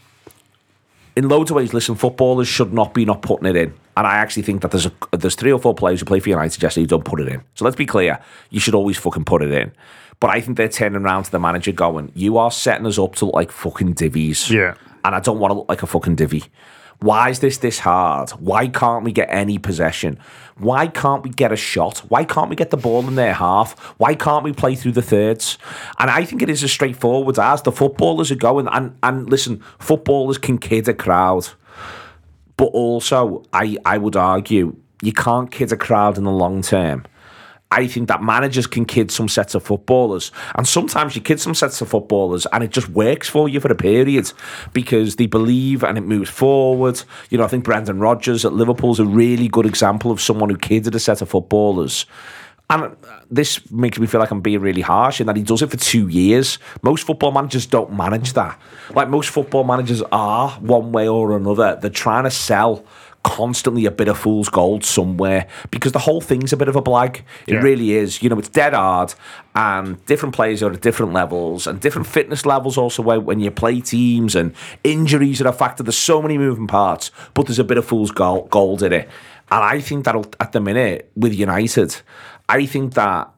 in 1.15 1.27
loads 1.27 1.49
of 1.49 1.57
ways, 1.57 1.73
listen, 1.73 1.95
footballers 1.95 2.47
should 2.47 2.71
not 2.71 2.93
be 2.93 3.03
not 3.03 3.23
putting 3.23 3.47
it 3.47 3.55
in. 3.55 3.73
And 3.97 4.05
I 4.05 4.17
actually 4.17 4.43
think 4.43 4.61
that 4.61 4.69
there's 4.69 4.85
a, 4.85 4.91
there's 5.17 5.33
three 5.33 5.51
or 5.51 5.57
four 5.57 5.73
players 5.73 6.01
who 6.01 6.05
play 6.05 6.19
for 6.19 6.29
United 6.29 6.61
yesterday 6.61 6.83
who 6.83 6.87
don't 6.87 7.03
put 7.03 7.19
it 7.19 7.27
in. 7.27 7.41
So 7.55 7.65
let's 7.65 7.75
be 7.75 7.87
clear, 7.87 8.19
you 8.51 8.59
should 8.59 8.75
always 8.75 8.97
fucking 8.97 9.25
put 9.25 9.41
it 9.41 9.51
in. 9.51 9.71
But 10.19 10.29
I 10.29 10.39
think 10.39 10.57
they're 10.57 10.69
turning 10.69 11.01
around 11.01 11.23
to 11.23 11.31
the 11.31 11.39
manager 11.39 11.71
going, 11.71 12.11
you 12.13 12.37
are 12.37 12.51
setting 12.51 12.85
us 12.85 12.99
up 12.99 13.15
to 13.15 13.25
look 13.25 13.33
like 13.33 13.51
fucking 13.51 13.95
divvies. 13.95 14.51
Yeah. 14.51 14.75
And 15.03 15.15
I 15.15 15.19
don't 15.19 15.39
want 15.39 15.51
to 15.51 15.55
look 15.55 15.69
like 15.69 15.81
a 15.81 15.87
fucking 15.87 16.15
divvy. 16.15 16.43
Why 16.99 17.29
is 17.29 17.39
this 17.39 17.57
this 17.57 17.79
hard? 17.79 18.29
Why 18.31 18.67
can't 18.67 19.03
we 19.03 19.11
get 19.11 19.29
any 19.31 19.57
possession? 19.57 20.19
Why 20.57 20.87
can't 20.87 21.21
we 21.21 21.29
get 21.29 21.51
a 21.51 21.57
shot? 21.57 21.99
Why 22.07 22.23
can't 22.23 22.49
we 22.49 22.55
get 22.55 22.69
the 22.69 22.77
ball 22.77 23.05
in 23.07 23.15
their 23.15 23.33
half? 23.33 23.77
Why 23.97 24.15
can't 24.15 24.43
we 24.43 24.53
play 24.53 24.75
through 24.75 24.93
the 24.93 25.01
thirds? 25.01 25.57
And 25.99 26.09
I 26.09 26.23
think 26.23 26.41
it 26.41 26.49
is 26.49 26.63
as 26.63 26.71
straightforward 26.71 27.37
as 27.37 27.61
the 27.63 27.73
footballers 27.73 28.31
are 28.31 28.35
going. 28.35 28.67
And, 28.71 28.97
and 29.03 29.29
listen, 29.29 29.61
footballers 29.79 30.37
can 30.37 30.57
kid 30.57 30.87
a 30.87 30.93
crowd. 30.93 31.49
But 32.55 32.67
also, 32.67 33.43
I, 33.51 33.75
I 33.83 33.97
would 33.97 34.15
argue, 34.15 34.77
you 35.01 35.11
can't 35.11 35.51
kid 35.51 35.73
a 35.73 35.77
crowd 35.77 36.17
in 36.17 36.23
the 36.23 36.31
long 36.31 36.61
term. 36.61 37.05
I 37.71 37.87
think 37.87 38.07
that 38.09 38.21
managers 38.21 38.67
can 38.67 38.85
kid 38.85 39.11
some 39.11 39.27
sets 39.27 39.55
of 39.55 39.63
footballers, 39.63 40.31
and 40.55 40.67
sometimes 40.67 41.15
you 41.15 41.21
kid 41.21 41.41
some 41.41 41.55
sets 41.55 41.81
of 41.81 41.89
footballers, 41.89 42.45
and 42.53 42.63
it 42.63 42.71
just 42.71 42.89
works 42.89 43.27
for 43.27 43.49
you 43.49 43.59
for 43.59 43.71
a 43.71 43.75
period 43.75 44.31
because 44.71 45.15
they 45.15 45.25
believe 45.25 45.83
and 45.83 45.97
it 45.97 46.01
moves 46.01 46.29
forward. 46.29 47.01
You 47.29 47.39
know, 47.39 47.43
I 47.43 47.47
think 47.47 47.63
Brendan 47.63 47.99
Rodgers 47.99 48.45
at 48.45 48.53
Liverpool 48.53 48.91
is 48.91 48.99
a 48.99 49.05
really 49.05 49.47
good 49.47 49.65
example 49.65 50.11
of 50.11 50.21
someone 50.21 50.49
who 50.49 50.57
kidded 50.57 50.93
a 50.95 50.99
set 50.99 51.21
of 51.21 51.29
footballers. 51.29 52.05
And 52.69 52.95
this 53.29 53.69
makes 53.71 53.99
me 53.99 54.07
feel 54.07 54.19
like 54.19 54.31
I'm 54.31 54.41
being 54.41 54.59
really 54.59 54.81
harsh 54.81 55.21
in 55.21 55.27
that 55.27 55.35
he 55.35 55.43
does 55.43 55.61
it 55.61 55.69
for 55.69 55.77
two 55.77 56.07
years. 56.07 56.57
Most 56.81 57.05
football 57.05 57.31
managers 57.31 57.67
don't 57.67 57.93
manage 57.93 58.33
that. 58.33 58.59
Like 58.91 59.07
most 59.07 59.29
football 59.29 59.63
managers 59.63 60.01
are 60.11 60.49
one 60.53 60.91
way 60.91 61.07
or 61.07 61.37
another. 61.37 61.77
They're 61.79 61.91
trying 61.91 62.23
to 62.23 62.31
sell 62.31 62.83
constantly 63.25 63.85
a 63.87 63.91
bit 63.91 64.07
of 64.07 64.17
fool's 64.19 64.49
gold 64.49 64.85
somewhere 64.85 65.47
because 65.71 65.91
the 65.93 65.99
whole 65.99 66.21
thing's 66.21 66.53
a 66.53 66.57
bit 66.57 66.67
of 66.67 66.75
a 66.75 66.81
blag. 66.81 67.21
It 67.47 67.55
Yeah. 67.55 67.59
really 67.61 67.93
is. 67.95 68.21
You 68.21 68.29
know, 68.29 68.37
it's 68.37 68.49
dead 68.49 68.73
hard, 68.73 69.15
and 69.55 70.03
different 70.05 70.35
players 70.35 70.61
are 70.61 70.71
at 70.71 70.79
different 70.81 71.11
levels 71.11 71.65
and 71.65 71.79
different 71.79 72.05
fitness 72.07 72.45
levels 72.45 72.77
also 72.77 73.01
when 73.01 73.39
you 73.39 73.49
play 73.49 73.81
teams 73.81 74.35
and 74.35 74.53
injuries 74.83 75.41
are 75.41 75.47
a 75.47 75.53
factor. 75.53 75.81
There's 75.81 75.97
so 75.97 76.21
many 76.21 76.37
moving 76.37 76.67
parts, 76.67 77.09
but 77.33 77.47
there's 77.47 77.57
a 77.59 77.63
bit 77.63 77.79
of 77.79 77.85
fool's 77.85 78.11
gold, 78.11 78.51
gold 78.51 78.83
in 78.83 78.93
it. 78.93 79.09
And 79.51 79.63
I 79.63 79.79
think 79.79 80.05
that'll 80.05 80.27
at 80.39 80.51
the 80.51 80.59
minute 80.61 81.09
with 81.15 81.33
United, 81.33 81.95
I 82.47 82.67
think 82.67 82.93
that 82.93 83.29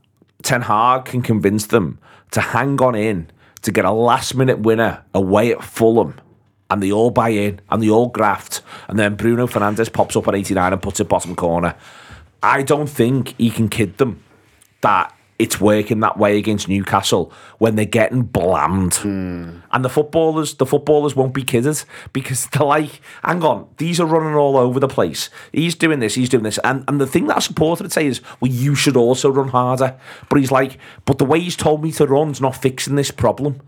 Ten 0.43 0.63
Hag 0.63 1.05
can 1.05 1.21
convince 1.21 1.65
them 1.67 1.97
to 2.31 2.41
hang 2.41 2.81
on 2.81 2.93
in 2.93 3.31
to 3.61 3.71
get 3.71 3.85
a 3.85 3.91
last 3.91 4.35
minute 4.35 4.59
winner 4.59 5.03
away 5.13 5.51
at 5.53 5.63
Fulham 5.63 6.15
and 6.69 6.81
they 6.81 6.91
all 6.91 7.11
buy 7.11 7.29
in 7.29 7.61
and 7.69 7.81
they 7.81 7.89
all 7.89 8.07
graft 8.07 8.61
and 8.87 8.97
then 8.97 9.15
Bruno 9.15 9.47
Fernandes 9.47 9.91
pops 9.91 10.15
up 10.15 10.27
at 10.27 10.35
89 10.35 10.73
and 10.73 10.81
puts 10.81 10.99
it 10.99 11.09
bottom 11.09 11.35
corner. 11.35 11.75
I 12.43 12.63
don't 12.63 12.87
think 12.87 13.35
he 13.37 13.49
can 13.49 13.69
kid 13.69 13.97
them 13.97 14.23
that 14.81 15.13
it's 15.39 15.61
working 15.61 15.99
that 15.99 16.17
way 16.17 16.37
against 16.37 16.67
Newcastle 16.67 17.31
when 17.59 17.75
they're 17.75 17.85
getting 17.85 18.23
blammed. 18.23 18.99
And 19.71 19.85
the 19.85 19.89
footballers, 19.89 20.55
the 20.55 20.65
footballers 20.65 21.15
won't 21.15 21.33
be 21.33 21.43
kidded 21.43 21.83
because 22.11 22.47
they're 22.51 22.65
like, 22.65 23.01
hang 23.23 23.43
on, 23.43 23.67
these 23.77 23.99
are 23.99 24.05
running 24.05 24.35
all 24.35 24.57
over 24.57 24.79
the 24.79 24.87
place. 24.87 25.29
He's 25.51 25.75
doing 25.75 25.99
this, 25.99 26.15
he's 26.15 26.29
doing 26.29 26.43
this. 26.43 26.57
And 26.63 26.83
and 26.87 26.99
the 26.99 27.07
thing 27.07 27.27
that 27.27 27.37
a 27.37 27.41
supporter 27.41 27.83
would 27.83 27.93
say 27.93 28.07
is, 28.07 28.21
well, 28.39 28.51
you 28.51 28.73
should 28.73 28.97
also 28.97 29.29
run 29.29 29.49
harder. 29.49 29.95
But 30.29 30.39
he's 30.39 30.51
like, 30.51 30.79
but 31.05 31.19
the 31.19 31.25
way 31.25 31.39
he's 31.39 31.55
told 31.55 31.83
me 31.83 31.91
to 31.93 32.07
run's 32.07 32.41
not 32.41 32.55
fixing 32.55 32.95
this 32.95 33.11
problem. 33.11 33.61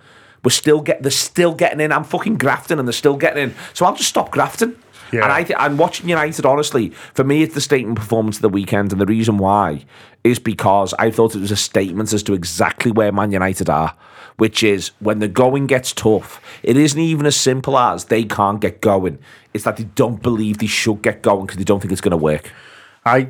We're 0.44 0.52
still 0.52 0.82
get 0.82 1.02
they're 1.02 1.12
still 1.12 1.54
getting 1.54 1.80
in. 1.80 1.92
I'm 1.92 2.04
fucking 2.04 2.38
grafting 2.38 2.80
and 2.80 2.88
they're 2.88 2.94
still 2.94 3.18
getting 3.18 3.44
in. 3.44 3.56
So 3.74 3.86
I'll 3.86 3.96
just 3.96 4.10
stop 4.10 4.32
grafting. 4.32 4.76
Yeah. 5.12 5.24
And 5.24 5.32
I 5.32 5.44
th- 5.44 5.58
I'm 5.60 5.78
watching 5.78 6.08
United, 6.08 6.46
honestly, 6.46 6.90
for 7.14 7.24
me, 7.24 7.42
it's 7.42 7.56
the 7.56 7.62
statement 7.62 7.98
performance 7.98 8.38
of 8.38 8.42
the 8.44 8.50
weekend. 8.50 8.92
And 8.92 9.02
the 9.02 9.06
reason 9.06 9.38
why 9.38 9.86
is 10.24 10.40
because 10.40 10.94
I 11.00 11.10
thought 11.12 11.36
it 11.36 11.40
was 11.40 11.52
a 11.52 11.56
statement 11.56 12.14
as 12.14 12.24
to 12.24 12.34
exactly 12.34 12.92
where 12.92 13.12
Man 13.12 13.32
United 13.32 13.70
are, 13.70 13.96
which 14.38 14.62
is 14.64 14.92
when 15.00 15.20
the 15.20 15.28
going 15.28 15.68
gets 15.68 15.94
tough, 15.94 16.42
it 16.62 16.78
isn't 16.78 17.00
even 17.00 17.26
as 17.26 17.36
simple 17.36 17.78
as 17.78 18.06
they 18.06 18.24
can't 18.24 18.62
get 18.62 18.82
going. 18.82 19.18
It's 19.54 19.64
that 19.64 19.78
they 19.78 19.86
don't 19.86 20.22
believe 20.22 20.60
they 20.60 20.68
should 20.68 21.02
get 21.02 21.22
going 21.22 21.46
because 21.46 21.58
they 21.58 21.64
don't 21.64 21.80
think 21.80 21.92
it's 21.92 22.02
going 22.02 22.12
to 22.12 22.18
work. 22.18 22.52
I 23.06 23.30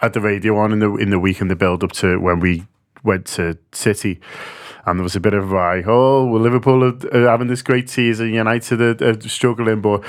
had 0.00 0.14
the 0.14 0.20
radio 0.20 0.56
on 0.56 0.72
in 0.72 0.78
the 0.78 0.94
in 0.96 1.10
the 1.10 1.18
week 1.18 1.40
in 1.40 1.48
the 1.48 1.56
build 1.56 1.84
up 1.84 1.92
to 1.92 2.18
when 2.18 2.40
we 2.40 2.64
went 3.04 3.26
to 3.26 3.58
City, 3.72 4.20
and 4.84 4.98
there 4.98 5.04
was 5.04 5.14
a 5.14 5.20
bit 5.20 5.34
of 5.34 5.52
like, 5.52 5.86
oh, 5.86 6.26
well, 6.26 6.40
Liverpool 6.40 6.82
are, 6.82 7.16
are 7.16 7.28
having 7.28 7.46
this 7.46 7.62
great 7.62 7.88
season, 7.88 8.34
United 8.34 8.80
are, 8.80 9.10
are 9.10 9.20
struggling, 9.20 9.80
but 9.80 10.02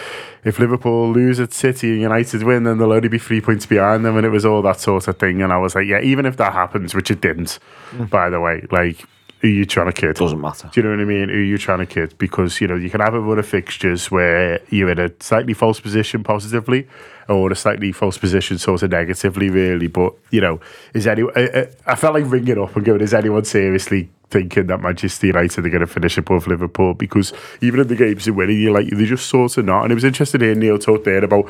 if 0.44 0.58
Liverpool 0.58 1.12
lose 1.12 1.40
at 1.40 1.54
City 1.54 1.92
and 1.92 2.02
United 2.02 2.44
win, 2.44 2.64
then 2.64 2.80
they'll 2.80 2.92
only 2.92 3.08
be 3.08 3.20
three 3.20 3.40
points 3.40 3.66
behind 3.66 4.04
them, 4.04 4.18
and 4.18 4.26
it 4.26 4.30
was 4.30 4.46
all 4.46 4.62
that 4.64 4.80
sort 4.80 5.08
of 5.08 5.18
thing. 5.18 5.42
And 5.42 5.54
I 5.54 5.58
was 5.58 5.76
like, 5.76 5.88
yeah, 5.88 6.02
even 6.02 6.26
if 6.26 6.38
that 6.38 6.54
happens, 6.54 6.96
which 6.96 7.12
it 7.12 7.22
didn't, 7.22 7.60
mm. 7.92 8.10
by 8.10 8.30
the 8.30 8.40
way, 8.40 8.66
like. 8.72 9.06
Who 9.40 9.50
you 9.50 9.66
trying 9.66 9.88
to 9.88 9.92
kid? 9.92 10.16
Doesn't 10.16 10.40
matter. 10.40 10.70
Do 10.72 10.80
you 10.80 10.88
know 10.88 10.96
what 10.96 11.02
I 11.02 11.04
mean? 11.04 11.28
Who 11.28 11.38
you 11.38 11.58
trying 11.58 11.80
to 11.80 11.86
kid? 11.86 12.18
Because 12.18 12.62
you 12.62 12.68
know 12.70 12.78
you 12.78 12.90
can 12.90 13.02
have 13.02 13.14
a 13.14 13.20
run 13.20 13.40
of 13.40 13.46
fixtures 13.46 14.10
where 14.10 14.62
you're 14.70 14.90
in 14.90 15.00
a 15.00 15.12
slightly 15.20 15.54
false 15.54 15.82
position 15.82 16.24
positively, 16.24 16.88
or 17.28 17.52
a 17.52 17.56
slightly 17.58 17.92
false 17.92 18.18
position 18.18 18.58
sort 18.58 18.84
of 18.84 18.92
negatively, 18.92 19.50
really. 19.50 19.88
But 19.88 20.14
you 20.32 20.40
know, 20.40 20.62
is 20.94 21.08
anyone? 21.08 21.34
I- 21.36 21.68
I 21.86 21.96
felt 21.96 22.14
like 22.14 22.24
ringing 22.32 22.58
up 22.58 22.74
and 22.78 22.86
going, 22.86 23.02
is 23.02 23.14
anyone 23.14 23.44
seriously 23.44 24.10
thinking 24.34 24.68
that 24.68 24.82
Manchester 24.82 25.28
United 25.28 25.66
are 25.66 25.70
going 25.70 25.80
to 25.80 25.88
finish 25.88 26.18
above 26.18 26.48
Liverpool? 26.48 26.94
Because 26.94 27.32
even 27.62 27.80
in 27.80 27.88
the 27.88 27.96
games 27.96 28.26
they're 28.26 28.34
winning, 28.34 28.60
you're 28.60 28.74
like 28.74 28.90
they're 28.90 29.06
just 29.06 29.30
sort 29.30 29.58
of 29.58 29.66
not. 29.66 29.84
And 29.84 29.92
it 29.92 29.96
was 29.96 30.04
interesting 30.04 30.40
to 30.40 30.48
hear 30.48 30.56
Neil 30.56 30.78
talk 30.78 31.06
there 31.06 31.24
about 31.24 31.50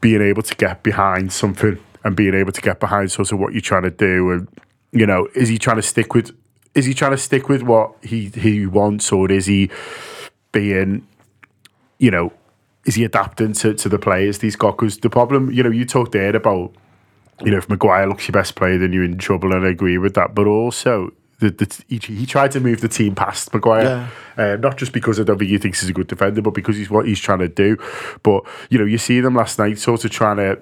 being 0.00 0.22
able 0.22 0.42
to 0.42 0.54
get 0.54 0.82
behind 0.82 1.32
something 1.32 1.78
and 2.04 2.14
being 2.14 2.34
able 2.34 2.52
to 2.52 2.60
get 2.60 2.78
behind 2.78 3.10
sort 3.10 3.32
of 3.32 3.38
what 3.40 3.52
you're 3.52 3.60
trying 3.60 3.82
to 3.82 3.90
do 3.90 4.30
and 4.30 4.48
you 4.92 5.06
know 5.06 5.26
is 5.34 5.48
he 5.48 5.58
trying 5.58 5.76
to 5.76 5.82
stick 5.82 6.14
with 6.14 6.30
is 6.74 6.84
he 6.84 6.94
trying 6.94 7.10
to 7.10 7.18
stick 7.18 7.48
with 7.48 7.62
what 7.62 7.92
he 8.02 8.28
he 8.28 8.66
wants 8.66 9.10
or 9.10 9.30
is 9.30 9.46
he 9.46 9.68
being 10.52 11.06
you 11.98 12.10
know 12.10 12.32
is 12.84 12.94
he 12.94 13.02
adapting 13.02 13.52
to, 13.52 13.74
to 13.74 13.88
the 13.88 13.98
players 13.98 14.40
he's 14.40 14.54
got 14.54 14.76
because 14.76 14.98
the 14.98 15.10
problem 15.10 15.50
you 15.50 15.62
know 15.62 15.70
you 15.70 15.84
talked 15.84 16.12
there 16.12 16.36
about 16.36 16.72
you 17.42 17.50
know 17.50 17.58
if 17.58 17.68
Maguire 17.68 18.06
looks 18.06 18.28
your 18.28 18.34
best 18.34 18.54
player 18.54 18.78
then 18.78 18.92
you're 18.92 19.02
in 19.02 19.18
trouble 19.18 19.52
and 19.52 19.66
I 19.66 19.70
agree 19.70 19.98
with 19.98 20.14
that 20.14 20.34
but 20.34 20.46
also 20.46 21.12
the, 21.38 21.50
the, 21.50 21.84
he, 21.88 21.98
he 21.98 22.26
tried 22.26 22.50
to 22.52 22.60
move 22.60 22.80
the 22.80 22.88
team 22.88 23.14
past 23.14 23.52
Maguire, 23.52 24.08
uh, 24.38 24.56
not 24.56 24.78
just 24.78 24.92
because 24.92 25.20
I 25.20 25.24
don't 25.24 25.38
think 25.38 25.50
he 25.50 25.58
thinks 25.58 25.80
he's 25.80 25.90
a 25.90 25.92
good 25.92 26.06
defender, 26.06 26.40
but 26.40 26.54
because 26.54 26.76
he's 26.76 26.90
what 26.90 27.06
he's 27.06 27.20
trying 27.20 27.40
to 27.40 27.48
do. 27.48 27.76
But 28.22 28.44
you 28.70 28.78
know, 28.78 28.84
you 28.84 28.98
see 28.98 29.20
them 29.20 29.34
last 29.34 29.58
night, 29.58 29.78
sort 29.78 30.04
of 30.04 30.10
trying 30.10 30.36
to 30.38 30.60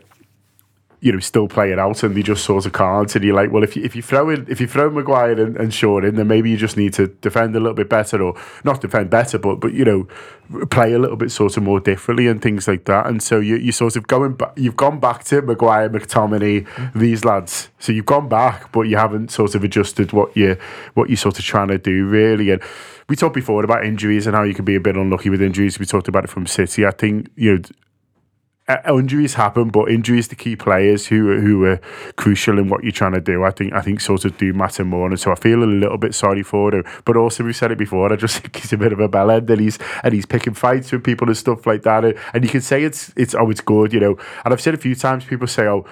you 1.05 1.13
know, 1.13 1.21
still 1.21 1.47
play 1.47 1.71
it 1.71 1.79
out, 1.79 2.03
and 2.03 2.17
they 2.17 2.23
just 2.23 2.47
sort 2.47 2.65
of 2.65 2.73
can't. 2.73 3.15
And 3.15 3.23
you're 3.23 3.35
like, 3.35 3.53
well, 3.53 3.63
if 3.63 3.77
you 3.77 3.85
if 3.85 3.95
you 3.95 4.01
throw 4.01 4.31
in 4.31 4.47
if 4.49 4.59
you 4.59 4.67
throw 4.67 4.89
Maguire 4.89 5.33
and, 5.33 5.55
and 5.59 5.83
in, 5.83 6.15
then 6.15 6.27
maybe 6.27 6.49
you 6.49 6.57
just 6.57 6.79
need 6.79 6.95
to 6.95 7.09
defend 7.09 7.55
a 7.55 7.61
little 7.61 7.75
bit 7.75 7.91
better, 7.91 8.23
or 8.23 8.35
not 8.65 8.81
defend 8.81 9.11
better, 9.11 9.39
but 9.39 9.57
but 9.57 9.75
you 9.75 9.85
know, 9.85 10.09
play 10.71 10.95
a 10.95 10.99
little 10.99 11.19
bit 11.19 11.31
sort 11.31 11.59
of 11.59 11.63
more 11.63 11.79
differently 11.79 12.27
and 12.27 12.41
things 12.41 12.67
like 12.67 12.87
that. 12.87 13.07
And 13.07 13.23
so 13.23 13.39
you 13.39 13.57
you 13.57 13.71
sort 13.71 13.97
of 13.97 14.07
going 14.07 14.33
back, 14.33 14.55
you've 14.57 14.77
gone 14.77 14.99
back 14.99 15.25
to 15.25 15.43
Maguire, 15.43 15.91
McTominay, 15.91 16.67
these 16.95 17.23
lads. 17.23 17.69
So 17.79 17.93
you've 17.93 18.07
gone 18.07 18.31
back, 18.31 18.73
but 18.73 18.83
you 18.83 18.97
haven't 18.97 19.31
sort 19.31 19.55
of 19.55 19.63
adjusted 19.63 20.15
what 20.15 20.35
you 20.35 20.57
what 20.95 21.11
you're 21.11 21.19
sort 21.19 21.39
of 21.39 21.45
trying 21.45 21.69
to 21.69 21.77
do 21.77 22.07
really. 22.07 22.49
And 22.49 22.63
we 23.11 23.17
talked 23.17 23.35
before 23.35 23.63
about 23.63 23.85
injuries 23.85 24.27
and 24.27 24.35
how 24.35 24.43
you 24.45 24.55
can 24.55 24.65
be 24.65 24.75
a 24.75 24.81
bit 24.81 24.97
unlucky 24.97 25.29
with 25.29 25.43
injuries. 25.43 25.79
We 25.79 25.85
talked 25.85 26.09
about 26.09 26.25
it 26.25 26.31
from 26.31 26.47
City. 26.47 26.87
I 26.87 26.93
think 26.93 27.29
you 27.37 27.57
know 27.57 27.63
Uh, 28.67 28.79
injuries 28.97 29.35
happen, 29.35 29.69
but 29.69 29.91
injuries 29.91 30.27
to 30.27 30.35
key 30.35 30.57
players 30.57 31.07
who 31.07 31.39
who 31.39 31.67
are 31.67 31.79
crucial 32.17 32.59
in 32.59 32.71
what 32.71 32.83
you're 32.83 32.93
trying 32.93 33.13
to 33.13 33.21
do, 33.21 33.45
I 33.45 33.51
think 33.51 33.75
I 33.75 33.83
think 33.83 34.01
sort 34.01 34.25
of 34.25 34.39
do 34.39 34.55
matter 34.55 34.87
more. 34.87 35.07
And 35.07 35.21
so 35.21 35.31
I 35.31 35.35
feel 35.35 35.63
a 35.63 35.67
little 35.67 35.99
bit 35.99 36.15
sorry 36.15 36.43
for 36.43 36.75
him. 36.75 36.83
But 37.05 37.19
also 37.19 37.45
we've 37.45 37.55
said 37.55 37.73
it 37.73 37.79
before, 37.79 38.11
I 38.11 38.17
just 38.17 38.39
think 38.41 38.57
he's 38.57 38.73
a 38.73 38.79
bit 38.79 38.95
of 38.95 39.01
a 39.01 39.09
bellend 39.09 39.51
and 39.51 39.61
he's 39.61 39.79
and 40.03 40.15
he's 40.15 40.25
picking 40.25 40.55
fights 40.55 40.93
with 40.93 41.05
people 41.05 41.29
and 41.29 41.37
stuff 41.37 41.67
like 41.67 41.83
that. 41.83 42.07
And, 42.07 42.19
and 42.33 42.43
you 42.43 42.49
can 42.49 42.63
say 42.63 42.85
it's 42.85 43.13
it's 43.17 43.35
oh 43.35 43.51
it's 43.51 43.61
good, 43.61 43.93
you 43.93 44.01
know. 44.01 44.17
And 44.47 44.55
I've 44.55 44.63
said 44.63 44.73
a 44.73 44.79
few 44.79 44.95
times 44.95 45.27
people 45.27 45.47
say, 45.47 45.67
Oh, 45.67 45.85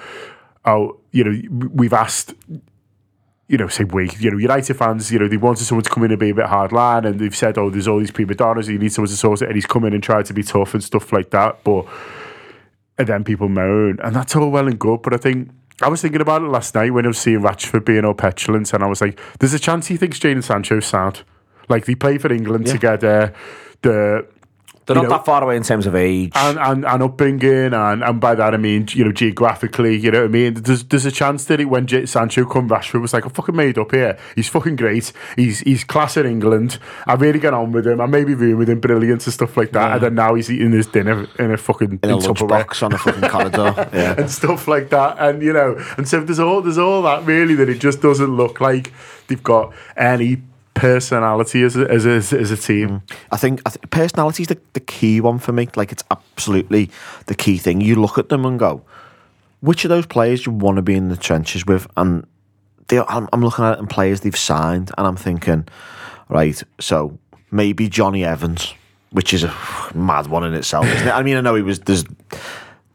oh, 0.65 0.99
you 1.11 1.25
know, 1.25 1.69
we've 1.75 1.93
asked 1.93 2.35
you 3.49 3.59
know, 3.59 3.69
say 3.69 3.85
we, 3.85 4.09
you 4.19 4.31
know, 4.31 4.39
United 4.39 4.73
fans, 4.75 5.13
you 5.13 5.19
know, 5.19 5.29
they 5.29 5.37
wanted 5.37 5.65
someone 5.67 5.85
to 5.85 5.91
come 5.91 6.05
in 6.05 6.11
and 6.11 6.19
be 6.19 6.31
a 6.31 6.35
bit 6.35 6.47
hard 6.47 6.73
line, 6.73 7.05
and 7.05 7.21
they've 7.21 7.37
said, 7.37 7.59
oh, 7.59 7.69
there's 7.69 7.87
all 7.87 7.99
these 7.99 8.11
prima 8.11 8.35
donnas, 8.35 8.67
you 8.67 8.79
need 8.79 8.91
someone 8.91 9.11
to 9.11 9.17
sort 9.17 9.43
it, 9.43 9.47
and 9.47 9.55
he's 9.57 9.67
come 9.67 9.85
in 9.85 9.93
and 9.93 10.03
tried 10.03 10.25
to 10.25 10.33
be 10.33 10.43
tough 10.43 10.73
and 10.73 10.83
stuff 10.83 11.13
like 11.13 11.29
that. 11.31 11.63
But 11.63 11.87
and 13.03 13.09
then 13.09 13.25
people 13.25 13.49
moan, 13.49 13.99
and 14.03 14.15
that's 14.15 14.37
all 14.37 14.51
well 14.51 14.67
and 14.67 14.79
good. 14.79 15.03
But 15.03 15.15
I 15.15 15.17
think 15.17 15.51
I 15.83 15.89
was 15.89 16.01
thinking 16.01 16.21
about 16.21 16.43
it 16.43 16.49
last 16.49 16.75
night 16.75 16.93
when 16.93 17.05
I 17.05 17.09
was 17.09 17.19
seeing 17.19 17.41
Rashford 17.41 17.85
being 17.85 18.05
all 18.05 18.15
petulant, 18.15 18.73
and 18.73 18.83
I 18.83 18.87
was 18.87 19.01
like, 19.01 19.19
"There's 19.39 19.55
a 19.55 19.59
chance 19.59 19.89
he 19.89 19.97
thinks 19.97 20.19
Jadon 20.19 20.43
Sancho's 20.43 20.87
sad. 20.87 21.21
Like 21.69 21.87
they 21.87 21.95
play 21.95 22.19
for 22.19 22.33
England 22.33 22.67
together. 22.67 23.33
The 23.83 24.27
They're 24.87 24.97
not 24.97 25.05
know- 25.05 25.11
that 25.11 25.25
far 25.25 25.43
away 25.45 25.57
in 25.57 25.63
terms 25.63 25.87
of 25.87 25.95
age. 25.95 26.33
and, 26.35 26.59
and, 26.59 26.85
and 26.85 27.03
upbringing, 27.03 27.73
and, 27.73 28.03
and 28.03 28.21
by 28.21 28.35
that 28.35 28.53
I 28.53 28.57
mean, 28.57 28.89
you 28.93 29.05
know, 29.05 29.13
geographically, 29.13 29.97
you 29.97 30.11
know 30.11 30.21
what 30.23 30.25
I 30.25 30.29
mean? 30.29 30.55
There's, 30.55 30.85
there's 30.85 31.07
a 31.07 31.13
chance 31.13 31.45
that 31.47 31.61
it, 31.61 31.67
when 31.67 31.87
J- 31.87 32.07
Sancho 32.07 32.45
come, 32.45 32.69
Rashford 32.69 33.01
was 33.01 33.13
like, 33.13 33.25
I'm 33.25 33.31
fucking 33.31 33.55
made 33.55 33.79
up 33.79 33.93
here. 33.93 34.19
He's 34.35 34.49
fucking 34.49 34.77
great. 34.77 35.13
He's 35.37 35.61
he's 35.61 35.85
class 35.85 36.17
in 36.17 36.27
England. 36.27 36.79
I 37.07 37.15
really 37.15 37.39
get 37.39 37.55
on 37.55 37.73
with 37.73 37.87
him. 37.87 38.01
I 38.01 38.07
maybe 38.07 38.35
room 38.35 38.59
with 38.59 38.69
him, 38.69 38.81
brilliant 38.81 39.25
and 39.25 39.33
stuff 39.33 39.57
like 39.57 39.71
that. 39.73 39.93
And 39.93 40.03
then 40.03 40.15
now 40.17 40.35
he's 40.35 40.51
eating 40.51 40.73
his 40.73 40.87
dinner 40.89 41.27
in 41.39 41.53
a 41.53 41.57
fucking 41.57 42.01
In 42.03 42.11
a 42.11 42.17
lunchbox 42.19 42.83
on 42.83 42.93
a 42.93 42.99
fucking 42.99 43.29
corridor. 43.31 43.89
Yeah. 43.93 44.15
and 44.19 44.31
stuff 44.31 44.67
like 44.69 44.91
that. 44.91 45.17
And 45.19 45.43
you 45.43 45.53
know, 45.53 45.77
and 45.97 46.09
so 46.09 46.21
there's 46.21 46.39
all 46.41 46.61
there's 46.63 46.79
all 46.79 47.03
that 47.03 47.25
really 47.25 47.55
that 47.55 47.69
it 47.69 47.79
just 47.81 48.01
doesn't 48.01 48.37
look 48.37 48.61
like 48.61 48.93
they've 49.29 49.43
got 49.43 49.73
any 49.97 50.43
personality 50.83 51.63
as 51.63 51.77
a, 51.77 51.89
as 51.89 52.05
a, 52.05 52.37
as 52.37 52.51
a 52.51 52.57
team. 52.57 52.89
Mm. 52.89 53.03
I 53.31 53.37
think, 53.37 53.63
I 53.65 53.71
think 53.71 53.89
personality 53.91 54.43
is 54.43 54.49
the, 54.49 54.59
the 54.73 54.81
key 54.81 55.21
one 55.21 55.39
for 55.39 55.53
me. 55.53 55.69
Like 55.77 55.93
it's 55.93 56.03
absolutely 56.11 56.91
the 57.27 57.37
key 57.37 57.57
thing. 57.59 57.81
You 57.81 57.95
look 57.95 58.19
at 58.19 58.29
them 58.29 58.45
and 58.45 58.59
go, 58.59 58.83
which 59.61 59.85
of 59.85 59.91
those 59.91 60.07
players 60.07 60.45
you 60.45 60.51
want 60.51 60.77
to 60.77 60.83
be 60.83 60.95
in 60.95 61.09
the 61.09 61.17
trenches 61.17 61.65
with? 61.65 61.87
And 61.97 62.27
they, 62.89 62.99
I'm, 62.99 63.29
I'm 63.33 63.43
looking 63.43 63.65
at 63.65 63.75
it 63.75 63.79
and 63.79 63.89
players 63.89 64.23
they've 64.23 64.37
signed, 64.37 64.91
and 64.99 65.07
I'm 65.07 65.17
thinking, 65.17 65.69
right, 66.29 66.61
so 66.81 67.17
maybe 67.53 67.89
Jonny 67.89 68.25
Evans, 68.25 68.75
which 69.13 69.33
is 69.33 69.45
a 69.45 69.55
mad 69.95 70.27
one 70.27 70.43
in 70.43 70.53
itself, 70.53 70.87
isn't 70.87 71.07
it? 71.07 71.13
I 71.13 71.23
mean, 71.23 71.37
I 71.37 71.43
know 71.43 71.55
he 71.55 71.63
was 71.63 71.79
there's 71.79 72.05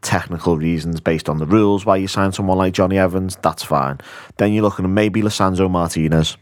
technical 0.02 0.58
reasons 0.58 1.00
based 1.00 1.28
on 1.28 1.38
the 1.38 1.46
rules 1.46 1.86
why 1.86 1.96
you 1.96 2.06
sign 2.06 2.32
someone 2.32 2.58
like 2.58 2.74
Jonny 2.74 2.98
Evans. 2.98 3.36
That's 3.40 3.64
fine. 3.64 3.98
Then 4.36 4.52
you're 4.52 4.62
looking 4.62 4.84
at 4.84 4.90
maybe 4.90 5.22
Lisandro 5.22 5.70
Martinez. 5.70 6.36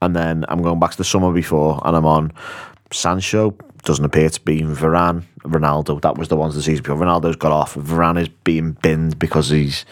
And 0.00 0.14
then 0.14 0.44
I'm 0.48 0.62
going 0.62 0.78
back 0.78 0.92
to 0.92 0.96
the 0.96 1.04
summer 1.04 1.32
before, 1.32 1.80
and 1.84 1.96
I'm 1.96 2.06
on 2.06 2.32
Sancho. 2.92 3.56
Doesn't 3.84 4.04
appear 4.04 4.28
to 4.28 4.40
be 4.40 4.60
in 4.60 4.74
Varane, 4.74 5.22
Ronaldo. 5.42 6.00
That 6.02 6.18
was 6.18 6.28
the 6.28 6.36
ones 6.36 6.54
the 6.54 6.62
season 6.62 6.82
before. 6.82 6.96
Ronaldo's 6.96 7.36
got 7.36 7.52
off. 7.52 7.74
Varane 7.74 8.20
is 8.20 8.28
being 8.44 8.72
binned 8.72 9.18
because 9.18 9.50
he's 9.50 9.84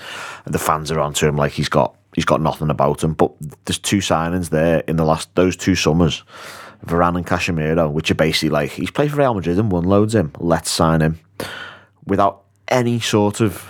the 0.45 0.59
fans 0.59 0.91
are 0.91 1.01
onto 1.01 1.27
him 1.27 1.37
like 1.37 1.53
he's 1.53 1.69
got 1.69 1.95
he's 2.15 2.25
got 2.25 2.41
nothing 2.41 2.71
about 2.71 3.03
him. 3.03 3.15
But 3.15 3.33
there's 3.65 3.79
two 3.79 3.99
signings 3.99 4.51
there 4.51 4.81
in 4.89 4.97
the 4.97 5.05
last 5.05 5.33
those 5.35 5.57
two 5.57 5.77
summers, 5.77 6.25
Varane 6.85 7.17
and 7.17 7.27
Casemiro, 7.27 7.91
which 7.91 8.11
are 8.11 8.17
basically 8.17 8.51
like 8.51 8.73
he's 8.73 8.91
played 8.91 9.13
for 9.13 9.19
Real 9.19 9.35
Madrid 9.35 9.59
and 9.59 9.71
won 9.71 9.85
loads 9.85 10.15
him. 10.15 10.33
Let's 10.39 10.71
sign 10.71 11.01
him 11.01 11.21
without 12.05 12.43
any 12.69 13.01
sort 13.01 13.41
of 13.41 13.65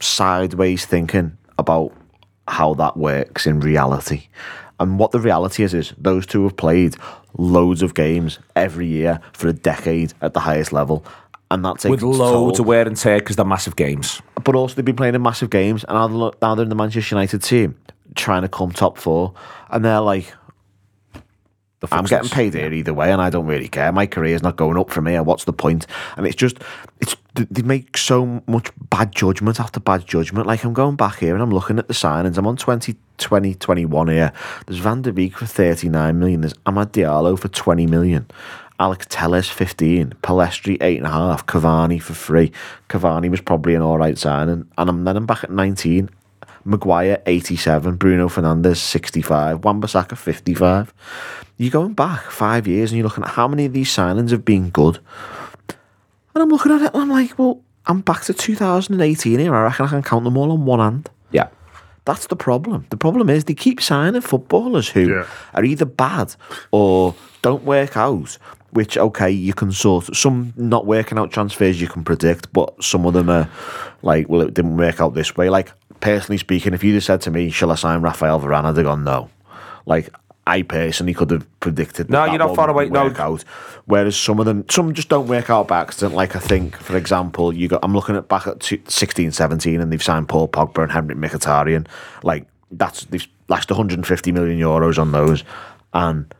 sideways 0.00 0.84
thinking 0.84 1.36
about 1.58 1.92
how 2.48 2.74
that 2.74 2.96
works 2.96 3.46
in 3.46 3.60
reality. 3.60 4.28
And 4.82 4.98
what 4.98 5.12
the 5.12 5.20
reality 5.20 5.62
is 5.62 5.74
is 5.74 5.94
those 5.96 6.26
two 6.26 6.42
have 6.42 6.56
played 6.56 6.96
loads 7.38 7.82
of 7.82 7.94
games 7.94 8.38
every 8.56 8.86
year 8.86 9.20
for 9.32 9.46
a 9.48 9.52
decade 9.52 10.12
at 10.20 10.34
the 10.34 10.40
highest 10.40 10.72
level. 10.72 11.04
And 11.52 11.64
that's 11.64 11.84
with 11.84 12.02
loads 12.02 12.58
of 12.58 12.66
wear 12.66 12.86
and 12.86 12.96
tear 12.96 13.18
because 13.20 13.36
they're 13.36 13.44
massive 13.44 13.76
games. 13.76 14.20
but 14.42 14.54
also 14.56 14.74
they've 14.74 14.84
been 14.84 14.96
playing 14.96 15.14
in 15.14 15.22
massive 15.22 15.50
games, 15.50 15.84
and 15.84 15.94
now 15.94 16.08
they're, 16.08 16.16
lo- 16.16 16.34
now 16.42 16.54
they're 16.54 16.64
in 16.64 16.68
the 16.68 16.74
Manchester 16.74 17.14
United 17.14 17.42
team 17.42 17.76
trying 18.14 18.42
to 18.42 18.48
come 18.48 18.72
top 18.72 18.98
four, 18.98 19.34
and 19.70 19.84
they're 19.84 20.00
like, 20.00 20.34
The 21.80 21.88
I'm 21.92 22.04
getting 22.04 22.30
paid 22.30 22.54
here 22.54 22.72
either 22.72 22.94
way, 22.94 23.12
and 23.12 23.20
I 23.22 23.30
don't 23.30 23.46
really 23.46 23.68
care. 23.68 23.92
My 23.92 24.06
career's 24.06 24.42
not 24.42 24.56
going 24.56 24.78
up 24.78 24.90
from 24.90 25.06
here. 25.06 25.22
What's 25.22 25.44
the 25.44 25.52
point? 25.52 25.86
And 26.16 26.26
it's 26.26 26.36
just, 26.36 26.58
it's 27.00 27.16
they 27.34 27.62
make 27.62 27.96
so 27.96 28.42
much 28.46 28.70
bad 28.90 29.12
judgment 29.14 29.58
after 29.58 29.80
bad 29.80 30.06
judgment. 30.06 30.46
Like 30.46 30.64
I'm 30.64 30.74
going 30.74 30.96
back 30.96 31.18
here 31.18 31.34
and 31.34 31.42
I'm 31.42 31.50
looking 31.50 31.78
at 31.78 31.88
the 31.88 31.94
signings. 31.94 32.36
I'm 32.36 32.46
on 32.46 32.56
20, 32.56 32.94
20, 33.18 33.54
21 33.54 34.08
here. 34.08 34.32
There's 34.66 34.80
Van 34.80 35.02
der 35.02 35.12
Beek 35.12 35.38
for 35.38 35.46
39 35.46 36.18
million. 36.18 36.42
There's 36.42 36.54
Amad 36.66 36.92
Diallo 36.92 37.38
for 37.38 37.48
20 37.48 37.86
million. 37.86 38.26
Alex 38.78 39.06
Telles 39.08 39.48
15, 39.48 40.14
Pellistri 40.22 40.76
8.5, 40.78 41.46
Cavani 41.46 42.02
for 42.02 42.14
free. 42.14 42.50
Cavani 42.88 43.30
was 43.30 43.40
probably 43.40 43.74
an 43.74 43.82
alright 43.82 44.18
signing. 44.18 44.68
And 44.76 44.90
I'm, 44.90 45.04
then 45.04 45.16
I'm 45.16 45.26
back 45.26 45.44
at 45.44 45.50
19. 45.50 46.10
Maguire 46.64 47.20
87, 47.26 47.96
Bruno 47.96 48.28
Fernandes 48.28 48.76
65, 48.76 49.64
Wan-Bissaka 49.64 50.16
55. 50.16 50.94
You're 51.56 51.70
going 51.70 51.94
back 51.94 52.30
five 52.30 52.66
years 52.66 52.92
and 52.92 52.98
you're 52.98 53.06
looking 53.06 53.24
at 53.24 53.30
how 53.30 53.48
many 53.48 53.64
of 53.66 53.72
these 53.72 53.90
signings 53.90 54.30
have 54.30 54.44
been 54.44 54.70
good. 54.70 55.00
And 56.34 56.42
I'm 56.42 56.48
looking 56.48 56.72
at 56.72 56.82
it 56.82 56.94
and 56.94 57.02
I'm 57.02 57.10
like, 57.10 57.38
well, 57.38 57.60
I'm 57.86 58.00
back 58.00 58.22
to 58.24 58.32
2018 58.34 59.38
here. 59.38 59.54
I 59.54 59.62
reckon 59.64 59.86
I 59.86 59.88
can 59.88 60.02
count 60.02 60.24
them 60.24 60.36
all 60.36 60.52
on 60.52 60.64
one 60.64 60.78
hand. 60.80 61.10
Yeah. 61.30 61.48
That's 62.04 62.26
the 62.26 62.36
problem. 62.36 62.86
The 62.90 62.96
problem 62.96 63.28
is 63.30 63.44
they 63.44 63.54
keep 63.54 63.80
signing 63.80 64.20
footballers 64.22 64.88
who 64.88 65.08
Yeah. 65.08 65.26
are 65.54 65.64
either 65.64 65.84
bad 65.84 66.34
or 66.70 67.14
don't 67.42 67.64
work 67.64 67.96
out. 67.96 68.38
Which 68.70 68.96
okay, 68.96 69.30
you 69.30 69.52
can 69.52 69.70
sort 69.70 70.16
some 70.16 70.54
not 70.56 70.86
working 70.86 71.18
out 71.18 71.30
transfers 71.30 71.78
you 71.78 71.88
can 71.88 72.04
predict, 72.04 72.50
but 72.54 72.82
some 72.82 73.04
of 73.04 73.12
them 73.12 73.28
are 73.28 73.46
like, 74.00 74.30
well, 74.30 74.40
it 74.40 74.54
didn't 74.54 74.78
work 74.78 74.98
out 74.98 75.12
this 75.12 75.36
way. 75.36 75.50
Like 75.50 75.70
personally 76.00 76.38
speaking, 76.38 76.72
if 76.72 76.82
you'd 76.82 76.94
have 76.94 77.04
said 77.04 77.20
to 77.22 77.30
me, 77.30 77.50
"Shall 77.50 77.70
I 77.70 77.74
sign 77.74 78.00
Rafael 78.00 78.40
Varane?" 78.40 78.64
I'd 78.64 78.74
have 78.78 78.86
gone 78.86 79.04
no. 79.04 79.28
Like 79.84 80.08
I 80.46 80.62
personally 80.62 81.14
could 81.14 81.30
have 81.30 81.46
predicted. 81.60 82.10
No, 82.10 82.24
that 82.24 82.30
you're 82.30 82.38
not 82.38 82.56
far 82.56 82.68
away. 82.68 82.88
No. 82.88 83.12
out. 83.16 83.42
Whereas 83.84 84.16
some 84.16 84.40
of 84.40 84.46
them, 84.46 84.64
some 84.68 84.92
just 84.92 85.08
don't 85.08 85.28
work 85.28 85.50
out 85.50 85.68
by 85.68 85.80
accident. 85.80 86.14
Like 86.14 86.34
I 86.34 86.40
think, 86.40 86.76
for 86.76 86.96
example, 86.96 87.52
you 87.52 87.68
got. 87.68 87.80
I'm 87.84 87.94
looking 87.94 88.16
at 88.16 88.28
back 88.28 88.46
at 88.46 88.58
two- 88.60 88.82
16, 88.88 89.30
17, 89.32 89.80
and 89.80 89.92
they've 89.92 90.02
signed 90.02 90.28
Paul 90.28 90.48
Pogba 90.48 90.82
and 90.82 90.92
Henrikh 90.92 91.18
Mkhitaryan. 91.18 91.86
Like 92.24 92.46
that's 92.72 93.04
they've 93.04 93.26
lashed 93.48 93.70
150 93.70 94.32
million 94.32 94.58
euros 94.58 94.98
on 94.98 95.12
those, 95.12 95.44
and 95.94 96.32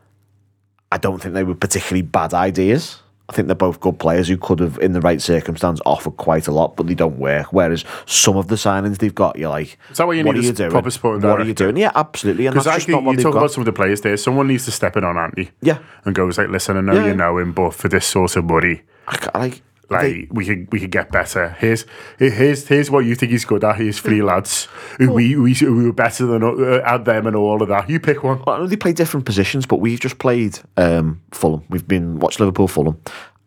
I 0.91 0.99
don't 0.99 1.23
think 1.23 1.35
they 1.35 1.45
were 1.45 1.55
particularly 1.55 2.03
bad 2.03 2.35
ideas. 2.35 3.03
I 3.33 3.35
think 3.35 3.49
they're 3.49 3.55
both 3.55 3.81
good 3.81 3.99
players 3.99 4.29
who 4.29 4.37
could 4.37 4.59
have, 4.61 4.79
in 4.81 4.93
the 4.93 5.01
right 5.01 5.21
circumstance, 5.23 5.81
offered 5.87 6.19
quite 6.19 6.49
a 6.49 6.53
lot, 6.53 6.77
but 6.77 6.87
they 6.87 6.95
don't 6.95 7.19
work. 7.19 7.51
Whereas 7.51 7.83
some 8.05 8.37
of 8.37 8.49
the 8.49 8.57
signings 8.57 8.99
they've 8.99 9.15
got, 9.15 9.39
you're 9.39 9.49
like, 9.49 9.79
Is 9.91 9.97
that 9.97 10.07
what 10.07 10.19
you 10.19 10.25
what 10.25 10.35
need 10.35 10.41
are 10.41 10.43
a 10.43 10.47
you 10.49 10.53
doing? 10.53 10.71
proper 10.71 10.91
sporting 10.91 11.27
What 11.29 11.41
are 11.41 11.45
you 11.45 11.55
doing? 11.55 11.79
Yeah, 11.79 11.93
absolutely. 11.95 12.45
And 12.47 12.53
Because 12.53 12.67
that's 12.67 12.75
I 12.75 12.77
just 12.79 12.87
think 12.89 12.97
not 12.97 13.05
what 13.05 13.17
you 13.17 13.23
talk 13.23 13.33
got. 13.33 13.39
about 13.39 13.51
some 13.53 13.63
of 13.63 13.67
the 13.67 13.73
players 13.73 14.03
there. 14.03 14.17
Someone 14.19 14.49
needs 14.49 14.67
to 14.67 14.71
step 14.71 14.99
in 14.99 15.05
on 15.05 15.17
Andy. 15.17 15.51
Yeah. 15.63 15.79
And 16.05 16.15
goes 16.15 16.37
like, 16.37 16.49
listen, 16.51 16.77
I 16.77 16.81
know 16.83 16.93
Yeah, 16.93 17.07
you 17.07 17.15
know 17.17 17.39
him, 17.39 17.53
but 17.53 17.73
for 17.73 17.89
this 17.89 18.05
sort 18.07 18.37
of 18.37 18.45
money, 18.45 18.83
I 19.09 19.17
like, 19.39 19.63
like 19.93 20.01
they- 20.03 20.29
we 20.31 20.45
could 20.45 20.73
we 20.73 20.81
could 20.81 20.91
get 20.91 21.11
better. 21.13 21.51
Here's 21.59 21.85
here's 22.19 22.67
here's 22.67 22.91
what 22.91 23.05
you 23.05 23.15
think 23.15 23.33
he's 23.33 23.45
good 23.45 23.63
at. 23.65 23.77
Here's 23.77 23.99
three 24.01 24.23
lads 24.23 24.67
who 24.99 25.13
we 25.13 25.37
we 25.37 25.55
we 25.61 25.87
were 25.87 25.93
better 25.93 26.27
than 26.27 26.43
uh, 26.43 26.83
at 26.85 27.05
them 27.05 27.27
and 27.27 27.37
all 27.37 27.63
of 27.63 27.69
that. 27.69 27.89
You 27.89 28.01
pick 28.01 28.23
one. 28.25 28.43
I 28.47 28.59
know 28.59 28.67
they 28.67 28.77
play 28.77 28.93
different 28.93 29.27
positions, 29.27 29.67
but 29.67 29.77
we've 29.77 30.01
just 30.01 30.19
played 30.19 30.59
um, 30.77 31.21
Fulham. 31.31 31.63
We've 31.69 31.87
been 31.87 32.19
watched 32.19 32.41
Liverpool 32.41 32.69
Fulham. 32.69 33.01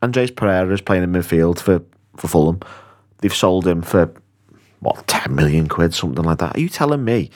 Andreas 0.04 0.32
Pereira 0.32 0.74
is 0.74 0.82
playing 0.82 1.04
in 1.04 1.12
midfield 1.12 1.60
for, 1.60 1.82
for 2.18 2.28
Fulham. 2.28 2.60
They've 3.20 3.34
sold 3.34 3.66
him 3.66 3.82
for 3.82 4.14
what 4.82 5.08
ten 5.08 5.34
million 5.34 5.68
quid, 5.68 5.94
something 5.94 6.24
like 6.24 6.38
that. 6.40 6.56
Are 6.58 6.60
you 6.60 6.70
telling 6.70 7.04
me 7.04 7.32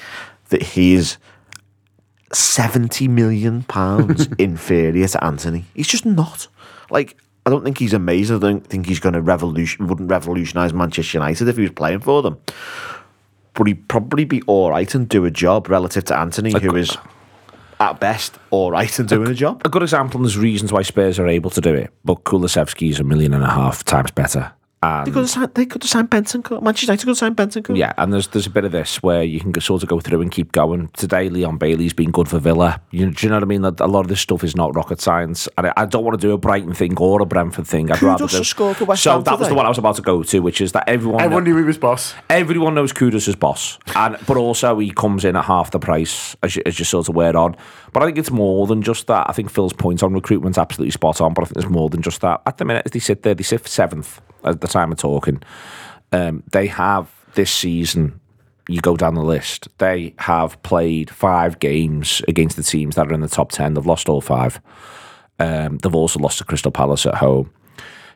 that 0.49 0.61
he 0.61 0.93
is 0.93 1.17
seventy 2.31 3.07
million 3.07 3.63
pounds 3.63 4.27
inferior 4.37 5.07
to 5.07 5.23
Antony? 5.23 5.65
He's 5.73 5.87
just 5.87 6.05
not. 6.05 6.47
Like 6.89 7.17
I 7.49 7.51
don't 7.51 7.63
think 7.63 7.79
he's 7.79 7.93
amazing. 7.93 8.35
I 8.35 8.39
don't 8.39 8.67
think 8.67 8.85
he's 8.85 8.99
going 8.99 9.13
to 9.13 9.21
revolution. 9.21 9.87
Wouldn't 9.87 10.11
revolutionise 10.11 10.71
Manchester 10.71 11.17
United 11.17 11.47
if 11.47 11.55
he 11.55 11.63
was 11.63 11.71
playing 11.71 12.01
for 12.01 12.21
them. 12.21 12.37
But 13.55 13.65
he'd 13.65 13.87
probably 13.87 14.23
be 14.23 14.43
all 14.43 14.69
right 14.69 14.93
and 14.93 15.09
do 15.09 15.25
a 15.25 15.31
job 15.31 15.67
relative 15.67 16.03
to 16.05 16.15
Antony, 16.15 16.53
who 16.61 16.75
is 16.75 16.95
at 17.79 17.99
best 17.99 18.37
all 18.51 18.69
right 18.69 18.99
and 18.99 19.09
doing 19.09 19.29
a 19.29 19.33
job. 19.33 19.63
A 19.65 19.69
good 19.69 19.81
example, 19.81 20.19
and 20.19 20.25
there's 20.25 20.37
reasons 20.37 20.71
why 20.71 20.83
Spurs 20.83 21.17
are 21.17 21.27
able 21.27 21.49
to 21.49 21.59
do 21.59 21.73
it, 21.73 21.91
but 22.05 22.23
Kulusevski 22.23 22.91
is 22.91 22.99
a 22.99 23.03
million 23.03 23.33
and 23.33 23.43
a 23.43 23.49
half 23.49 23.83
times 23.83 24.11
better. 24.11 24.51
And 24.81 25.05
They 25.05 25.11
could 25.11 25.19
have 25.21 25.29
signed, 25.29 25.53
they 25.55 25.65
could 25.65 25.83
have 25.83 25.89
signed 25.89 26.09
Bentancur. 26.09 26.61
Manchester 26.61 26.85
United 26.85 27.03
could 27.03 27.09
have 27.09 27.17
signed 27.17 27.35
Bentancur. 27.35 27.75
Yeah, 27.75 27.91
and 27.97 28.13
there's 28.13 28.29
there's 28.29 28.47
a 28.47 28.49
bit 28.49 28.63
of 28.63 28.71
this 28.71 29.03
where 29.03 29.23
you 29.23 29.41
can 29.41 29.51
go, 29.51 29.59
sort 29.59 29.83
of 29.83 29.89
go 29.89 29.99
through 29.99 30.21
and 30.21 30.31
keep 30.31 30.53
going. 30.53 30.87
Today, 30.89 31.27
Leon 31.29 31.57
Bailey's 31.57 31.91
been 31.91 32.11
good 32.11 32.29
for 32.29 32.39
Villa. 32.39 32.81
You, 32.91 33.11
do 33.11 33.25
you 33.25 33.29
know 33.29 33.35
what 33.35 33.43
I 33.43 33.47
mean? 33.47 33.61
That 33.63 33.81
a 33.81 33.87
lot 33.87 34.01
of 34.01 34.07
this 34.07 34.21
stuff 34.21 34.41
is 34.41 34.55
not 34.55 34.73
rocket 34.75 35.01
science, 35.01 35.49
and 35.57 35.67
I, 35.67 35.73
I 35.75 35.85
don't 35.85 36.05
want 36.05 36.19
to 36.19 36.25
do 36.25 36.31
a 36.31 36.37
Brighton 36.37 36.73
thing 36.73 36.97
or 36.97 37.21
a 37.21 37.25
Brentford 37.25 37.67
thing. 37.67 37.91
I'd 37.91 37.97
Kudus 37.97 38.01
rather 38.07 38.27
to 38.29 38.37
do. 38.37 38.43
score 38.45 38.73
for 38.73 38.85
West 38.85 39.03
so 39.03 39.11
Ham 39.11 39.23
that 39.23 39.37
was 39.39 39.49
the 39.49 39.53
one 39.55 39.65
I 39.65 39.69
was 39.69 39.77
about 39.77 39.97
to 39.97 40.01
go 40.01 40.23
to, 40.23 40.39
which 40.39 40.61
is 40.61 40.71
that 40.71 40.87
everyone 40.87 41.21
Everyone 41.21 41.43
knew 41.43 41.57
he 41.57 41.63
was 41.63 41.77
boss. 41.77 42.13
everyone 42.29 42.73
knows 42.73 42.93
Kudus 42.93 43.27
as 43.27 43.35
boss, 43.35 43.79
and 43.95 44.17
but 44.27 44.37
also 44.37 44.79
he 44.79 44.91
comes 44.91 45.25
in 45.25 45.35
at 45.35 45.43
half 45.43 45.71
the 45.71 45.79
price 45.79 46.37
as 46.41 46.55
you, 46.55 46.61
as 46.65 46.79
you 46.79 46.85
sort 46.85 47.09
of 47.09 47.15
wear 47.15 47.35
on. 47.35 47.57
But 47.91 48.03
I 48.03 48.05
think 48.05 48.17
it's 48.17 48.31
more 48.31 48.65
than 48.65 48.81
just 48.81 49.07
that. 49.07 49.29
I 49.29 49.33
think 49.33 49.49
Phil's 49.49 49.73
point 49.73 50.03
on 50.03 50.13
recruitment's 50.13 50.57
absolutely 50.57 50.91
spot 50.91 51.19
on, 51.19 51.33
but 51.33 51.41
I 51.41 51.45
think 51.45 51.55
there's 51.55 51.69
more 51.69 51.89
than 51.89 52.01
just 52.01 52.21
that. 52.21 52.41
At 52.45 52.59
the 52.59 52.63
minute, 52.65 52.83
as 52.85 52.91
they 52.93 52.99
sit 52.99 53.23
there, 53.23 53.33
they 53.33 53.43
sit 53.43 53.67
seventh 53.67 54.21
at 54.43 54.61
the 54.61 54.67
time 54.67 54.91
of 54.91 54.97
talking. 54.97 55.41
Um, 56.11 56.43
they 56.51 56.67
have 56.67 57.11
this 57.35 57.51
season. 57.51 58.19
You 58.67 58.81
go 58.81 58.95
down 58.97 59.15
the 59.15 59.23
list. 59.23 59.67
They 59.79 60.13
have 60.19 60.61
played 60.63 61.09
five 61.09 61.59
games 61.59 62.21
against 62.27 62.55
the 62.55 62.63
teams 62.63 62.95
that 62.95 63.07
are 63.07 63.13
in 63.13 63.21
the 63.21 63.27
top 63.27 63.51
ten. 63.51 63.73
They've 63.73 63.85
lost 63.85 64.09
all 64.09 64.21
five. 64.21 64.61
Um, 65.39 65.77
they've 65.77 65.95
also 65.95 66.19
lost 66.19 66.37
to 66.39 66.43
Crystal 66.43 66.71
Palace 66.71 67.05
at 67.05 67.15
home. 67.15 67.51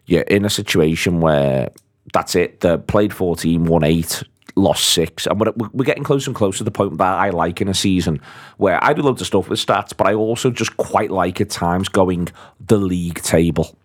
You're 0.05 0.23
in 0.23 0.45
a 0.45 0.49
situation 0.49 1.21
where 1.21 1.69
That's 2.13 2.35
it. 2.35 2.59
They 2.59 2.77
played 2.77 3.13
14, 3.13 3.65
won 3.65 3.83
eight, 3.83 4.23
lost 4.55 4.89
six. 4.89 5.25
And 5.25 5.39
we're, 5.39 5.53
we're 5.71 5.85
getting 5.85 6.03
closer 6.03 6.29
and 6.29 6.35
closer 6.35 6.59
to 6.59 6.63
the 6.65 6.71
point 6.71 6.97
that 6.97 7.13
I 7.13 7.29
like 7.29 7.61
in 7.61 7.69
a 7.69 7.73
season 7.73 8.19
where 8.57 8.83
I 8.83 8.93
do 8.93 9.01
loads 9.01 9.21
of 9.21 9.27
stuff 9.27 9.49
with 9.49 9.59
stats, 9.65 9.95
but 9.95 10.05
I 10.05 10.13
also 10.13 10.51
just 10.51 10.75
quite 10.77 11.11
like 11.11 11.39
at 11.39 11.49
times 11.49 11.87
going 11.89 12.27
the 12.59 12.77
league 12.77 13.21
table. 13.21 13.75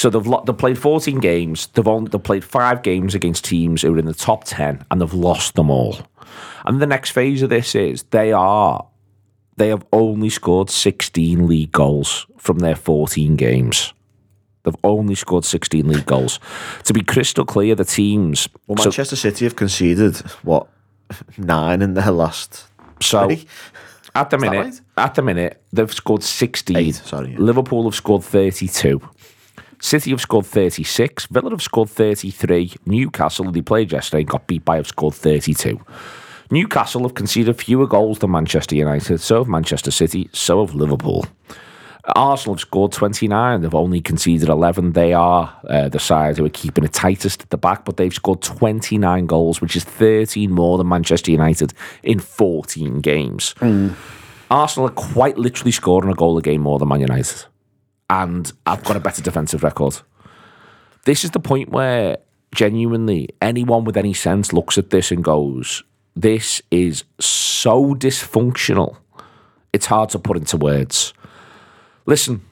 So 0.00 0.08
they've 0.08 0.26
lo- 0.26 0.42
they've 0.46 0.56
played 0.56 0.78
14 0.78 1.18
games. 1.18 1.66
They've 1.66 1.86
only 1.86 2.08
they've 2.08 2.22
played 2.22 2.42
five 2.42 2.82
games 2.82 3.14
against 3.14 3.44
teams 3.44 3.82
who 3.82 3.94
are 3.94 3.98
in 3.98 4.06
the 4.06 4.14
top 4.14 4.44
10, 4.44 4.82
and 4.90 4.98
they've 4.98 5.12
lost 5.12 5.56
them 5.56 5.70
all. 5.70 5.98
And 6.64 6.80
the 6.80 6.86
next 6.86 7.10
phase 7.10 7.42
of 7.42 7.50
this 7.50 7.74
is 7.74 8.04
they 8.04 8.32
are 8.32 8.86
they 9.58 9.68
have 9.68 9.84
only 9.92 10.30
scored 10.30 10.70
16 10.70 11.46
league 11.46 11.72
goals 11.72 12.26
from 12.38 12.60
their 12.60 12.76
14 12.76 13.36
games. 13.36 13.92
They've 14.62 14.74
only 14.84 15.14
scored 15.14 15.44
16 15.44 15.86
league 15.86 16.06
goals. 16.06 16.40
To 16.84 16.94
be 16.94 17.02
crystal 17.02 17.44
clear, 17.44 17.74
the 17.74 17.84
teams. 17.84 18.48
Well, 18.66 18.78
so- 18.78 18.84
Manchester 18.84 19.16
City 19.16 19.44
have 19.44 19.56
conceded 19.56 20.16
what 20.42 20.66
nine 21.36 21.82
in 21.82 21.92
their 21.92 22.10
last. 22.10 22.64
So 23.02 23.26
three? 23.26 23.46
at 24.14 24.30
the 24.30 24.38
minute, 24.38 24.64
right? 24.64 24.80
at 24.96 25.14
the 25.14 25.22
minute, 25.22 25.62
they've 25.74 25.92
scored 25.92 26.22
16. 26.22 26.76
Eight, 26.76 26.94
sorry, 26.94 27.32
yeah. 27.32 27.38
Liverpool 27.38 27.84
have 27.84 27.94
scored 27.94 28.24
32. 28.24 29.00
City 29.80 30.10
have 30.10 30.20
scored 30.20 30.46
36. 30.46 31.26
Villa 31.26 31.50
have 31.50 31.62
scored 31.62 31.88
33. 31.88 32.74
Newcastle, 32.86 33.46
who 33.46 33.52
they 33.52 33.62
played 33.62 33.90
yesterday, 33.90 34.24
got 34.24 34.46
beat 34.46 34.64
by, 34.64 34.76
have 34.76 34.86
scored 34.86 35.14
32. 35.14 35.80
Newcastle 36.50 37.02
have 37.02 37.14
conceded 37.14 37.56
fewer 37.56 37.86
goals 37.86 38.18
than 38.18 38.30
Manchester 38.30 38.74
United. 38.74 39.20
So 39.20 39.38
have 39.38 39.48
Manchester 39.48 39.90
City. 39.90 40.28
So 40.32 40.64
have 40.64 40.74
Liverpool. 40.74 41.24
Arsenal 42.16 42.54
have 42.54 42.60
scored 42.60 42.92
29. 42.92 43.60
They've 43.60 43.74
only 43.74 44.00
conceded 44.00 44.48
11. 44.48 44.92
They 44.92 45.12
are 45.12 45.58
uh, 45.68 45.88
the 45.88 45.98
side 45.98 46.38
who 46.38 46.44
are 46.44 46.50
keeping 46.50 46.84
it 46.84 46.92
tightest 46.92 47.42
at 47.42 47.50
the 47.50 47.58
back, 47.58 47.84
but 47.84 47.96
they've 47.96 48.12
scored 48.12 48.42
29 48.42 49.26
goals, 49.26 49.60
which 49.60 49.76
is 49.76 49.84
13 49.84 50.50
more 50.50 50.76
than 50.76 50.88
Manchester 50.88 51.30
United 51.30 51.72
in 52.02 52.18
14 52.18 53.00
games. 53.00 53.54
Arsenal 54.50 54.88
are 54.88 54.92
quite 54.92 55.38
literally 55.38 55.70
scoring 55.72 56.10
a 56.10 56.14
goal 56.14 56.36
a 56.36 56.42
game 56.42 56.62
more 56.62 56.78
than 56.78 56.88
Man 56.88 57.00
United. 57.00 57.44
And 58.10 58.52
I've 58.66 58.84
got 58.84 58.96
a 58.96 59.00
better 59.00 59.22
defensive 59.22 59.62
record. 59.62 59.98
This 61.04 61.24
is 61.24 61.30
the 61.30 61.40
point 61.40 61.70
where 61.70 62.18
genuinely 62.52 63.28
anyone 63.40 63.84
with 63.84 63.96
any 63.96 64.12
sense 64.12 64.52
looks 64.52 64.76
at 64.76 64.90
this 64.90 65.12
and 65.12 65.22
goes, 65.22 65.84
This 66.16 66.60
is 66.72 67.04
so 67.20 67.94
dysfunctional. 67.94 68.96
It's 69.72 69.86
hard 69.86 70.10
to 70.10 70.18
put 70.18 70.36
into 70.36 70.56
words. 70.56 71.14
Listen, 72.04 72.44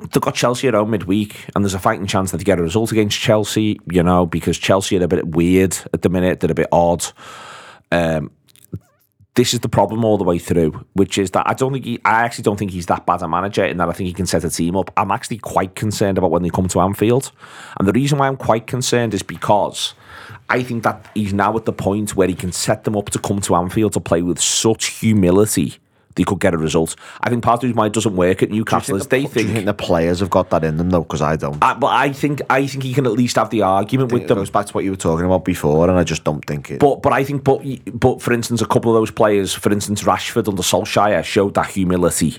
they've 0.00 0.22
got 0.22 0.34
Chelsea 0.34 0.68
at 0.68 0.74
home 0.74 0.90
midweek, 0.90 1.44
and 1.54 1.62
there's 1.62 1.74
a 1.74 1.78
fighting 1.78 2.06
chance 2.06 2.30
that 2.30 2.38
they 2.38 2.44
get 2.44 2.58
a 2.58 2.62
result 2.62 2.90
against 2.90 3.18
Chelsea, 3.18 3.78
you 3.92 4.02
know, 4.02 4.24
because 4.24 4.56
Chelsea 4.56 4.98
are 4.98 5.04
a 5.04 5.08
bit 5.08 5.28
weird 5.28 5.76
at 5.92 6.00
the 6.00 6.08
minute, 6.08 6.40
they're 6.40 6.50
a 6.50 6.54
bit 6.54 6.68
odd. 6.72 7.04
Um, 7.92 8.30
this 9.38 9.54
is 9.54 9.60
the 9.60 9.68
problem 9.68 10.04
all 10.04 10.18
the 10.18 10.24
way 10.24 10.36
through, 10.36 10.84
which 10.94 11.16
is 11.16 11.30
that 11.30 11.48
I 11.48 11.54
don't 11.54 11.72
think 11.72 11.84
he, 11.84 12.00
I 12.04 12.24
actually 12.24 12.42
don't 12.42 12.56
think 12.56 12.72
he's 12.72 12.86
that 12.86 13.06
bad 13.06 13.22
a 13.22 13.28
manager 13.28 13.64
in 13.64 13.76
that 13.76 13.88
I 13.88 13.92
think 13.92 14.08
he 14.08 14.12
can 14.12 14.26
set 14.26 14.42
a 14.42 14.50
team 14.50 14.74
up. 14.74 14.92
I'm 14.96 15.12
actually 15.12 15.38
quite 15.38 15.76
concerned 15.76 16.18
about 16.18 16.32
when 16.32 16.42
they 16.42 16.50
come 16.50 16.66
to 16.66 16.80
Anfield. 16.80 17.30
And 17.78 17.86
the 17.86 17.92
reason 17.92 18.18
why 18.18 18.26
I'm 18.26 18.36
quite 18.36 18.66
concerned 18.66 19.14
is 19.14 19.22
because 19.22 19.94
I 20.48 20.64
think 20.64 20.82
that 20.82 21.06
he's 21.14 21.32
now 21.32 21.56
at 21.56 21.66
the 21.66 21.72
point 21.72 22.16
where 22.16 22.26
he 22.26 22.34
can 22.34 22.50
set 22.50 22.82
them 22.82 22.96
up 22.96 23.10
to 23.10 23.20
come 23.20 23.40
to 23.42 23.54
Anfield 23.54 23.92
to 23.92 24.00
play 24.00 24.22
with 24.22 24.40
such 24.40 24.86
humility 24.86 25.78
they 26.14 26.24
could 26.24 26.40
get 26.40 26.54
a 26.54 26.58
result. 26.58 26.96
I 27.20 27.30
think 27.30 27.42
part 27.42 27.62
of 27.64 27.76
why 27.76 27.86
it 27.86 27.92
doesn't 27.92 28.16
work 28.16 28.42
at 28.42 28.50
Newcastle 28.50 28.96
is 28.96 29.06
they 29.06 29.18
Do 29.18 29.22
you 29.22 29.28
think 29.28 29.50
think 29.50 29.66
the 29.66 29.74
players 29.74 30.20
have 30.20 30.30
got 30.30 30.50
that 30.50 30.64
in 30.64 30.76
them 30.76 30.90
though? 30.90 31.02
Because 31.02 31.22
I 31.22 31.36
don't. 31.36 31.62
I, 31.62 31.74
but 31.74 31.88
I 31.88 32.12
think 32.12 32.42
I 32.50 32.66
think 32.66 32.82
he 32.82 32.94
can 32.94 33.06
at 33.06 33.12
least 33.12 33.36
have 33.36 33.50
the 33.50 33.62
argument 33.62 34.12
with 34.12 34.22
them. 34.22 34.24
it 34.24 34.28
them. 34.28 34.38
goes 34.38 34.50
back 34.50 34.66
to 34.66 34.72
what 34.72 34.84
you 34.84 34.90
were 34.90 34.96
talking 34.96 35.26
about 35.26 35.44
before, 35.44 35.88
and 35.88 35.98
I 35.98 36.04
just 36.04 36.24
don't 36.24 36.44
think 36.44 36.70
it. 36.70 36.80
But 36.80 37.02
but 37.02 37.12
I 37.12 37.24
think 37.24 37.44
but 37.44 37.62
but 37.92 38.20
for 38.22 38.32
instance, 38.32 38.60
a 38.60 38.66
couple 38.66 38.90
of 38.90 39.00
those 39.00 39.10
players, 39.10 39.54
for 39.54 39.72
instance, 39.72 40.02
Rashford 40.02 40.48
under 40.48 40.62
Solskjaer, 40.62 41.24
showed 41.24 41.54
that 41.54 41.70
humility. 41.70 42.38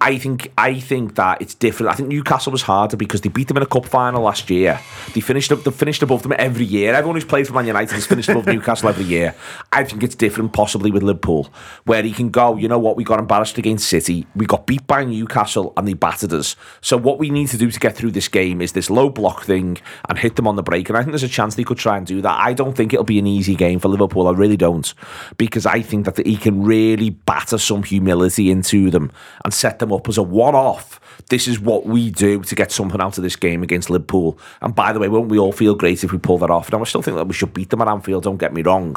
I 0.00 0.18
think 0.18 0.52
I 0.58 0.78
think 0.78 1.14
that 1.14 1.40
it's 1.40 1.54
different. 1.54 1.90
I 1.90 1.94
think 1.94 2.10
Newcastle 2.10 2.52
was 2.52 2.62
harder 2.62 2.98
because 2.98 3.22
they 3.22 3.30
beat 3.30 3.48
them 3.48 3.56
in 3.56 3.62
a 3.62 3.66
cup 3.66 3.86
final 3.86 4.22
last 4.22 4.50
year. 4.50 4.78
They 5.14 5.20
finished 5.20 5.50
up. 5.50 5.64
They 5.64 5.70
finished 5.70 6.02
above 6.02 6.22
them 6.22 6.34
every 6.38 6.66
year. 6.66 6.94
Everyone 6.94 7.16
who's 7.16 7.24
played 7.24 7.46
for 7.46 7.54
Man 7.54 7.66
United 7.66 7.94
has 7.94 8.06
finished 8.06 8.28
above 8.28 8.46
Newcastle 8.46 8.90
every 8.90 9.04
year. 9.04 9.34
I 9.72 9.84
think 9.84 10.02
it's 10.02 10.14
different, 10.14 10.52
possibly 10.52 10.90
with 10.90 11.02
Liverpool, 11.02 11.50
where 11.84 12.02
he 12.02 12.12
can 12.12 12.28
go. 12.28 12.56
You 12.56 12.68
know 12.68 12.78
what? 12.78 12.96
We 12.96 13.04
got 13.04 13.18
embarrassed 13.18 13.56
against 13.56 13.88
City. 13.88 14.26
We 14.36 14.44
got 14.44 14.66
beat 14.66 14.86
by 14.86 15.04
Newcastle, 15.04 15.72
and 15.78 15.88
they 15.88 15.94
battered 15.94 16.34
us. 16.34 16.56
So 16.82 16.98
what 16.98 17.18
we 17.18 17.30
need 17.30 17.48
to 17.48 17.56
do 17.56 17.70
to 17.70 17.80
get 17.80 17.96
through 17.96 18.10
this 18.10 18.28
game 18.28 18.60
is 18.60 18.72
this 18.72 18.90
low 18.90 19.08
block 19.08 19.44
thing 19.44 19.78
and 20.10 20.18
hit 20.18 20.36
them 20.36 20.46
on 20.46 20.56
the 20.56 20.62
break. 20.62 20.90
And 20.90 20.98
I 20.98 21.00
think 21.00 21.12
there's 21.12 21.22
a 21.22 21.28
chance 21.28 21.54
they 21.54 21.64
could 21.64 21.78
try 21.78 21.96
and 21.96 22.06
do 22.06 22.20
that. 22.20 22.38
I 22.38 22.52
don't 22.52 22.76
think 22.76 22.92
it'll 22.92 23.04
be 23.04 23.18
an 23.18 23.26
easy 23.26 23.54
game 23.54 23.78
for 23.78 23.88
Liverpool. 23.88 24.28
I 24.28 24.32
really 24.32 24.58
don't, 24.58 24.92
because 25.38 25.64
I 25.64 25.80
think 25.80 26.04
that 26.04 26.24
he 26.26 26.36
can 26.36 26.62
really 26.62 27.10
batter 27.10 27.56
some 27.56 27.82
humility 27.82 28.50
into 28.50 28.90
them 28.90 29.10
and 29.42 29.54
set 29.54 29.78
them 29.78 29.85
up 29.92 30.08
as 30.08 30.18
a 30.18 30.22
one-off. 30.22 31.00
This 31.28 31.48
is 31.48 31.58
what 31.58 31.86
we 31.86 32.10
do 32.10 32.42
to 32.42 32.54
get 32.54 32.70
something 32.70 33.00
out 33.00 33.18
of 33.18 33.24
this 33.24 33.36
game 33.36 33.62
against 33.62 33.90
Liverpool. 33.90 34.38
And 34.60 34.74
by 34.74 34.92
the 34.92 34.98
way, 34.98 35.08
won't 35.08 35.28
we 35.28 35.38
all 35.38 35.52
feel 35.52 35.74
great 35.74 36.04
if 36.04 36.12
we 36.12 36.18
pull 36.18 36.38
that 36.38 36.50
off? 36.50 36.70
Now, 36.70 36.80
I 36.80 36.84
still 36.84 37.02
think 37.02 37.16
that 37.16 37.26
we 37.26 37.34
should 37.34 37.54
beat 37.54 37.70
them 37.70 37.82
at 37.82 37.88
Anfield. 37.88 38.24
Don't 38.24 38.36
get 38.36 38.52
me 38.52 38.62
wrong. 38.62 38.96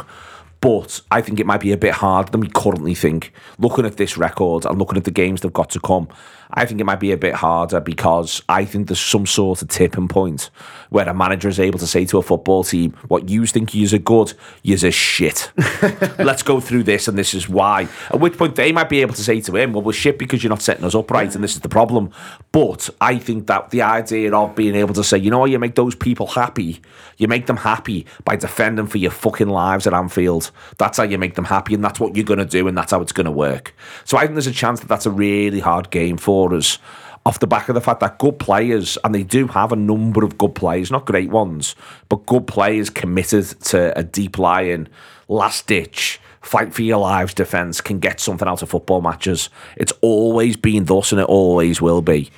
But 0.61 1.01
I 1.09 1.21
think 1.21 1.39
it 1.39 1.45
might 1.45 1.61
be 1.61 1.71
a 1.71 1.77
bit 1.77 1.93
harder 1.93 2.31
than 2.31 2.41
we 2.41 2.49
currently 2.49 2.93
think. 2.93 3.31
Looking 3.57 3.85
at 3.85 3.97
this 3.97 4.17
record 4.17 4.65
and 4.65 4.77
looking 4.77 4.97
at 4.97 5.05
the 5.05 5.11
games 5.11 5.41
they've 5.41 5.53
got 5.53 5.69
to 5.71 5.79
come, 5.79 6.09
I 6.51 6.65
think 6.65 6.81
it 6.81 6.83
might 6.83 6.99
be 6.99 7.11
a 7.11 7.17
bit 7.17 7.35
harder 7.35 7.79
because 7.79 8.41
I 8.49 8.65
think 8.65 8.87
there's 8.87 8.99
some 8.99 9.27
sort 9.27 9.61
of 9.61 9.67
tipping 9.67 10.07
point 10.07 10.49
where 10.89 11.07
a 11.07 11.13
manager 11.13 11.47
is 11.47 11.59
able 11.59 11.77
to 11.77 11.85
say 11.85 12.05
to 12.05 12.17
a 12.17 12.23
football 12.23 12.63
team, 12.63 12.95
"What 13.07 13.29
you 13.29 13.45
think 13.45 13.75
you're 13.75 13.99
good, 13.99 14.33
you're 14.63 14.87
a 14.87 14.91
shit. 14.91 15.51
Let's 16.17 16.41
go 16.41 16.59
through 16.59 16.83
this, 16.83 17.07
and 17.07 17.15
this 17.15 17.35
is 17.35 17.47
why." 17.47 17.87
At 18.09 18.19
which 18.19 18.35
point 18.35 18.55
they 18.55 18.71
might 18.71 18.89
be 18.89 19.01
able 19.01 19.13
to 19.13 19.23
say 19.23 19.41
to 19.41 19.55
him, 19.55 19.73
"Well, 19.73 19.83
we're 19.83 19.93
shit 19.93 20.17
because 20.17 20.43
you're 20.43 20.49
not 20.49 20.63
setting 20.63 20.85
us 20.85 20.95
up 20.95 21.11
right, 21.11 21.33
and 21.33 21.43
this 21.43 21.53
is 21.53 21.61
the 21.61 21.69
problem." 21.69 22.09
But 22.51 22.89
I 22.99 23.19
think 23.19 23.45
that 23.45 23.69
the 23.69 23.83
idea 23.83 24.33
of 24.33 24.55
being 24.55 24.73
able 24.73 24.95
to 24.95 25.03
say, 25.03 25.19
"You 25.19 25.29
know, 25.29 25.39
what, 25.39 25.51
you 25.51 25.59
make 25.59 25.75
those 25.75 25.93
people 25.93 26.25
happy. 26.25 26.81
You 27.17 27.27
make 27.27 27.45
them 27.45 27.57
happy 27.57 28.07
by 28.25 28.37
defending 28.37 28.87
for 28.87 28.97
your 28.97 29.11
fucking 29.11 29.49
lives 29.49 29.85
at 29.85 29.93
Anfield. 29.93 30.49
That's 30.77 30.97
how 30.97 31.03
you 31.03 31.19
make 31.19 31.35
them 31.35 31.45
happy, 31.45 31.75
and 31.75 31.83
that's 31.83 31.99
what 31.99 32.15
you're 32.15 32.25
going 32.25 32.39
to 32.39 32.45
do, 32.45 32.67
and 32.67 32.75
that's 32.75 32.91
how 32.91 33.01
it's 33.01 33.11
going 33.11 33.25
to 33.25 33.31
work." 33.31 33.75
So 34.03 34.17
I 34.17 34.21
think 34.21 34.33
there's 34.33 34.47
a 34.47 34.51
chance 34.51 34.79
that 34.79 34.87
that's 34.87 35.05
a 35.05 35.11
really 35.11 35.59
hard 35.59 35.91
game 35.91 36.17
for 36.17 36.38
us 36.47 36.79
off 37.25 37.39
the 37.39 37.47
back 37.47 37.69
of 37.69 37.75
the 37.75 37.81
fact 37.81 37.99
that 37.99 38.17
good 38.17 38.39
players, 38.39 38.97
and 39.03 39.13
they 39.13 39.23
do 39.23 39.47
have 39.47 39.71
a 39.71 39.75
number 39.75 40.23
of 40.23 40.37
good 40.37 40.55
players, 40.55 40.89
not 40.89 41.05
great 41.05 41.29
ones, 41.29 41.75
but 42.07 42.25
good 42.25 42.47
players 42.47 42.89
committed 42.89 43.45
to 43.61 43.97
a 43.97 44.03
deep 44.03 44.37
lying, 44.37 44.87
last 45.27 45.67
ditch, 45.67 46.19
fight 46.41 46.73
for 46.73 46.81
your 46.81 46.97
lives 46.97 47.33
defence 47.33 47.81
can 47.81 47.99
get 47.99 48.19
something 48.19 48.47
out 48.47 48.61
of 48.61 48.69
football 48.69 49.01
matches. 49.01 49.49
It's 49.75 49.93
always 50.01 50.55
been 50.55 50.85
thus, 50.85 51.11
and 51.11 51.21
it 51.21 51.27
always 51.27 51.81
will 51.81 52.01
be. 52.01 52.31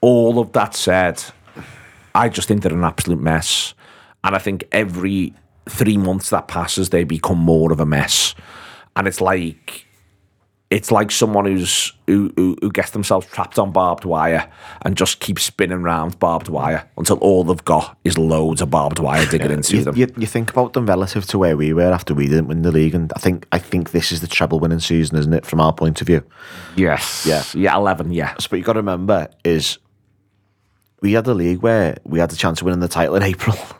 All 0.00 0.38
of 0.38 0.52
that 0.52 0.74
said, 0.74 1.22
I 2.14 2.28
just 2.28 2.48
think 2.48 2.62
they're 2.62 2.72
an 2.72 2.84
absolute 2.84 3.20
mess. 3.20 3.74
And 4.22 4.36
I 4.36 4.38
think 4.38 4.64
every 4.70 5.34
three 5.68 5.96
months 5.96 6.30
that 6.30 6.48
passes, 6.48 6.90
they 6.90 7.04
become 7.04 7.38
more 7.38 7.72
of 7.72 7.80
a 7.80 7.86
mess. 7.86 8.34
And 8.96 9.08
it's 9.08 9.20
like 9.20 9.86
it's 10.70 10.92
like 10.92 11.10
someone 11.10 11.46
who's 11.46 11.92
who, 12.06 12.32
who, 12.36 12.56
who 12.62 12.70
gets 12.70 12.90
themselves 12.90 13.26
trapped 13.26 13.58
on 13.58 13.72
barbed 13.72 14.04
wire 14.04 14.48
and 14.82 14.96
just 14.96 15.18
keeps 15.18 15.42
spinning 15.42 15.82
round 15.82 16.16
barbed 16.20 16.48
wire 16.48 16.88
until 16.96 17.16
all 17.18 17.42
they've 17.42 17.64
got 17.64 17.98
is 18.04 18.16
loads 18.16 18.60
of 18.60 18.70
barbed 18.70 19.00
wire 19.00 19.26
digging 19.26 19.50
into 19.50 19.76
you, 19.76 19.84
them. 19.84 19.96
you, 19.96 20.06
you 20.16 20.26
think 20.26 20.50
about 20.50 20.72
them 20.72 20.86
relative 20.86 21.26
to 21.26 21.38
where 21.38 21.56
we 21.56 21.72
were 21.72 21.92
after 21.92 22.14
we 22.14 22.28
didn't 22.28 22.46
win 22.46 22.62
the 22.62 22.70
league, 22.70 22.94
and 22.94 23.12
I 23.16 23.18
think 23.18 23.46
I 23.50 23.58
think 23.58 23.90
this 23.90 24.12
is 24.12 24.20
the 24.20 24.28
treble 24.28 24.60
winning 24.60 24.80
season, 24.80 25.18
isn't 25.18 25.34
it? 25.34 25.44
From 25.44 25.60
our 25.60 25.72
point 25.72 26.00
of 26.00 26.06
view. 26.06 26.22
yes, 26.76 27.26
Yeah. 27.26 27.42
yeah, 27.54 27.76
eleven, 27.76 28.12
yeah. 28.12 28.34
So, 28.38 28.46
but 28.50 28.58
you 28.60 28.64
got 28.64 28.74
to 28.74 28.78
remember 28.80 29.28
is 29.44 29.78
we 31.00 31.14
had 31.14 31.26
a 31.26 31.34
league 31.34 31.62
where 31.62 31.96
we 32.04 32.20
had 32.20 32.30
the 32.30 32.36
chance 32.36 32.60
of 32.60 32.64
winning 32.66 32.80
the 32.80 32.88
title 32.88 33.16
in 33.16 33.22
April. 33.22 33.56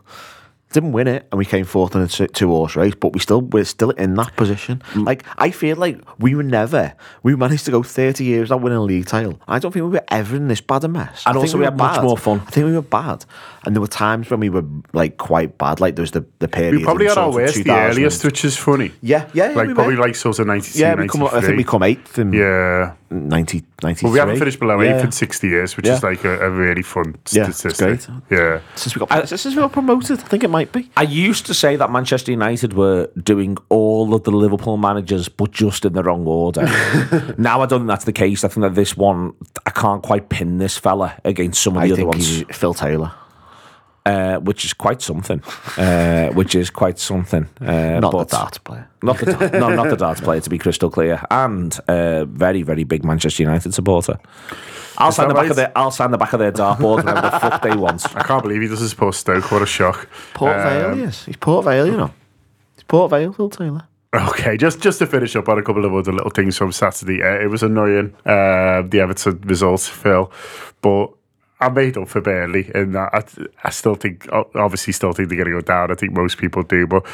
Didn't 0.73 0.93
win 0.93 1.09
it, 1.09 1.27
and 1.33 1.39
we 1.39 1.45
came 1.45 1.65
fourth 1.65 1.97
in 1.97 2.03
a 2.03 2.07
two, 2.07 2.29
two 2.29 2.47
horse 2.49 2.77
race, 2.77 2.95
but 2.95 3.13
we 3.13 3.19
still 3.19 3.41
we're 3.41 3.65
still 3.65 3.91
in 3.91 4.15
that 4.15 4.37
position. 4.37 4.81
Mm. 4.93 5.05
Like 5.05 5.25
I 5.37 5.51
feel 5.51 5.77
like 5.77 5.99
we 6.21 6.37
were 6.37 6.45
never 6.45 6.95
we 7.25 7.35
managed 7.35 7.65
to 7.65 7.73
go 7.73 7.83
thirty 7.83 8.23
years 8.25 8.51
without 8.51 8.63
winning 8.63 8.79
a 8.79 8.83
league 8.83 9.07
title. 9.07 9.41
I 9.49 9.59
don't 9.59 9.73
think 9.73 9.83
we 9.83 9.91
were 9.91 10.05
ever 10.09 10.37
in 10.37 10.47
this 10.47 10.61
bad 10.61 10.85
a 10.85 10.89
mess. 10.89 11.25
And 11.27 11.37
I 11.37 11.41
think 11.41 11.45
also 11.49 11.59
we 11.59 11.65
were 11.65 11.71
had 11.73 11.77
much 11.77 11.97
bad. 11.97 12.05
more 12.05 12.17
fun. 12.17 12.41
I 12.47 12.51
think 12.51 12.67
we 12.67 12.73
were 12.75 12.83
bad, 12.83 13.25
and 13.67 13.75
there 13.75 13.81
were 13.81 13.89
times 13.89 14.31
when 14.31 14.39
we 14.39 14.49
were 14.49 14.65
like 14.93 15.17
quite 15.17 15.59
bad. 15.59 15.81
Like 15.81 15.97
there 15.97 16.05
was 16.05 16.13
the 16.13 16.25
the 16.39 16.47
period. 16.47 16.77
We 16.77 16.85
probably 16.85 17.07
had 17.07 17.19
our 17.19 17.33
worst 17.33 17.65
the 17.65 17.71
earliest, 17.73 18.25
which 18.25 18.45
is 18.45 18.57
funny. 18.57 18.93
Yeah, 19.03 19.29
yeah, 19.33 19.51
yeah, 19.51 19.57
Like 19.57 19.69
we 19.69 19.75
probably 19.75 19.97
were. 19.97 20.03
like 20.03 20.15
sort 20.15 20.39
of 20.39 20.47
92, 20.47 20.79
Yeah, 20.79 20.95
we 20.95 21.09
come, 21.09 21.25
I 21.25 21.41
think 21.41 21.57
we 21.57 21.65
come 21.65 21.83
eighth 21.83 22.17
in 22.19 22.33
Yeah. 22.33 22.95
90, 23.11 23.63
93. 23.83 24.07
Well, 24.07 24.13
we 24.13 24.19
haven't 24.21 24.39
finished 24.39 24.61
below 24.61 24.81
yeah. 24.81 24.97
eighth 24.97 25.05
in 25.05 25.13
60 25.13 25.49
years, 25.49 25.77
which 25.77 25.87
Yeah. 25.87 25.95
is 25.97 26.03
like 26.03 26.25
a, 26.25 26.47
a 26.47 26.51
really 26.51 26.83
fun 26.83 27.17
Yeah, 27.33 27.49
it's 27.49 27.59
statistic. 27.59 28.07
great. 28.29 28.39
Yeah. 28.39 28.61
Since 28.77 28.95
we 28.97 29.05
got 29.05 29.29
since 29.29 29.45
we 29.47 29.55
got 29.57 29.73
promoted, 29.73 30.21
I 30.21 30.23
think 30.23 30.45
it 30.45 30.49
might 30.51 30.71
be. 30.73 30.89
I 30.97 31.03
used 31.03 31.45
to 31.47 31.55
say 31.55 31.77
that 31.77 31.91
Manchester 31.91 32.31
United 32.31 32.75
were 32.75 33.09
doing 33.23 33.57
all 33.69 34.15
of 34.15 34.23
the 34.25 34.31
Liverpool 34.31 34.77
managers, 34.77 35.29
but 35.29 35.51
just 35.51 35.85
in 35.85 35.93
the 35.95 36.03
wrong 36.05 36.25
order. 36.27 36.63
now 37.39 37.63
I 37.63 37.67
don't 37.67 37.81
think 37.81 37.89
that's 37.89 38.05
the 38.05 38.13
case. 38.13 38.45
I 38.45 38.49
think 38.49 38.63
that 38.63 38.75
this 38.75 38.97
one, 38.97 39.35
I 39.67 39.71
can't 39.71 40.03
quite 40.03 40.29
pin 40.29 40.59
this 40.59 40.79
fella 40.79 41.15
against 41.25 41.63
some 41.63 41.77
of 41.77 41.83
I 41.83 41.87
the 41.87 41.93
other 41.95 42.03
think 42.03 42.13
ones. 42.13 42.29
he's 42.29 42.45
Phil 42.57 42.75
Taylor. 42.75 43.13
Uh, 44.07 44.37
which 44.39 44.65
is 44.65 44.73
quite 44.73 45.03
something. 45.03 45.43
Uh, 45.77 46.29
which 46.31 46.55
is 46.55 46.71
quite 46.71 46.99
something. 46.99 47.47
Uh, 47.61 48.01
Not 48.01 48.13
but 48.13 48.29
the 48.29 48.37
darts 48.37 48.59
player. 48.59 48.89
Not 49.03 49.19
the 49.19 49.27
dart, 49.33 49.53
no, 49.53 49.69
not 49.75 49.89
the 49.91 49.97
darts 49.97 50.21
player. 50.21 50.41
To 50.41 50.51
be 50.51 50.59
crystal 50.59 50.91
clear, 50.91 51.23
and 51.31 51.79
a 51.89 52.25
very, 52.27 52.63
very 52.63 52.85
big 52.85 53.05
Manchester 53.05 53.43
United 53.43 53.73
supporter. 53.75 54.19
I'll 54.99 55.13
sign 55.13 55.29
that 55.29 55.35
the 55.35 55.35
back 55.35 55.43
right? 55.43 55.51
of 55.51 55.57
their. 55.57 55.73
I'll 55.77 55.91
sign 55.91 56.11
the 56.11 56.19
back 56.19 56.33
of 56.35 56.41
their 56.41 56.53
dartboard 56.53 56.97
whenever 57.05 57.23
the 57.23 57.31
fuck 57.41 57.63
they 57.63 57.75
want. 57.75 58.05
I 58.15 58.23
can't 58.23 58.43
believe 58.43 58.61
he 58.61 58.69
does 58.69 58.81
his 58.81 58.93
post 58.93 59.21
Stoke. 59.21 59.51
What 59.51 59.63
a 59.63 59.67
shock. 59.67 60.09
Port 60.35 60.57
Vale, 60.57 60.91
Um, 60.91 61.01
yes. 61.01 61.25
He's 61.25 61.37
Port 61.37 61.65
Vale, 61.65 61.87
you 61.87 61.97
know. 61.97 62.11
He's 62.77 62.85
Port 62.85 63.11
Vale, 63.11 63.33
Phil 63.33 63.49
Taylor. 63.49 63.85
Okay, 64.13 64.57
just 64.57 64.81
just 64.83 64.99
to 64.99 65.07
finish 65.07 65.37
up 65.37 65.49
on 65.49 65.57
a 65.59 65.63
couple 65.63 65.85
of 65.85 65.95
other 65.95 66.13
little 66.13 66.31
things 66.31 66.59
from 66.59 66.73
Saturday. 66.73 67.23
Uh, 67.23 67.39
it 67.45 67.49
was 67.49 67.63
annoying, 67.63 68.13
uh, 68.27 68.83
the 68.83 68.99
Everton 69.01 69.41
result, 69.47 69.81
Phil, 69.83 70.31
but 70.83 71.07
I 71.61 71.69
made 71.69 71.97
up 71.99 72.09
for 72.09 72.21
Burnley 72.21 72.71
in 72.75 72.93
that. 72.93 73.11
I, 73.13 73.23
I 73.65 73.71
still 73.71 73.95
think, 73.95 74.27
obviously, 74.33 74.93
still 74.93 75.13
think 75.13 75.29
they're 75.29 75.37
going 75.39 75.51
to 75.51 75.61
go 75.61 75.61
down. 75.61 75.91
I 75.91 75.95
think 75.95 76.13
most 76.13 76.39
people 76.39 76.63
do, 76.63 76.87
but 76.87 77.05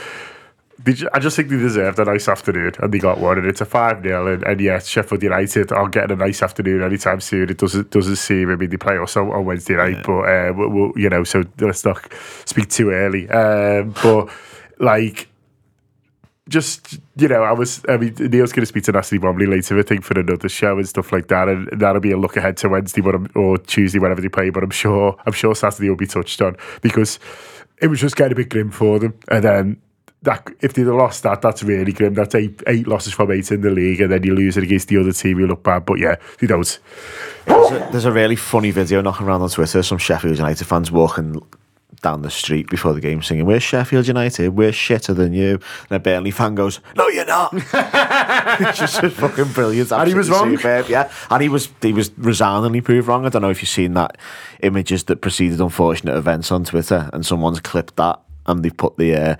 I 1.12 1.18
just 1.18 1.34
think 1.34 1.48
they 1.48 1.56
deserved 1.56 1.98
a 1.98 2.04
nice 2.04 2.28
afternoon, 2.28 2.72
and 2.78 2.92
they 2.92 2.98
got 2.98 3.18
one. 3.18 3.38
And 3.38 3.46
it's 3.46 3.60
a 3.60 3.64
five 3.64 4.02
0 4.02 4.34
and, 4.34 4.42
and 4.44 4.60
yeah, 4.60 4.78
Sheffield 4.78 5.22
United 5.22 5.72
are 5.72 5.88
getting 5.88 6.12
a 6.12 6.16
nice 6.16 6.42
afternoon 6.42 6.82
anytime 6.82 7.20
soon. 7.20 7.48
It 7.50 7.58
doesn't 7.58 7.90
doesn't 7.90 8.16
seem. 8.16 8.50
I 8.50 8.56
mean, 8.56 8.70
they 8.70 8.76
play 8.76 8.96
us 8.98 9.16
on, 9.16 9.30
on 9.32 9.44
Wednesday 9.46 9.74
night, 9.74 10.04
but 10.04 10.20
uh, 10.20 10.52
we'll, 10.54 10.68
we'll- 10.68 10.92
you 10.96 11.08
know, 11.08 11.24
so 11.24 11.42
let's 11.60 11.84
not 11.84 12.06
speak 12.44 12.68
too 12.68 12.90
early. 12.90 13.28
Um, 13.30 13.94
but 14.02 14.28
like 14.78 15.28
just 16.48 17.00
you 17.16 17.28
know, 17.28 17.42
I 17.42 17.52
was. 17.52 17.84
I 17.88 17.96
mean, 17.96 18.14
Neil's 18.18 18.52
going 18.52 18.62
to 18.62 18.66
speak 18.66 18.84
to 18.84 18.92
Natalie 18.92 19.18
Bromley 19.18 19.46
later, 19.46 19.78
I 19.78 19.82
think, 19.82 20.04
for 20.04 20.18
another 20.18 20.48
show 20.48 20.76
and 20.76 20.88
stuff 20.88 21.12
like 21.12 21.28
that, 21.28 21.48
and 21.48 21.68
that'll 21.72 22.00
be 22.00 22.12
a 22.12 22.16
look 22.16 22.36
ahead 22.36 22.56
to 22.58 22.68
Wednesday, 22.68 23.00
but 23.00 23.14
I'm, 23.14 23.30
or 23.34 23.58
Tuesday, 23.58 23.98
whenever 23.98 24.20
they 24.20 24.28
play. 24.28 24.50
But 24.50 24.62
I'm 24.62 24.70
sure, 24.70 25.16
I'm 25.26 25.32
sure 25.32 25.54
Saturday 25.54 25.88
will 25.88 25.96
be 25.96 26.06
touched 26.06 26.40
on 26.40 26.56
because 26.82 27.18
it 27.78 27.88
was 27.88 28.00
just 28.00 28.16
getting 28.16 28.32
a 28.32 28.36
bit 28.36 28.48
grim 28.48 28.70
for 28.70 28.98
them, 28.98 29.18
and 29.28 29.44
then. 29.44 29.82
That, 30.22 30.48
if 30.60 30.72
they'd 30.72 30.84
lost 30.84 31.22
that, 31.22 31.40
that's 31.40 31.62
really 31.62 31.92
grim. 31.92 32.14
That's 32.14 32.34
eight, 32.34 32.60
eight 32.66 32.88
losses 32.88 33.12
from 33.12 33.30
eight 33.30 33.52
in 33.52 33.60
the 33.60 33.70
league, 33.70 34.00
and 34.00 34.10
then 34.10 34.24
you 34.24 34.34
lose 34.34 34.56
it 34.56 34.64
against 34.64 34.88
the 34.88 34.96
other 34.96 35.12
team, 35.12 35.38
you 35.38 35.46
look 35.46 35.62
bad. 35.62 35.84
But 35.86 36.00
yeah, 36.00 36.16
they 36.40 36.48
don't. 36.48 36.80
There's 37.44 37.70
a, 37.70 37.88
there's 37.92 38.04
a 38.06 38.10
really 38.10 38.34
funny 38.34 38.72
video 38.72 39.02
knocking 39.02 39.24
around 39.24 39.42
on 39.42 39.50
Twitter. 39.50 39.84
Some 39.84 39.98
Sheffield 39.98 40.36
United 40.36 40.64
fans 40.64 40.90
walking 40.90 41.40
down 42.02 42.22
the 42.22 42.30
street 42.30 42.68
before 42.68 42.92
the 42.92 43.00
game 43.00 43.22
singing, 43.22 43.46
We're 43.46 43.60
Sheffield 43.60 44.06
United, 44.06 44.50
we're 44.50 44.70
shitter 44.70 45.14
than 45.14 45.32
you. 45.32 45.60
And 45.90 45.96
a 45.96 45.98
Burnley 45.98 46.30
fan 46.30 46.54
goes, 46.54 46.80
No, 46.96 47.08
you're 47.08 47.26
not. 47.26 47.52
it's 47.54 48.78
just 48.78 49.00
fucking 49.00 49.52
brilliant. 49.52 49.92
And 49.92 50.08
he 50.08 50.14
was 50.14 50.30
wrong. 50.30 50.56
Superb, 50.56 50.88
yeah. 50.88 51.10
And 51.30 51.42
he 51.42 51.48
was 51.48 51.68
he 51.82 51.92
was 51.92 52.10
resoundingly 52.16 52.80
proved 52.80 53.08
wrong. 53.08 53.26
I 53.26 53.28
don't 53.28 53.42
know 53.42 53.50
if 53.50 53.62
you've 53.62 53.68
seen 53.68 53.94
that 53.94 54.18
images 54.62 55.04
that 55.04 55.20
preceded 55.20 55.60
unfortunate 55.60 56.16
events 56.16 56.50
on 56.50 56.64
Twitter 56.64 57.10
and 57.12 57.24
someone's 57.24 57.60
clipped 57.60 57.96
that 57.96 58.20
and 58.46 58.62
they've 58.62 58.76
put 58.76 58.96
the 58.96 59.14
uh, 59.14 59.36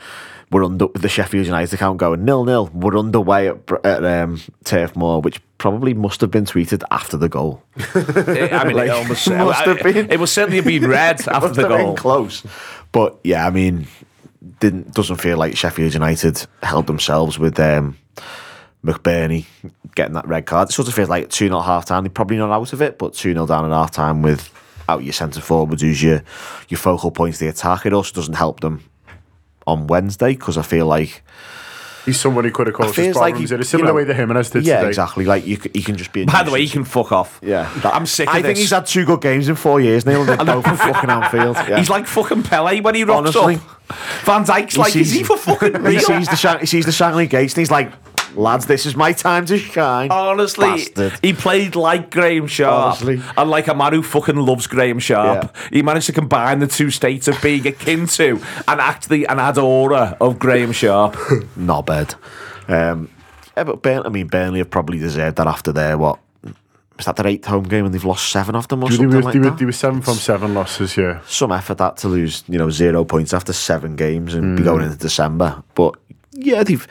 we're 0.51 0.65
under 0.65 0.87
the 0.95 1.09
Sheffield 1.09 1.47
United 1.47 1.75
account 1.75 1.99
going 1.99 2.25
nil 2.25 2.45
nil. 2.45 2.71
We're 2.73 2.99
underway 2.99 3.49
at, 3.49 3.59
at 3.85 4.05
um, 4.05 4.41
Turf 4.65 4.95
Moor, 4.95 5.21
which 5.21 5.41
probably 5.59 5.93
must 5.95 6.21
have 6.21 6.31
been 6.31 6.45
tweeted 6.45 6.83
after 6.91 7.17
the 7.17 7.29
goal. 7.29 7.63
I 7.95 8.65
mean, 8.65 8.79
it 8.79 8.91
almost 8.91 9.29
Must 9.31 9.65
have 9.65 9.83
been. 9.83 10.11
It 10.11 10.21
was 10.21 10.33
certainly 10.33 10.61
been 10.61 10.89
read 10.89 11.27
after 11.29 11.49
the 11.49 11.69
goal. 11.69 11.97
close. 11.97 12.45
But 12.93 13.19
yeah, 13.25 13.47
I 13.47 13.51
mean, 13.51 13.89
didn't 14.61 14.95
doesn't 14.95 15.17
feel 15.17 15.37
like 15.37 15.57
Sheffield 15.57 15.95
United 15.95 16.47
held 16.63 16.87
themselves 16.87 17.39
with 17.39 17.59
um, 17.59 17.97
McBurnie 18.85 19.47
getting 19.97 20.15
that 20.15 20.29
red 20.29 20.47
card. 20.47 20.69
It 20.69 20.73
sort 20.73 20.87
of 20.87 20.95
feels 20.95 21.09
like 21.09 21.29
two 21.31 21.49
0 21.49 21.61
half 21.61 21.87
time. 21.87 22.05
They're 22.05 22.11
probably 22.11 22.37
not 22.37 22.51
out 22.51 22.73
of 22.73 22.83
it, 22.83 22.99
but 22.99 23.15
two 23.15 23.33
0 23.33 23.47
down 23.47 23.65
at 23.65 23.73
half 23.73 23.91
time 23.91 24.23
with 24.23 24.53
out 24.89 25.03
your 25.03 25.13
centre 25.13 25.41
forward 25.41 25.81
who's 25.81 26.01
your 26.01 26.23
your 26.69 26.79
focal 26.79 27.11
point 27.11 27.35
of 27.35 27.41
the 27.41 27.49
attack. 27.49 27.85
It 27.85 27.93
also 27.93 28.15
doesn't 28.15 28.35
help 28.35 28.61
them 28.61 28.85
on 29.67 29.87
Wednesday 29.87 30.33
because 30.35 30.57
I 30.59 30.63
feel 30.63 30.87
like 30.87 31.23
He's 32.05 32.21
someone 32.21 32.45
who 32.45 32.53
could 32.53 32.69
have 32.69 32.77
caused 32.77 32.95
his 32.95 33.07
feels 33.07 33.17
like 33.17 33.33
problems 33.33 33.51
he- 33.51 33.55
in 33.57 33.61
a 33.61 33.65
similar 33.65 33.89
you 33.89 33.93
know- 33.93 33.97
way 33.97 34.05
that 34.05 34.15
Jimenez 34.15 34.51
did 34.51 34.65
yeah, 34.65 34.77
today. 34.77 34.89
exactly. 34.91 35.25
Like 35.25 35.45
you, 35.45 35.57
c- 35.57 35.71
he 35.75 35.83
can 35.83 35.97
just 35.97 36.13
be. 36.13 36.23
A 36.23 36.27
By 36.27 36.45
the 36.45 36.53
way, 36.53 36.61
he 36.63 36.69
can 36.69 36.85
fuck 36.85 37.11
off. 37.11 37.41
Yeah, 37.43 37.69
I'm 37.83 38.07
sick 38.07 38.29
of 38.29 38.35
I 38.37 38.43
this. 38.43 38.47
think 38.47 38.59
he's 38.59 38.71
had 38.71 38.87
two 38.87 39.05
good 39.05 39.21
games 39.21 39.49
in 39.49 39.57
four 39.57 39.81
years, 39.81 40.07
Neil. 40.07 40.21
And 40.21 40.29
they're 40.29 40.37
both 40.55 40.69
at 40.69 40.79
fucking 40.79 41.11
Anfield. 41.11 41.57
Yeah. 41.69 41.79
He's 41.79 41.91
like 41.91 42.07
fucking 42.07 42.45
Pele 42.45 42.81
when 42.81 42.95
he 42.95 43.03
rocks 43.03 43.35
Honestly. 43.35 43.57
up. 43.57 43.97
Van 44.25 44.45
Dijk's 44.45 44.77
like, 44.77 44.95
is 44.95 45.11
he 45.11 45.25
for 45.25 45.37
fucking 45.37 45.85
he 45.85 45.99
sees 45.99 46.29
the 46.29 46.37
Shang- 46.37 46.61
he 46.61 46.67
sees 46.67 46.87
the 46.87 46.93
Shankly 46.93 47.29
Gates 47.29 47.55
and 47.55 47.59
he's 47.63 47.73
like, 47.73 47.91
lads, 48.37 48.67
this 48.67 48.87
is 48.87 48.95
my 48.97 49.13
time 49.13 49.47
to 49.47 49.59
shine. 49.59 50.11
Honestly, 50.11 50.67
Bastard. 50.69 51.13
he 51.23 51.33
played 51.33 51.75
like 51.77 52.11
Graeme 52.11 52.47
Sharp. 52.47 52.97
Honestly. 53.03 53.23
And 53.37 53.51
like 53.51 53.67
a 53.69 53.75
man 53.75 53.93
who 53.93 54.03
fucking 54.03 54.37
loves 54.37 54.67
Graeme 54.67 54.99
Sharp. 54.99 55.45
Yeah. 55.55 55.69
He 55.73 55.83
managed 55.83 56.07
to 56.07 56.13
combine 56.13 56.59
the 56.59 56.67
two 56.67 56.91
states 56.91 57.29
of 57.29 57.41
being 57.43 57.67
akin 57.67 58.07
to 58.09 58.41
and 58.69 58.81
actually 58.81 59.25
an 59.27 59.39
adorer 59.39 60.17
of 60.21 60.39
Graeme 60.39 60.73
Sharp. 60.73 61.17
Not 61.57 61.87
bad. 61.87 62.15
Um, 62.69 63.11
yeah, 63.57 63.65
but 63.65 63.83
Burn- 63.83 64.05
I 64.05 64.09
mean, 64.11 64.27
Burnley 64.27 64.59
have 64.59 64.71
probably 64.71 64.99
deserved 64.99 65.37
that 65.37 65.47
after 65.47 65.73
their 65.73 65.97
what, 65.97 66.19
is 66.99 67.05
that 67.05 67.17
their 67.17 67.27
eighth 67.27 67.45
home 67.47 67.65
game 67.65 67.85
and 67.85 67.95
they've 67.95 68.05
lost 68.05 68.31
seven 68.31 68.55
of 68.55 68.69
them 68.69 68.83
or 68.83 68.89
They 68.91 68.97
something 68.97 69.17
were, 69.17 69.23
like 69.23 69.33
they, 69.35 69.39
were, 69.39 69.45
that? 69.51 69.59
they 69.59 69.65
were 69.67 69.73
seven 69.73 70.01
from 70.03 70.15
seven 70.15 70.55
losses, 70.55 70.97
yeah. 70.97 71.21
Some 71.27 71.53
effort 71.53 71.79
that 71.79 71.97
to 71.99 72.09
lose, 72.09 72.43
you 72.49 72.59
know, 72.59 72.71
zero 72.71 73.05
points 73.05 73.33
after 73.35 73.53
seven 73.53 73.97
games 73.97 74.35
and 74.35 74.57
be 74.57 74.63
Hmm. 74.63 74.69
going 74.69 74.85
into 74.85 74.97
December. 74.99 75.63
But 75.75 75.95
yeah, 76.33 76.63
they've. 76.65 76.87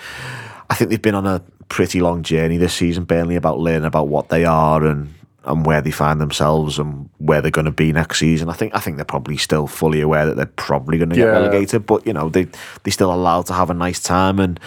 I 0.70 0.76
think 0.76 0.90
they've 0.90 1.02
been 1.02 1.16
on 1.16 1.26
a 1.28 1.42
pretty 1.70 2.00
long 2.02 2.24
journey 2.24 2.58
this 2.58 2.74
season, 2.74 3.04
Burnley, 3.06 3.36
about 3.36 3.60
learning 3.60 3.86
about 3.86 4.08
what 4.08 4.30
they 4.30 4.46
are 4.46 4.86
and 4.86 5.14
and 5.48 5.64
where 5.64 5.80
they 5.80 5.92
find 5.92 6.20
themselves 6.20 6.80
and 6.80 7.08
where 7.20 7.40
they're 7.40 7.52
going 7.52 7.66
to 7.66 7.72
be 7.72 7.94
next 7.94 8.18
season. 8.20 8.50
I 8.50 8.54
think 8.54 8.76
I 8.76 8.80
think 8.80 8.98
they're 8.98 9.06
probably 9.06 9.38
still 9.38 9.68
fully 9.68 10.02
aware 10.02 10.26
that 10.26 10.36
they're 10.38 10.46
probably 10.48 10.98
going 10.98 11.10
to 11.12 11.16
get 11.16 11.26
Yeah. 11.26 11.32
relegated, 11.32 11.86
but 11.86 12.06
you 12.08 12.14
know 12.14 12.30
they 12.30 12.48
they 12.84 12.92
still 12.92 13.14
allowed 13.14 13.46
to 13.48 13.54
have 13.54 13.70
a 13.70 13.74
nice 13.76 14.00
time. 14.00 14.40
And 14.40 14.60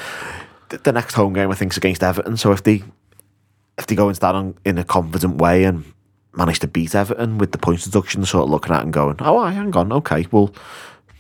th- 0.70 0.82
the 0.84 0.92
next 0.92 1.14
home 1.14 1.32
game 1.32 1.50
I 1.50 1.54
think 1.54 1.72
is 1.72 1.76
against 1.78 2.02
Everton. 2.04 2.36
So 2.36 2.52
if 2.52 2.62
they 2.62 2.82
if 3.76 3.86
they 3.86 3.94
go 3.96 4.08
into 4.08 4.20
that 4.20 4.34
on, 4.34 4.54
in 4.64 4.78
a 4.78 4.84
confident 4.84 5.36
way 5.38 5.64
and 5.64 5.84
manage 6.34 6.60
to 6.60 6.68
beat 6.68 6.94
Everton 6.94 7.38
with 7.38 7.50
the 7.52 7.58
points 7.58 7.84
deduction, 7.84 8.24
sort 8.24 8.44
of 8.44 8.50
looking 8.50 8.72
at 8.72 8.80
it 8.80 8.84
and 8.84 8.92
going, 8.92 9.16
"Oh, 9.20 9.38
aye, 9.38 9.52
hang 9.52 9.74
on, 9.76 9.92
okay, 9.92 10.26
well." 10.30 10.52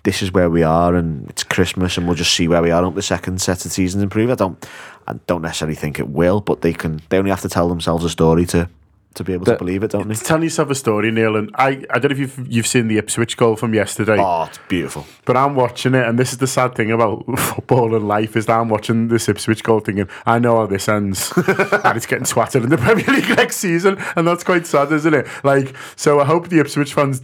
This 0.08 0.22
is 0.22 0.32
where 0.32 0.48
we 0.48 0.62
are, 0.62 0.94
and 0.94 1.28
it's 1.28 1.44
Christmas, 1.44 1.98
and 1.98 2.06
we'll 2.06 2.16
just 2.16 2.32
see 2.32 2.48
where 2.48 2.62
we 2.62 2.70
are. 2.70 2.82
Up 2.82 2.94
the 2.94 3.02
second 3.02 3.42
set 3.42 3.66
of 3.66 3.72
seasons 3.72 4.02
improve. 4.02 4.30
I 4.30 4.36
don't, 4.36 4.66
I 5.06 5.12
don't 5.26 5.42
necessarily 5.42 5.74
think 5.74 5.98
it 5.98 6.08
will, 6.08 6.40
but 6.40 6.62
they 6.62 6.72
can. 6.72 7.02
They 7.10 7.18
only 7.18 7.28
have 7.28 7.42
to 7.42 7.48
tell 7.50 7.68
themselves 7.68 8.06
a 8.06 8.08
story 8.08 8.46
to 8.46 8.70
to 9.16 9.24
be 9.24 9.34
able 9.34 9.44
to 9.44 9.56
believe 9.56 9.82
it, 9.82 9.90
don't 9.90 10.08
they? 10.08 10.14
Tell 10.14 10.42
yourself 10.42 10.70
a 10.70 10.74
story, 10.74 11.10
Neil. 11.10 11.36
And 11.36 11.50
I, 11.56 11.84
I 11.90 11.98
don't 11.98 12.04
know 12.04 12.12
if 12.12 12.18
you've, 12.18 12.50
you've 12.50 12.66
seen 12.66 12.88
the 12.88 12.96
Ipswich 12.96 13.36
goal 13.36 13.54
from 13.56 13.74
yesterday. 13.74 14.16
Oh, 14.18 14.44
it's 14.44 14.58
beautiful. 14.66 15.04
But 15.26 15.36
I'm 15.36 15.54
watching 15.54 15.94
it, 15.94 16.06
and 16.06 16.18
this 16.18 16.32
is 16.32 16.38
the 16.38 16.46
sad 16.46 16.74
thing 16.74 16.90
about 16.90 17.26
football 17.38 17.94
and 17.94 18.08
life 18.08 18.34
is 18.34 18.46
that 18.46 18.58
I'm 18.58 18.70
watching 18.70 19.08
this 19.08 19.28
Ipswich 19.28 19.62
goal 19.62 19.80
thinking, 19.80 20.08
I 20.24 20.38
know 20.38 20.56
how 20.56 20.66
this 20.66 20.88
ends, 20.88 21.30
and 21.36 21.96
it's 21.98 22.06
getting 22.06 22.24
swatted 22.24 22.62
in 22.64 22.70
the 22.70 22.78
Premier 22.78 23.04
League 23.08 23.28
next 23.36 23.58
season, 23.58 23.98
and 24.16 24.26
that's 24.26 24.44
quite 24.44 24.66
sad, 24.66 24.90
isn't 24.90 25.12
it? 25.12 25.26
Like, 25.44 25.74
so 25.96 26.18
I 26.18 26.24
hope 26.24 26.48
the 26.48 26.60
Ipswich 26.60 26.94
fans 26.94 27.22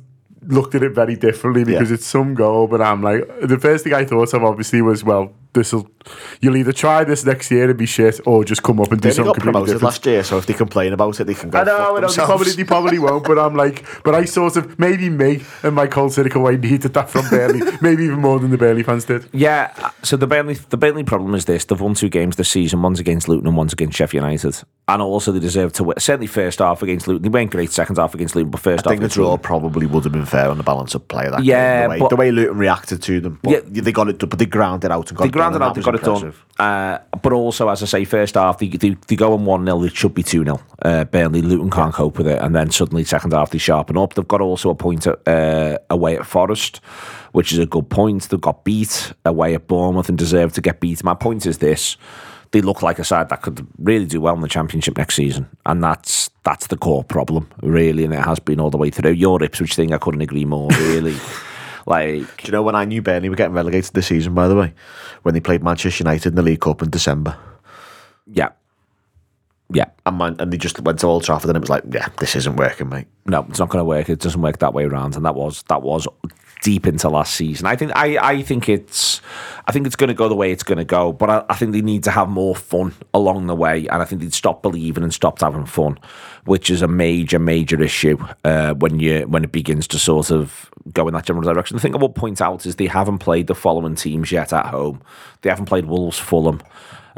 looked 0.49 0.75
at 0.75 0.83
it 0.83 0.95
very 0.95 1.17
differently 1.17 1.65
because 1.65 1.91
Yeah. 1.91 1.95
it's 1.95 2.07
some 2.07 2.35
goal. 2.35 2.67
But 2.67 2.81
I'm 2.83 3.03
like, 3.03 3.23
the 3.43 3.59
first 3.59 3.85
thing 3.85 3.95
I 3.95 4.05
thought 4.05 4.33
of 4.35 4.43
obviously 4.45 4.83
was, 4.83 5.03
well, 5.05 5.33
this 5.55 5.73
will 5.73 5.89
you'll 6.41 6.57
either 6.57 6.73
try 6.73 7.03
this 7.05 7.25
next 7.25 7.51
year 7.51 7.69
and 7.71 7.79
be 7.79 7.87
shit, 7.87 8.21
or 8.27 8.45
just 8.45 8.63
come 8.63 8.79
up 8.81 8.93
and 8.93 9.01
do 9.01 9.09
They 9.09 9.15
something 9.15 9.27
got 9.33 9.35
completely 9.37 9.53
promoted 9.53 9.75
different. 9.77 9.83
last 9.85 10.07
year, 10.07 10.23
so 10.23 10.37
if 10.37 10.47
they 10.47 10.53
complain 10.53 10.93
about 10.93 11.19
it, 11.21 11.25
they 11.25 11.33
can 11.35 11.49
go. 11.51 11.59
I 11.61 11.65
know, 11.65 11.79
fuck 11.79 11.97
I 11.97 12.01
know, 12.01 12.09
they 12.09 12.15
probably, 12.25 12.53
they 12.53 12.65
probably 12.65 12.99
won't, 12.99 13.25
but 13.25 13.39
I'm 13.39 13.55
like, 13.55 13.87
but 14.05 14.15
I 14.15 14.27
sort 14.27 14.57
of, 14.57 14.79
maybe 14.79 15.09
me 15.09 15.43
and 15.63 15.75
my 15.75 15.87
cold 15.87 16.13
cynical 16.13 16.43
way 16.43 16.57
needed 16.59 16.93
that 16.95 17.09
from 17.09 17.27
Burnley, 17.31 17.63
maybe 17.81 18.05
even 18.05 18.21
more 18.21 18.39
than 18.39 18.51
the 18.51 18.59
Burnley 18.59 18.83
fans 18.83 19.07
did. 19.07 19.27
Yeah, 19.33 19.91
so 20.03 20.17
the 20.19 20.27
Burnley 20.27 20.55
the 20.55 20.77
Burnley 20.77 21.05
problem 21.05 21.35
is 21.35 21.47
this: 21.47 21.65
they've 21.65 21.81
won 21.81 21.95
two 21.95 22.11
games 22.11 22.37
this 22.37 22.51
season. 22.51 22.83
One's 22.83 23.01
against 23.01 23.29
Luton 23.29 23.47
and 23.47 23.57
one's 23.57 23.73
against 23.73 23.97
Sheffield 23.97 24.25
United, 24.25 24.63
and 24.89 25.01
also 25.01 25.33
they 25.33 25.41
deserve 25.41 25.73
to 25.75 25.85
win. 25.85 25.99
Certainly, 25.99 26.27
first 26.27 26.59
half 26.59 26.83
against 26.83 27.09
Luton, 27.09 27.23
they 27.23 27.29
weren't 27.31 27.51
great. 27.51 27.71
Second 27.71 27.97
half 27.97 28.13
against 28.15 28.37
Luton, 28.37 28.51
but 28.51 28.61
first 28.61 28.87
I 28.87 28.91
think 28.91 29.01
half 29.03 29.11
the 29.11 29.15
draw 29.15 29.31
Luton- 29.31 29.43
probably 29.43 29.87
would 29.87 30.05
have 30.05 30.13
been 30.13 30.27
fair 30.27 30.51
on 30.51 30.59
the 30.59 30.65
balance 30.65 30.95
of 30.95 31.07
play. 31.09 31.31
That 31.31 31.43
Yeah, 31.45 31.81
game, 31.81 31.85
the 31.85 31.89
way, 31.95 31.99
but- 32.01 32.11
the 32.11 32.17
way 32.17 32.31
Luton 32.31 32.59
reacted 32.59 33.01
to 33.03 33.21
them, 33.21 33.39
but 33.43 33.51
Yeah. 33.53 33.61
they 33.83 33.93
got 33.93 34.09
it, 34.09 34.19
but 34.19 34.39
they 34.39 34.47
ground 34.47 34.85
it 34.85 34.91
out 34.91 35.09
and 35.09 35.17
got 35.19 35.25
They 35.53 35.57
it 35.57 35.59
done, 35.59 35.59
grounded 35.59 35.63
and 35.63 35.65
out, 35.65 35.75
they 35.75 35.79
was 35.79 35.85
got 35.85 35.95
it 35.95 36.59
done. 36.59 37.05
Uh, 37.13 37.19
but 37.19 37.33
also, 37.33 37.69
as 37.69 37.83
I 37.83 37.87
say, 37.87 38.05
first 38.05 38.35
half, 38.35 38.59
they, 38.59 38.69
they, 38.69 38.91
they 38.91 39.17
go 39.17 39.33
on 39.33 39.45
1 39.45 39.65
0, 39.65 39.83
it 39.85 39.97
should 39.97 40.15
be 40.15 40.23
2 40.23 40.45
0. 40.45 40.61
Uh, 40.83 41.05
Burnley, 41.05 41.43
Luton 41.43 41.71
can't 41.71 41.95
cope 41.95 42.19
with 42.19 42.29
it. 42.29 42.41
And 42.41 42.55
then 42.55 42.71
suddenly, 42.71 43.05
second 43.05 43.33
half, 43.33 43.51
they 43.51 43.59
sharpen 43.59 43.97
up. 43.97 44.15
They've 44.15 44.27
got 44.27 44.41
also 44.41 44.71
a 44.71 44.75
point 44.75 45.07
at, 45.07 45.27
uh, 45.27 45.79
away 45.91 46.17
at 46.17 46.27
Forest, 46.27 46.81
which 47.33 47.53
is 47.53 47.59
a 47.59 47.67
good 47.67 47.89
point. 47.91 48.29
They've 48.29 48.41
got 48.41 48.65
beat 48.65 49.13
away 49.25 49.55
at 49.55 49.67
Bournemouth 49.67 50.09
and 50.09 50.19
deserve 50.19 50.53
to 50.55 50.61
get 50.61 50.81
beat. 50.81 51.03
My 51.05 51.15
point 51.15 51.47
is 51.47 51.59
this 51.59 51.97
they 52.55 52.63
look 52.63 52.83
like 52.83 53.01
a 53.01 53.05
side 53.05 53.29
that 53.29 53.43
could 53.43 53.67
really 53.79 54.07
do 54.07 54.21
well 54.21 54.35
in 54.35 54.41
the 54.41 54.49
Championship 54.49 54.97
next 54.97 55.17
season. 55.17 55.49
And 55.67 55.83
that's 55.83 56.31
that's 56.45 56.69
the 56.69 56.77
core 56.77 57.03
problem, 57.03 57.51
really. 57.63 58.05
And 58.05 58.15
it 58.15 58.21
has 58.21 58.39
been 58.39 58.61
all 58.61 58.71
the 58.71 58.79
way 58.79 58.91
through. 58.91 59.11
Your 59.11 59.43
Ipswich 59.43 59.75
thing, 59.75 59.93
I 59.93 59.99
couldn't 59.99 60.21
agree 60.21 60.45
more, 60.45 60.71
really. 60.79 61.17
Like, 61.87 62.37
Do 62.39 62.47
you 62.47 62.53
know 62.53 62.63
when 62.63 62.75
I 62.75 62.85
knew 62.85 63.03
Burnley 63.03 63.29
were 63.29 63.37
getting 63.37 63.55
relegated 63.55 63.93
this 63.95 64.07
season? 64.07 64.35
By 64.35 64.49
the 64.49 64.57
way, 64.57 64.73
when 65.23 65.35
they 65.35 65.41
played 65.41 65.63
Manchester 65.63 66.03
United 66.05 66.29
in 66.29 66.35
the 66.35 66.43
League 66.43 66.61
Cup 66.61 66.83
in 66.83 66.91
December. 66.91 67.37
yeah. 68.27 68.51
Yeah. 69.73 69.87
And, 70.05 70.19
man, 70.19 70.37
and 70.39 70.53
they 70.53 70.59
just 70.59 70.79
went 70.81 71.01
to 71.01 71.07
Old 71.07 71.25
Trafford 71.25 71.49
and 71.49 71.57
it 71.57 71.61
was 71.61 71.71
like, 71.71 71.85
yeah, 71.91 72.09
this 72.19 72.37
isn't 72.37 72.57
working, 72.57 72.91
mate. 72.91 73.07
no, 73.25 73.47
it's 73.49 73.59
not 73.59 73.71
going 73.71 73.81
to 73.81 73.85
work. 73.85 74.11
It 74.11 74.21
doesn't 74.21 74.43
work 74.43 74.59
that 74.59 74.75
way 74.75 74.85
around, 74.85 75.17
and 75.17 75.25
that 75.25 75.35
was 75.35 75.63
that 75.69 75.83
was 75.83 76.07
deep 76.65 76.87
into 76.87 77.11
last 77.11 77.35
season. 77.35 77.67
I 77.67 77.77
think 77.77 77.93
I, 77.95 78.17
I 78.17 78.43
think 78.43 78.71
it's 78.71 79.21
I 79.67 79.73
think 79.73 79.87
it's 79.87 79.97
going 79.97 80.09
to 80.09 80.15
go 80.15 80.29
the 80.31 80.35
way 80.35 80.51
it's 80.51 80.63
going 80.63 80.79
to 80.79 80.85
go, 80.85 81.13
but 81.13 81.29
I, 81.29 81.45
I 81.51 81.55
think 81.57 81.73
they 81.73 81.83
need 81.83 82.03
to 82.05 82.11
have 82.11 82.29
more 82.29 82.57
fun 82.57 82.95
along 83.13 83.47
the 83.47 83.55
way, 83.55 83.87
and 83.87 84.03
I 84.03 84.05
think 84.07 84.23
they'd 84.23 84.33
stop 84.33 84.63
believing 84.63 85.05
and 85.05 85.13
stopped 85.13 85.43
having 85.43 85.67
fun, 85.67 85.99
which 86.47 86.71
is 86.71 86.81
a 86.81 86.89
major 86.89 87.39
major 87.39 87.81
issue 87.83 88.17
uh, 88.45 88.73
when 88.75 88.99
you 88.99 89.21
when 89.29 89.45
it 89.45 89.53
begins 89.53 89.87
to 89.89 89.99
sort 89.99 90.31
of 90.31 90.71
go 90.93 91.07
in 91.07 91.13
that 91.15 91.27
general 91.27 91.45
direction. 91.45 91.77
The 91.77 91.83
thing 91.83 91.95
I 91.95 91.99
will 91.99 92.09
point 92.09 92.41
out 92.41 92.65
is 92.65 92.77
they 92.77 92.87
haven't 92.87 93.19
played 93.19 93.47
the 93.47 93.55
following 93.55 93.95
teams 93.95 94.33
yet 94.33 94.53
at 94.53 94.67
home. 94.67 95.03
They 95.43 95.51
haven't 95.51 95.67
played 95.67 95.85
Wolves, 95.85 96.19
Fulham, 96.19 96.63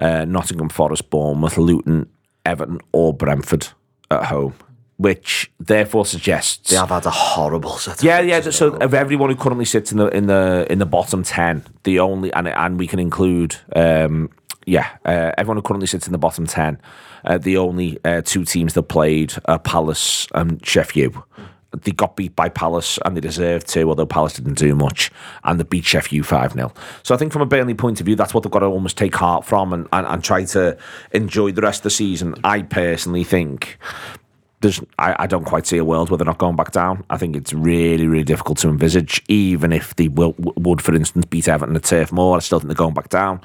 uh, 0.00 0.24
Nottingham 0.24 0.68
Forest, 0.68 1.08
Bournemouth, 1.08 1.56
Luton, 1.56 2.10
Everton, 2.44 2.80
or 2.92 3.14
Brentford 3.14 3.68
at 4.10 4.24
home. 4.24 4.54
Which 4.98 5.52
therefore 5.60 6.06
suggests 6.06 6.70
They 6.70 6.76
have 6.76 6.88
had 6.88 7.04
a 7.04 7.10
horrible 7.10 7.76
set. 7.76 7.98
Of 7.98 8.04
yeah, 8.04 8.20
yeah. 8.20 8.40
So 8.40 8.76
of 8.76 8.94
everyone 8.94 9.28
who 9.28 9.36
currently 9.36 9.66
sits 9.66 9.92
in 9.92 9.98
the 9.98 10.08
in 10.08 10.26
the 10.26 10.66
in 10.70 10.78
the 10.78 10.86
bottom 10.86 11.22
ten, 11.22 11.64
the 11.82 12.00
only 12.00 12.32
and 12.32 12.48
and 12.48 12.78
we 12.78 12.86
can 12.86 12.98
include 12.98 13.56
um 13.74 14.30
yeah 14.64 14.88
uh, 15.04 15.32
everyone 15.36 15.58
who 15.58 15.62
currently 15.62 15.86
sits 15.86 16.06
in 16.06 16.12
the 16.12 16.18
bottom 16.18 16.46
ten, 16.46 16.80
uh, 17.26 17.36
the 17.36 17.58
only 17.58 17.98
uh, 18.06 18.22
two 18.22 18.44
teams 18.44 18.72
that 18.72 18.84
played 18.84 19.34
are 19.44 19.58
Palace 19.58 20.26
and 20.34 20.64
Sheffield. 20.64 21.14
U, 21.14 21.24
they 21.84 21.92
got 21.92 22.16
beat 22.16 22.34
by 22.36 22.48
Palace 22.48 22.98
and 23.04 23.16
they 23.16 23.20
deserved 23.20 23.68
to, 23.68 23.88
although 23.88 24.06
Palace 24.06 24.34
didn't 24.34 24.58
do 24.58 24.74
much, 24.74 25.10
and 25.44 25.58
they 25.58 25.64
beat 25.64 25.84
Sheffield 25.84 26.26
5 26.26 26.52
0. 26.52 26.72
So 27.02 27.14
I 27.14 27.18
think 27.18 27.32
from 27.32 27.42
a 27.42 27.46
Burnley 27.46 27.74
point 27.74 28.00
of 28.00 28.06
view, 28.06 28.16
that's 28.16 28.34
what 28.34 28.42
they've 28.42 28.52
got 28.52 28.60
to 28.60 28.66
almost 28.66 28.96
take 28.96 29.14
heart 29.14 29.44
from 29.44 29.72
and, 29.72 29.88
and, 29.92 30.06
and 30.06 30.24
try 30.24 30.44
to 30.44 30.76
enjoy 31.12 31.52
the 31.52 31.62
rest 31.62 31.80
of 31.80 31.84
the 31.84 31.90
season. 31.90 32.34
I 32.44 32.62
personally 32.62 33.24
think 33.24 33.78
there's 34.60 34.80
I, 34.98 35.14
I 35.20 35.26
don't 35.26 35.44
quite 35.44 35.66
see 35.66 35.76
a 35.76 35.84
world 35.84 36.10
where 36.10 36.18
they're 36.18 36.24
not 36.24 36.38
going 36.38 36.56
back 36.56 36.72
down. 36.72 37.04
I 37.10 37.18
think 37.18 37.36
it's 37.36 37.52
really, 37.52 38.06
really 38.06 38.24
difficult 38.24 38.58
to 38.58 38.68
envisage, 38.68 39.22
even 39.28 39.72
if 39.72 39.94
they 39.96 40.08
will, 40.08 40.34
would, 40.38 40.80
for 40.80 40.94
instance, 40.94 41.26
beat 41.26 41.46
Everton 41.46 41.76
at 41.76 41.84
Turf 41.84 42.10
Moor. 42.10 42.36
I 42.36 42.40
still 42.40 42.58
think 42.58 42.68
they're 42.68 42.74
going 42.74 42.94
back 42.94 43.10
down, 43.10 43.42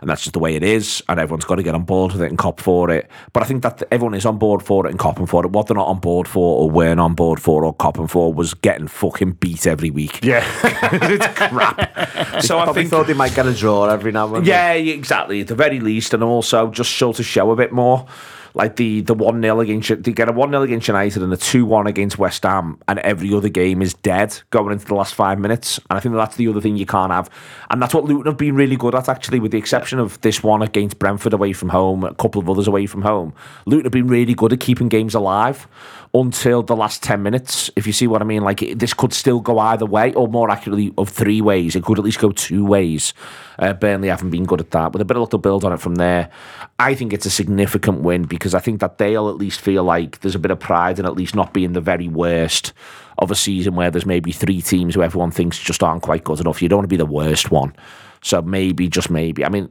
and 0.00 0.08
that's 0.08 0.22
just 0.22 0.32
the 0.32 0.38
way 0.38 0.54
it 0.54 0.62
is. 0.62 1.02
And 1.08 1.20
everyone's 1.20 1.44
got 1.44 1.56
to 1.56 1.62
get 1.62 1.74
on 1.74 1.84
board 1.84 2.12
with 2.12 2.22
it 2.22 2.30
and 2.30 2.38
cop 2.38 2.60
for 2.60 2.90
it. 2.90 3.10
But 3.34 3.42
I 3.42 3.46
think 3.46 3.62
that 3.62 3.82
everyone 3.90 4.14
is 4.14 4.24
on 4.24 4.38
board 4.38 4.62
for 4.62 4.86
it 4.86 4.90
and 4.90 4.98
copping 4.98 5.26
for 5.26 5.44
it. 5.44 5.50
What 5.50 5.66
they're 5.66 5.76
not 5.76 5.88
on 5.88 6.00
board 6.00 6.26
for, 6.26 6.62
or 6.62 6.70
weren't 6.70 7.00
on 7.00 7.14
board 7.14 7.40
for, 7.40 7.64
or 7.64 7.74
copping 7.74 8.06
for, 8.06 8.32
was 8.32 8.54
getting 8.54 8.88
fucking 8.88 9.32
beat 9.32 9.66
every 9.66 9.90
week. 9.90 10.24
Yeah. 10.24 10.44
it's 10.64 11.26
crap. 11.38 12.42
so 12.42 12.58
I 12.58 12.72
think 12.72 12.88
thought 12.88 13.06
they 13.06 13.12
might 13.12 13.34
get 13.34 13.46
a 13.46 13.52
draw 13.52 13.84
every 13.90 14.12
now 14.12 14.26
and 14.26 14.36
then. 14.36 14.44
yeah, 14.44 14.72
yeah, 14.72 14.94
exactly. 14.94 15.42
At 15.42 15.48
the 15.48 15.54
very 15.54 15.80
least, 15.80 16.14
and 16.14 16.24
also 16.24 16.70
just 16.70 16.90
show 16.90 17.12
to 17.12 17.22
show 17.22 17.50
a 17.50 17.56
bit 17.56 17.70
more. 17.70 18.06
Like 18.54 18.76
the 18.76 19.00
the 19.00 19.14
one 19.14 19.42
0 19.42 19.60
against 19.60 20.02
they 20.04 20.12
get 20.12 20.28
a 20.28 20.32
one 20.32 20.50
0 20.50 20.62
against 20.62 20.86
United 20.86 21.22
and 21.22 21.32
a 21.32 21.36
two 21.36 21.66
one 21.66 21.88
against 21.88 22.18
West 22.18 22.44
Ham, 22.44 22.78
and 22.86 23.00
every 23.00 23.34
other 23.34 23.48
game 23.48 23.82
is 23.82 23.94
dead 23.94 24.40
going 24.50 24.72
into 24.72 24.86
the 24.86 24.94
last 24.94 25.14
five 25.14 25.40
minutes. 25.40 25.78
And 25.90 25.96
I 25.96 26.00
think 26.00 26.14
that's 26.14 26.36
the 26.36 26.46
other 26.48 26.60
thing 26.60 26.76
you 26.76 26.86
can't 26.86 27.10
have, 27.10 27.28
and 27.74 27.82
that's 27.82 27.92
what 27.92 28.04
Luton 28.04 28.26
have 28.26 28.36
been 28.36 28.54
really 28.54 28.76
good 28.76 28.94
at 28.94 29.08
actually, 29.08 29.40
with 29.40 29.50
the 29.50 29.58
exception 29.58 29.98
of 29.98 30.20
this 30.20 30.44
one 30.44 30.62
against 30.62 31.00
Brentford 31.00 31.32
away 31.32 31.52
from 31.52 31.70
home, 31.70 32.04
a 32.04 32.14
couple 32.14 32.40
of 32.40 32.48
others 32.48 32.68
away 32.68 32.86
from 32.86 33.02
home. 33.02 33.34
Luton 33.66 33.86
have 33.86 33.92
been 33.92 34.06
really 34.06 34.32
good 34.32 34.52
at 34.52 34.60
keeping 34.60 34.88
games 34.88 35.12
alive 35.12 35.66
until 36.14 36.62
the 36.62 36.76
last 36.76 37.02
10 37.02 37.20
minutes, 37.20 37.72
if 37.74 37.84
you 37.84 37.92
see 37.92 38.06
what 38.06 38.22
I 38.22 38.26
mean. 38.26 38.44
Like, 38.44 38.60
this 38.76 38.94
could 38.94 39.12
still 39.12 39.40
go 39.40 39.58
either 39.58 39.86
way, 39.86 40.14
or 40.14 40.28
more 40.28 40.52
accurately, 40.52 40.94
of 40.96 41.08
three 41.08 41.40
ways. 41.40 41.74
It 41.74 41.82
could 41.82 41.98
at 41.98 42.04
least 42.04 42.20
go 42.20 42.30
two 42.30 42.64
ways. 42.64 43.12
Uh, 43.58 43.72
Burnley 43.72 44.06
haven't 44.06 44.30
been 44.30 44.44
good 44.44 44.60
at 44.60 44.70
that. 44.70 44.92
With 44.92 45.02
a 45.02 45.04
bit 45.04 45.16
of 45.16 45.28
to 45.30 45.38
build 45.38 45.64
on 45.64 45.72
it 45.72 45.80
from 45.80 45.96
there, 45.96 46.30
I 46.78 46.94
think 46.94 47.12
it's 47.12 47.26
a 47.26 47.30
significant 47.30 48.02
win 48.02 48.22
because 48.22 48.54
I 48.54 48.60
think 48.60 48.78
that 48.82 48.98
they'll 48.98 49.28
at 49.28 49.36
least 49.36 49.60
feel 49.60 49.82
like 49.82 50.20
there's 50.20 50.36
a 50.36 50.38
bit 50.38 50.52
of 50.52 50.60
pride 50.60 51.00
in 51.00 51.06
at 51.06 51.16
least 51.16 51.34
not 51.34 51.52
being 51.52 51.72
the 51.72 51.80
very 51.80 52.06
worst 52.06 52.72
of 53.18 53.30
a 53.30 53.34
season 53.34 53.74
where 53.74 53.90
there's 53.90 54.06
maybe 54.06 54.32
three 54.32 54.60
teams 54.60 54.94
who 54.94 55.02
everyone 55.02 55.30
thinks 55.30 55.58
just 55.58 55.82
aren't 55.82 56.02
quite 56.02 56.24
good 56.24 56.40
enough. 56.40 56.60
You 56.60 56.68
don't 56.68 56.78
want 56.78 56.84
to 56.84 56.88
be 56.88 56.96
the 56.96 57.06
worst 57.06 57.50
one. 57.50 57.74
So 58.22 58.42
maybe, 58.42 58.88
just 58.88 59.10
maybe. 59.10 59.44
I 59.44 59.48
mean, 59.48 59.68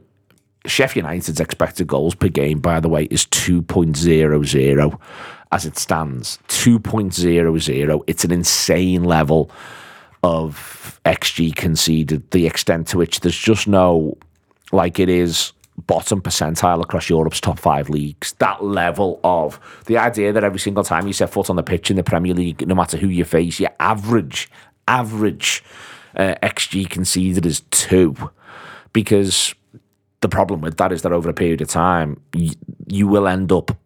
Sheffield 0.66 1.04
United's 1.04 1.40
expected 1.40 1.86
goals 1.86 2.14
per 2.14 2.28
game, 2.28 2.60
by 2.60 2.80
the 2.80 2.88
way, 2.88 3.04
is 3.04 3.26
2.00 3.26 5.00
as 5.52 5.66
it 5.66 5.76
stands. 5.76 6.38
2.00. 6.48 8.02
It's 8.06 8.24
an 8.24 8.30
insane 8.32 9.04
level 9.04 9.50
of 10.22 11.00
XG 11.04 11.54
conceded, 11.54 12.30
the 12.30 12.46
extent 12.46 12.88
to 12.88 12.98
which 12.98 13.20
there's 13.20 13.38
just 13.38 13.68
no, 13.68 14.16
like 14.72 14.98
it 14.98 15.10
is 15.10 15.52
bottom 15.76 16.20
percentile 16.20 16.82
across 16.82 17.10
Europe's 17.10 17.40
top 17.40 17.58
five 17.58 17.88
leagues. 17.88 18.32
That 18.34 18.64
level 18.64 19.20
of 19.24 19.58
the 19.86 19.98
idea 19.98 20.32
that 20.32 20.44
every 20.44 20.60
single 20.60 20.84
time 20.84 21.06
you 21.06 21.12
set 21.12 21.30
foot 21.30 21.50
on 21.50 21.56
the 21.56 21.62
pitch 21.62 21.90
in 21.90 21.96
the 21.96 22.04
Premier 22.04 22.34
League, 22.34 22.66
no 22.66 22.74
matter 22.74 22.96
who 22.96 23.08
you 23.08 23.24
face, 23.24 23.60
your 23.60 23.72
average, 23.80 24.48
average 24.86 25.64
uh, 26.16 26.34
XG 26.42 26.88
conceded 26.88 27.44
is 27.46 27.62
two. 27.70 28.14
Because 28.92 29.54
the 30.20 30.28
problem 30.28 30.60
with 30.60 30.76
that 30.76 30.92
is 30.92 31.02
that 31.02 31.12
over 31.12 31.28
a 31.28 31.34
period 31.34 31.60
of 31.60 31.68
time, 31.68 32.20
you, 32.32 32.52
you 32.86 33.08
will 33.08 33.26
end 33.26 33.50
up, 33.50 33.76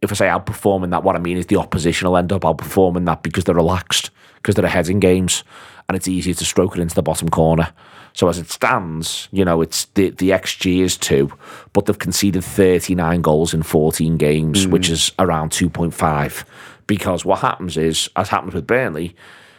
if 0.00 0.12
I 0.12 0.14
say 0.14 0.26
outperforming 0.26 0.90
that, 0.90 1.02
what 1.02 1.16
I 1.16 1.18
mean 1.18 1.36
is 1.36 1.46
the 1.46 1.56
opposition 1.56 2.08
will 2.08 2.16
end 2.16 2.32
up 2.32 2.42
outperforming 2.42 3.04
that 3.06 3.22
because 3.22 3.44
they're 3.44 3.54
relaxed, 3.54 4.10
because 4.36 4.54
they're 4.54 4.64
ahead 4.64 4.88
in 4.88 5.00
games, 5.00 5.42
and 5.88 5.96
it's 5.96 6.08
easier 6.08 6.34
to 6.34 6.44
stroke 6.44 6.76
it 6.76 6.80
into 6.80 6.94
the 6.94 7.02
bottom 7.02 7.28
corner. 7.28 7.72
So 8.14 8.28
as 8.28 8.38
it 8.38 8.50
stands, 8.50 9.28
you 9.32 9.44
know, 9.44 9.62
it's 9.62 9.86
the, 9.86 10.10
the 10.10 10.30
XG 10.30 10.80
is 10.80 10.96
two, 10.96 11.32
but 11.72 11.86
they've 11.86 11.98
conceded 11.98 12.44
39 12.44 13.22
goals 13.22 13.54
in 13.54 13.62
14 13.62 14.16
games, 14.16 14.64
hmm. 14.64 14.70
which 14.70 14.90
is 14.90 15.12
around 15.18 15.50
2.5. 15.50 16.44
Because 16.86 17.24
what 17.24 17.40
happens 17.40 17.76
is, 17.76 18.10
as 18.16 18.28
happens 18.28 18.54
with 18.54 18.66
Burnley, 18.66 19.16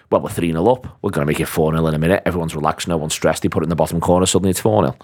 well, 0.09 0.21
we're 0.21 0.29
3 0.29 0.51
0 0.51 0.65
up. 0.67 0.99
We're 1.01 1.09
going 1.09 1.25
to 1.25 1.31
make 1.31 1.39
it 1.39 1.47
4 1.47 1.71
0 1.71 1.87
in 1.87 1.95
a 1.95 1.99
minute. 1.99 2.21
Everyone's 2.25 2.55
relaxed, 2.55 2.87
no 2.87 2.97
one's 2.97 3.13
stressed. 3.13 3.41
They 3.41 3.49
put 3.49 3.63
it 3.63 3.65
in 3.65 3.69
the 3.69 3.75
bottom 3.75 3.99
corner, 3.99 4.25
suddenly 4.25 4.51
it's 4.51 4.59
4 4.59 4.83
0. 4.83 4.97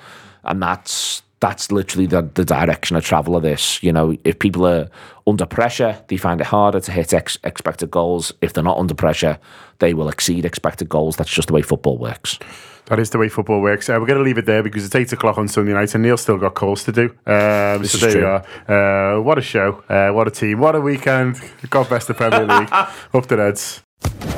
And 0.43 0.61
that's 0.61 1.23
that's 1.41 1.71
literally 1.71 2.05
the, 2.05 2.21
the 2.33 2.43
direction 2.45 2.95
of 2.97 3.03
travel 3.05 3.35
of 3.35 3.43
this. 3.43 3.81
You 3.81 3.91
know, 3.93 4.15
if 4.23 4.39
people 4.39 4.65
are 4.67 4.89
under 5.25 5.45
pressure, 5.45 6.01
they 6.07 6.17
find 6.17 6.41
it 6.41 6.47
harder 6.47 6.79
to 6.81 6.91
hit 6.91 7.13
ex- 7.13 7.37
expected 7.43 7.89
goals. 7.91 8.33
If 8.41 8.53
they're 8.53 8.63
not 8.63 8.77
under 8.77 8.93
pressure, 8.93 9.37
they 9.79 9.93
will 9.93 10.09
exceed 10.09 10.43
expected 10.45 10.89
goals. 10.89 11.15
That's 11.15 11.29
just 11.29 11.47
the 11.47 11.53
way 11.53 11.61
football 11.61 11.97
works. 11.97 12.37
That 12.85 12.97
is 12.99 13.11
the 13.11 13.19
way 13.19 13.29
football 13.29 13.61
works. 13.61 13.87
Uh, 13.87 13.97
we're 13.99 14.07
going 14.07 14.17
to 14.17 14.23
leave 14.25 14.39
it 14.39 14.47
there 14.47 14.63
because 14.63 14.83
it's 14.83 14.95
eight 14.95 15.13
o'clock 15.13 15.37
on 15.37 15.47
Sunday 15.47 15.73
night, 15.73 15.93
and 15.93 16.03
Neil's 16.03 16.21
still 16.21 16.37
got 16.39 16.55
calls 16.55 16.83
to 16.85 16.91
do. 16.91 17.05
Um, 17.27 17.81
This 17.83 17.91
so 17.91 17.95
is 17.97 18.01
there 18.01 18.11
true. 18.11 18.21
you 18.21 18.27
are. 18.73 19.17
Uh, 19.17 19.21
what 19.21 19.37
a 19.37 19.41
show! 19.41 19.83
Uh, 19.87 20.09
what 20.11 20.27
a 20.27 20.31
team! 20.31 20.59
What 20.59 20.75
a 20.75 20.81
weekend! 20.81 21.39
God 21.69 21.87
bless 21.87 22.05
the 22.07 22.15
Premier 22.15 22.47
League. 22.47 22.69
Up 22.73 23.27
the 23.27 23.37
Reds. 23.37 23.83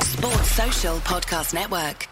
Sports 0.00 0.50
Social 0.50 0.96
Podcast 0.98 1.54
Network. 1.54 2.08